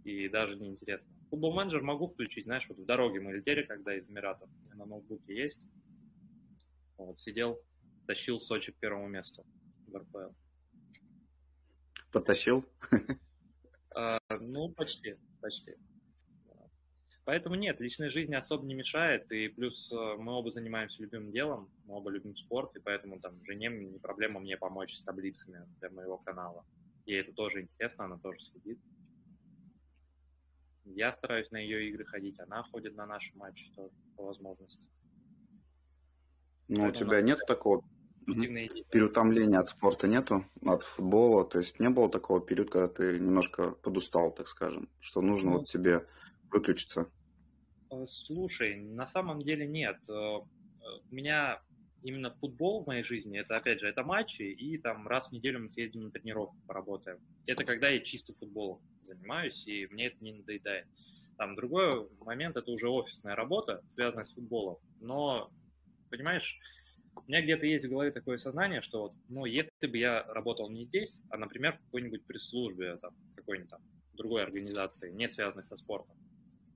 и 0.03 0.27
даже 0.29 0.55
не 0.55 0.69
интересно. 0.69 1.11
Футбол 1.29 1.53
менеджер 1.53 1.81
могу 1.81 2.07
включить, 2.07 2.45
знаешь, 2.45 2.67
вот 2.67 2.79
в 2.79 2.85
дороге 2.85 3.19
мы 3.19 3.33
летели, 3.33 3.63
когда 3.63 3.95
из 3.95 4.09
Эмиратов, 4.09 4.49
на 4.73 4.85
ноутбуке 4.85 5.35
есть. 5.35 5.61
Вот, 6.97 7.19
сидел, 7.19 7.61
тащил 8.07 8.39
Сочи 8.39 8.71
к 8.71 8.75
первому 8.77 9.07
месту 9.07 9.45
в 9.87 9.95
РПЛ. 9.95 10.33
Потащил? 12.11 12.65
А, 13.93 14.19
ну, 14.39 14.69
почти, 14.69 15.17
почти. 15.41 15.75
Поэтому 17.31 17.55
нет, 17.55 17.79
личной 17.79 18.09
жизни 18.09 18.35
особо 18.35 18.65
не 18.65 18.73
мешает, 18.73 19.31
и 19.31 19.47
плюс 19.47 19.89
э, 19.89 20.15
мы 20.19 20.33
оба 20.33 20.51
занимаемся 20.51 21.01
любимым 21.01 21.31
делом, 21.31 21.69
мы 21.85 21.95
оба 21.95 22.09
любим 22.09 22.35
спорт, 22.35 22.75
и 22.75 22.81
поэтому 22.81 23.21
там 23.21 23.41
жене 23.45 23.69
не 23.69 23.99
проблема 23.99 24.41
мне 24.41 24.57
помочь 24.57 24.97
с 24.97 25.03
таблицами 25.05 25.65
для 25.79 25.89
моего 25.91 26.17
канала. 26.17 26.65
Ей 27.05 27.21
это 27.21 27.31
тоже 27.31 27.61
интересно, 27.61 28.03
она 28.03 28.17
тоже 28.17 28.41
следит. 28.41 28.81
Я 30.83 31.13
стараюсь 31.13 31.49
на 31.51 31.57
ее 31.57 31.87
игры 31.87 32.03
ходить, 32.03 32.37
она 32.37 32.63
ходит 32.63 32.97
на 32.97 33.05
наши 33.05 33.31
матчи 33.37 33.71
тоже 33.77 33.93
по 34.17 34.25
возможности. 34.25 34.89
Ну, 36.67 36.83
у 36.83 36.91
тебя 36.91 37.21
нет 37.21 37.39
такого 37.47 37.81
переутомления 38.25 39.59
от 39.59 39.69
спорта 39.69 40.09
нету, 40.09 40.43
от 40.65 40.83
футбола, 40.83 41.45
то 41.45 41.59
есть 41.59 41.79
не 41.79 41.89
было 41.89 42.09
такого 42.09 42.41
периода, 42.41 42.71
когда 42.71 42.87
ты 42.89 43.19
немножко 43.19 43.71
подустал, 43.71 44.33
так 44.33 44.49
скажем, 44.49 44.89
что 44.99 45.21
нужно 45.21 45.51
ну, 45.51 45.57
вот 45.59 45.69
тебе 45.69 46.05
выключиться? 46.49 47.09
Э, 47.91 48.05
слушай, 48.07 48.75
на 48.75 49.07
самом 49.07 49.41
деле 49.41 49.67
нет. 49.67 49.97
Э, 50.09 50.13
у 50.13 51.15
меня 51.15 51.61
именно 52.03 52.31
футбол 52.31 52.83
в 52.83 52.87
моей 52.87 53.03
жизни, 53.03 53.39
это, 53.39 53.57
опять 53.57 53.79
же, 53.79 53.87
это 53.87 54.03
матчи, 54.03 54.41
и 54.41 54.77
там 54.77 55.07
раз 55.07 55.27
в 55.27 55.31
неделю 55.31 55.59
мы 55.59 55.69
съездим 55.69 56.01
на 56.01 56.11
тренировку, 56.11 56.55
поработаем. 56.65 57.19
Это 57.45 57.63
когда 57.63 57.89
я 57.89 57.99
чисто 57.99 58.33
футболом 58.33 58.81
занимаюсь, 59.01 59.67
и 59.67 59.85
мне 59.87 60.07
это 60.07 60.17
не 60.23 60.33
надоедает. 60.33 60.87
Там 61.37 61.55
другой 61.55 62.09
момент, 62.21 62.57
это 62.57 62.71
уже 62.71 62.89
офисная 62.89 63.35
работа, 63.35 63.83
связанная 63.89 64.23
с 64.23 64.33
футболом, 64.33 64.77
но 64.99 65.51
понимаешь, 66.09 66.59
у 67.15 67.21
меня 67.27 67.41
где-то 67.41 67.65
есть 67.65 67.85
в 67.85 67.89
голове 67.89 68.11
такое 68.11 68.37
сознание, 68.37 68.81
что 68.81 69.01
вот, 69.01 69.13
ну, 69.27 69.45
если 69.45 69.87
бы 69.87 69.97
я 69.97 70.23
работал 70.23 70.69
не 70.69 70.85
здесь, 70.85 71.21
а, 71.29 71.37
например, 71.37 71.77
в 71.77 71.85
какой-нибудь 71.85 72.25
пресс-службе, 72.25 72.97
там, 72.97 73.13
какой-нибудь 73.35 73.69
там 73.69 73.81
другой 74.13 74.43
организации, 74.43 75.11
не 75.11 75.29
связанной 75.29 75.63
со 75.65 75.75
спортом, 75.75 76.15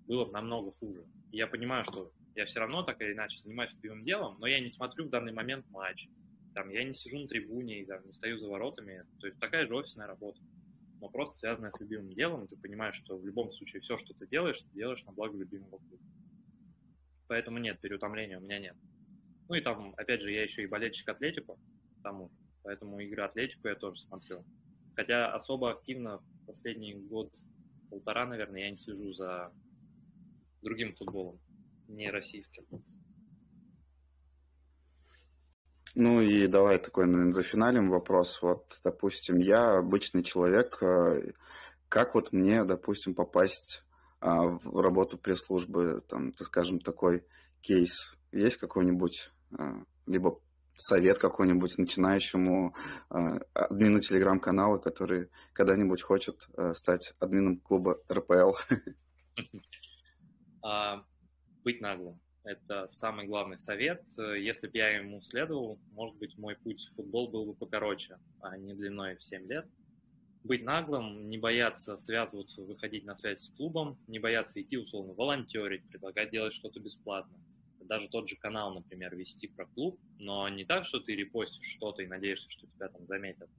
было 0.08 0.26
бы 0.26 0.32
намного 0.32 0.72
хуже. 0.74 1.06
Я 1.32 1.48
понимаю, 1.48 1.86
что 1.86 2.12
я 2.36 2.46
все 2.46 2.60
равно 2.60 2.84
так 2.84 3.02
или 3.02 3.14
иначе 3.14 3.40
занимаюсь 3.42 3.74
любимым 3.74 4.04
делом, 4.04 4.38
но 4.40 4.48
я 4.48 4.60
не 4.60 4.70
смотрю 4.70 5.06
в 5.06 5.10
данный 5.10 5.34
момент 5.34 5.70
матч. 5.70 6.08
Там, 6.54 6.70
я 6.70 6.84
не 6.84 6.94
сижу 6.94 7.20
на 7.20 7.28
трибуне, 7.28 7.82
и, 7.82 7.86
там, 7.86 8.06
не 8.06 8.14
стою 8.14 8.38
за 8.40 8.48
воротами. 8.48 9.06
То 9.20 9.28
есть 9.28 9.40
такая 9.40 9.68
же 9.68 9.76
офисная 9.76 10.08
работа. 10.08 10.40
Но 11.02 11.10
просто 11.10 11.36
связанная 11.38 11.72
с 11.72 11.80
любимым 11.80 12.14
делом, 12.14 12.46
и 12.46 12.48
ты 12.48 12.56
понимаешь, 12.56 12.96
что 12.96 13.18
в 13.18 13.26
любом 13.26 13.52
случае 13.52 13.82
все, 13.82 13.98
что 13.98 14.14
ты 14.14 14.28
делаешь, 14.28 14.60
ты 14.60 14.70
делаешь 14.74 15.04
на 15.04 15.12
благо 15.12 15.38
любимого 15.38 15.78
клуба. 15.78 16.04
Поэтому 17.28 17.58
нет, 17.58 17.80
переутомления 17.82 18.38
у 18.38 18.42
меня 18.42 18.60
нет. 18.60 18.76
Ну 19.50 19.56
и 19.56 19.62
там, 19.62 19.94
опять 19.98 20.22
же, 20.22 20.32
я 20.32 20.44
еще 20.44 20.64
и 20.64 20.68
болельщик 20.68 21.10
Атлетику, 21.10 21.60
тому 22.04 22.30
же. 22.30 22.36
Поэтому 22.64 23.00
игры 23.00 23.24
Атлетику 23.24 23.68
я 23.68 23.76
тоже 23.76 24.00
смотрю. 24.02 24.46
Хотя 24.96 25.34
особо 25.34 25.72
активно 25.72 26.22
последний 26.48 26.94
год-полтора, 26.94 28.26
наверное, 28.26 28.62
я 28.62 28.72
не 28.72 28.78
слежу 28.78 29.12
за 29.12 29.52
другим 30.66 30.96
футболом, 30.96 31.40
не 31.88 32.10
российским. 32.12 32.66
Ну 35.94 36.22
и 36.22 36.48
давай 36.48 36.78
такой, 36.78 37.06
наверное, 37.06 37.32
за 37.32 37.44
финалем 37.44 37.90
вопрос. 37.90 38.42
Вот, 38.42 38.82
допустим, 38.84 39.38
я 39.38 39.78
обычный 39.78 40.24
человек. 40.24 40.84
Э, 40.84 41.32
как 41.88 42.16
вот 42.16 42.34
мне, 42.34 42.66
допустим, 42.66 43.16
попасть 43.16 43.86
а, 44.20 44.42
в 44.48 44.82
работу 44.82 45.18
пресс-службы, 45.18 46.02
там, 46.10 46.34
так 46.34 46.48
скажем, 46.48 46.80
такой 46.80 47.24
кейс? 47.62 48.18
Есть 48.34 48.58
какой-нибудь 48.58 49.32
а, 49.58 49.84
либо 50.06 50.42
совет 50.76 51.20
какой-нибудь 51.20 51.78
начинающему 51.78 52.76
а, 53.10 53.38
админу 53.54 54.02
телеграм-канала, 54.02 54.80
который 54.80 55.30
когда-нибудь 55.54 56.02
хочет 56.02 56.50
стать 56.74 57.14
админом 57.20 57.60
клуба 57.60 58.02
РПЛ? 58.12 58.56
Быть 61.64 61.82
наглым. 61.82 62.20
Это 62.44 62.88
самый 62.88 63.28
главный 63.28 63.60
совет. 63.60 64.04
Если 64.18 64.68
бы 64.68 64.78
я 64.78 64.90
ему 64.98 65.22
следовал, 65.22 65.80
может 65.92 66.16
быть, 66.18 66.38
мой 66.38 66.56
путь 66.56 66.82
в 66.82 66.96
футбол 66.96 67.30
был 67.30 67.46
бы 67.46 67.54
покороче, 67.54 68.18
а 68.42 68.58
не 68.58 68.74
длиной 68.74 69.16
в 69.16 69.24
7 69.24 69.48
лет. 69.48 69.68
Быть 70.44 70.64
наглым, 70.64 71.30
не 71.30 71.38
бояться 71.38 71.98
связываться, 71.98 72.62
выходить 72.62 73.04
на 73.04 73.16
связь 73.16 73.40
с 73.40 73.50
клубом, 73.50 73.98
не 74.08 74.20
бояться 74.20 74.62
идти, 74.62 74.78
условно, 74.78 75.14
волонтерить, 75.14 75.88
предлагать 75.90 76.32
делать 76.32 76.54
что-то 76.54 76.80
бесплатно 76.80 77.36
даже 77.88 78.08
тот 78.10 78.28
же 78.30 78.36
канал, 78.36 78.74
например, 78.74 79.16
вести 79.16 79.48
про 79.48 79.66
клуб, 79.68 80.00
но 80.18 80.48
не 80.50 80.66
так, 80.66 80.86
что 80.86 81.00
ты 81.00 81.16
репостишь 81.16 81.76
что-то 81.78 82.02
и 82.02 82.08
надеешься, 82.08 82.50
что 82.50 82.68
тебя 82.68 82.90
там 82.90 83.06
заметят, 83.08 83.50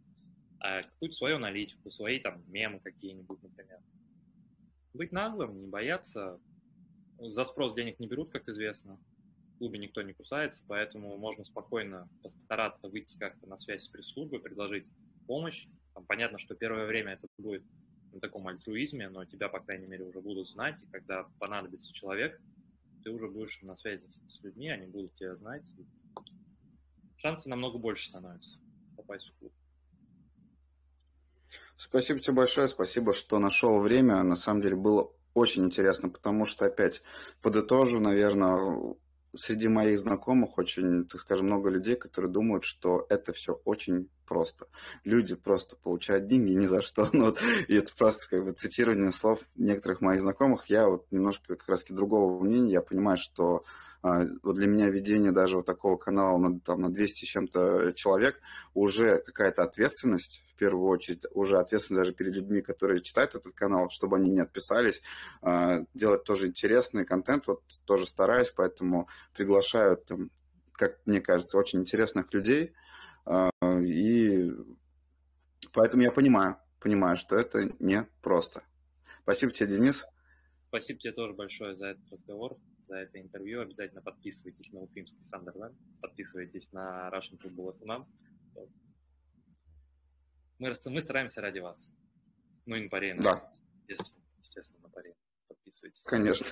а 0.59 0.83
какую-то 0.83 1.17
свою 1.17 1.37
аналитику, 1.37 1.91
свои 1.91 2.19
там 2.19 2.43
мемы 2.49 2.81
какие-нибудь, 2.81 3.43
например. 3.43 3.79
Быть 4.95 5.13
наглым, 5.13 5.61
не 5.61 5.67
бояться. 5.67 6.41
За 7.19 7.45
спрос 7.45 7.75
денег 7.75 7.99
не 7.99 8.07
берут, 8.07 8.31
как 8.31 8.49
известно. 8.49 8.99
В 9.55 9.59
клубе 9.59 9.79
никто 9.79 10.03
не 10.03 10.13
кусается, 10.13 10.63
поэтому 10.67 11.17
можно 11.17 11.45
спокойно 11.45 12.09
постараться 12.23 12.89
выйти 12.89 13.17
как-то 13.17 13.47
на 13.47 13.57
связь 13.57 13.85
с 13.85 13.89
пресс-службой, 13.89 14.41
предложить 14.41 14.87
помощь. 15.27 15.67
Там, 15.95 16.05
понятно, 16.05 16.39
что 16.39 16.55
первое 16.55 16.87
время 16.87 17.15
это 17.15 17.27
будет 17.39 17.65
на 18.13 18.21
таком 18.21 18.47
альтруизме, 18.49 19.09
но 19.09 19.25
тебя, 19.25 19.49
по 19.49 19.61
крайней 19.61 19.87
мере, 19.87 20.05
уже 20.05 20.21
будут 20.21 20.49
знать, 20.49 20.77
и 20.83 20.87
когда 20.91 21.25
понадобится 21.39 21.93
человек, 21.93 22.41
ты 23.03 23.11
уже 23.11 23.29
будешь 23.29 23.61
на 23.63 23.77
связи 23.77 24.07
с 24.29 24.43
людьми, 24.43 24.69
они 24.69 24.87
будут 24.87 25.15
тебя 25.15 25.35
знать. 25.35 25.63
Шансы 27.17 27.49
намного 27.49 27.79
больше 27.79 28.09
становятся 28.09 28.59
попасть 28.97 29.27
в 29.27 29.39
клуб. 29.39 29.53
Спасибо 31.77 32.21
тебе 32.21 32.35
большое, 32.35 32.69
спасибо, 32.69 33.13
что 33.13 33.39
нашел 33.39 33.79
время. 33.81 34.23
На 34.23 34.37
самом 34.37 34.63
деле 34.63 34.77
было 34.77 35.13
очень 35.37 35.67
интересно, 35.67 36.09
потому 36.09 36.47
что 36.47 36.65
опять 36.65 37.03
подытожу, 37.43 38.01
наверное, 38.01 38.97
среди 39.35 39.69
моих 39.69 39.99
знакомых 39.99 40.59
очень, 40.59 41.05
так 41.07 41.21
скажем, 41.21 41.47
много 41.47 41.69
людей, 41.69 41.97
которые 41.97 42.31
думают, 42.31 42.65
что 42.65 43.07
это 43.09 43.33
все 43.33 43.61
очень 43.65 44.09
просто. 44.27 44.67
Люди 45.05 45.35
просто 45.35 45.77
получают 45.77 46.27
деньги 46.27 46.53
ни 46.53 46.67
за 46.67 46.83
что. 46.83 47.11
Ну, 47.13 47.27
вот, 47.27 47.41
и 47.69 47.75
это 47.75 47.93
просто 47.95 48.29
как 48.31 48.45
бы 48.45 48.53
цитирование 48.53 49.13
слов 49.13 49.41
некоторых 49.55 50.01
моих 50.01 50.21
знакомых. 50.21 50.67
Я 50.67 50.89
вот 50.89 51.07
немножко 51.11 51.57
как 51.57 51.69
раз 51.69 51.85
другого 51.85 52.43
мнения. 52.43 52.73
Я 52.73 52.83
понимаю, 52.83 53.19
что 53.19 53.65
вот 54.03 54.55
для 54.57 54.67
меня 54.67 54.89
ведение 54.89 55.33
даже 55.33 55.57
вот 55.57 55.67
такого 55.67 55.97
канала 55.97 56.39
на, 56.39 56.61
там, 56.61 56.81
на 56.81 56.93
200 56.93 57.25
с 57.25 57.29
чем-то 57.29 57.93
человек 57.95 58.41
уже 58.75 59.19
какая-то 59.19 59.63
ответственность 59.63 60.43
в 60.57 60.59
первую 60.59 60.89
очередь, 60.89 61.25
уже 61.33 61.59
ответственность 61.59 62.01
даже 62.01 62.15
перед 62.15 62.33
людьми, 62.33 62.63
которые 62.63 63.03
читают 63.03 63.35
этот 63.35 63.55
канал, 63.55 63.91
чтобы 63.91 64.17
они 64.17 64.31
не 64.31 64.41
отписались, 64.41 65.03
а, 65.43 65.85
делать 65.93 66.25
тоже 66.25 66.47
интересный 66.47 67.05
контент, 67.05 67.47
вот 67.47 67.61
тоже 67.85 68.07
стараюсь, 68.07 68.51
поэтому 68.57 69.07
приглашаю 69.35 69.99
там, 69.99 70.31
как 70.73 70.99
мне 71.05 71.21
кажется, 71.21 71.59
очень 71.59 71.81
интересных 71.81 72.33
людей, 72.33 72.73
а, 73.27 73.51
и 73.83 74.51
поэтому 75.75 76.03
я 76.03 76.11
понимаю, 76.11 76.57
понимаю, 76.81 77.19
что 77.19 77.37
это 77.37 77.71
не 77.79 78.07
просто. 78.23 78.63
Спасибо 79.25 79.53
тебе, 79.53 79.77
Денис. 79.77 80.07
Спасибо 80.77 81.01
тебе 81.01 81.13
тоже 81.13 81.33
большое 81.33 81.75
за 81.75 81.87
этот 81.87 82.13
разговор, 82.13 82.59
за 82.83 82.97
это 82.97 83.19
интервью. 83.19 83.63
Обязательно 83.63 84.03
подписывайтесь 84.03 84.71
на 84.75 84.81
Уфимский 84.81 85.25
Сандерленд, 85.25 85.75
подписывайтесь 86.03 86.71
на 86.71 87.09
Russian 87.09 87.41
Football 87.41 87.73
SMM. 87.81 88.05
Мы, 90.59 90.75
мы 90.85 91.01
стараемся 91.01 91.41
ради 91.41 91.61
вас. 91.61 91.79
Ну 92.67 92.77
и 92.77 92.83
на 92.83 92.91
паре. 92.91 93.17
Да. 93.19 93.51
Естественно, 93.89 94.23
естественно, 94.39 94.81
на 94.83 94.89
паре. 94.91 95.15
Подписывайтесь. 95.49 96.03
Конечно. 96.03 96.47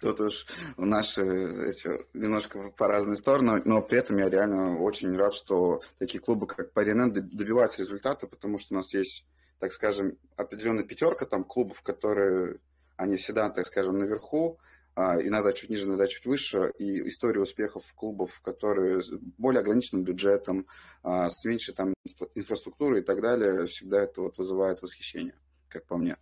Тут 0.00 0.20
уж 0.20 0.46
наши 0.78 1.20
эти, 1.20 1.90
немножко 2.16 2.70
по 2.70 2.88
разные 2.88 3.16
стороны, 3.16 3.60
но 3.66 3.82
при 3.82 3.98
этом 3.98 4.16
я 4.16 4.30
реально 4.30 4.78
очень 4.78 5.14
рад, 5.14 5.34
что 5.34 5.82
такие 5.98 6.20
клубы, 6.20 6.46
как 6.46 6.72
Паринен, 6.72 7.12
добиваются 7.12 7.82
результата, 7.82 8.26
потому 8.26 8.58
что 8.58 8.72
у 8.72 8.78
нас 8.78 8.94
есть 8.94 9.26
так 9.64 9.72
скажем, 9.72 10.18
определенная 10.36 10.84
пятерка 10.84 11.24
там 11.24 11.42
клубов, 11.42 11.80
которые, 11.80 12.60
они 12.96 13.16
всегда, 13.16 13.48
так 13.48 13.66
скажем, 13.66 13.98
наверху, 13.98 14.58
а, 14.94 15.18
иногда 15.22 15.54
чуть 15.54 15.70
ниже, 15.70 15.86
иногда 15.86 16.06
чуть 16.06 16.26
выше, 16.26 16.70
и 16.78 17.08
история 17.08 17.40
успехов 17.40 17.82
клубов, 17.94 18.42
которые 18.42 19.02
с 19.02 19.10
более 19.38 19.60
ограниченным 19.60 20.04
бюджетом, 20.04 20.66
а, 21.02 21.30
с 21.30 21.46
меньшей 21.46 21.72
там 21.72 21.94
инфраструктурой 22.34 23.00
и 23.00 23.02
так 23.02 23.22
далее, 23.22 23.64
всегда 23.64 24.02
это 24.02 24.20
вот 24.20 24.36
вызывает 24.36 24.82
восхищение, 24.82 25.34
как 25.70 25.86
по 25.86 25.96
мне. 25.96 26.18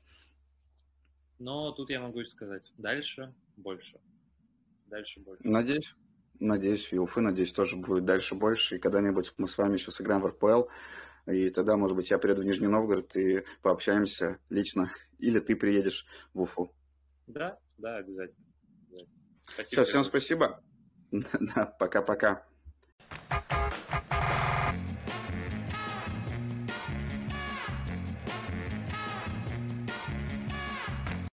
Но 1.40 1.72
тут 1.72 1.90
я 1.90 2.00
могу 2.00 2.22
сказать, 2.22 2.72
дальше 2.78 3.34
больше. 3.56 3.98
Дальше 4.86 5.18
больше. 5.18 5.42
Надеюсь. 5.42 5.96
Надеюсь, 6.38 6.92
и 6.92 6.98
Уфы, 6.98 7.20
надеюсь, 7.20 7.52
тоже 7.52 7.74
будет 7.74 8.04
дальше 8.04 8.36
больше. 8.36 8.76
И 8.76 8.78
когда-нибудь 8.78 9.34
мы 9.36 9.48
с 9.48 9.58
вами 9.58 9.74
еще 9.74 9.90
сыграем 9.90 10.20
в 10.20 10.28
РПЛ. 10.28 10.68
И 11.26 11.50
тогда, 11.50 11.76
может 11.76 11.96
быть, 11.96 12.10
я 12.10 12.18
приеду 12.18 12.42
в 12.42 12.44
Нижний 12.44 12.66
Новгород 12.66 13.14
и 13.16 13.44
пообщаемся 13.62 14.38
лично. 14.50 14.90
Или 15.18 15.38
ты 15.38 15.54
приедешь 15.54 16.06
в 16.34 16.42
Уфу. 16.42 16.74
Да, 17.26 17.58
да, 17.78 17.96
обязательно. 17.98 18.44
Спасибо. 19.54 19.82
Все, 19.82 19.84
всем 19.84 20.04
спасибо. 20.04 20.62
Да, 21.12 21.66
пока-пока. 21.78 22.46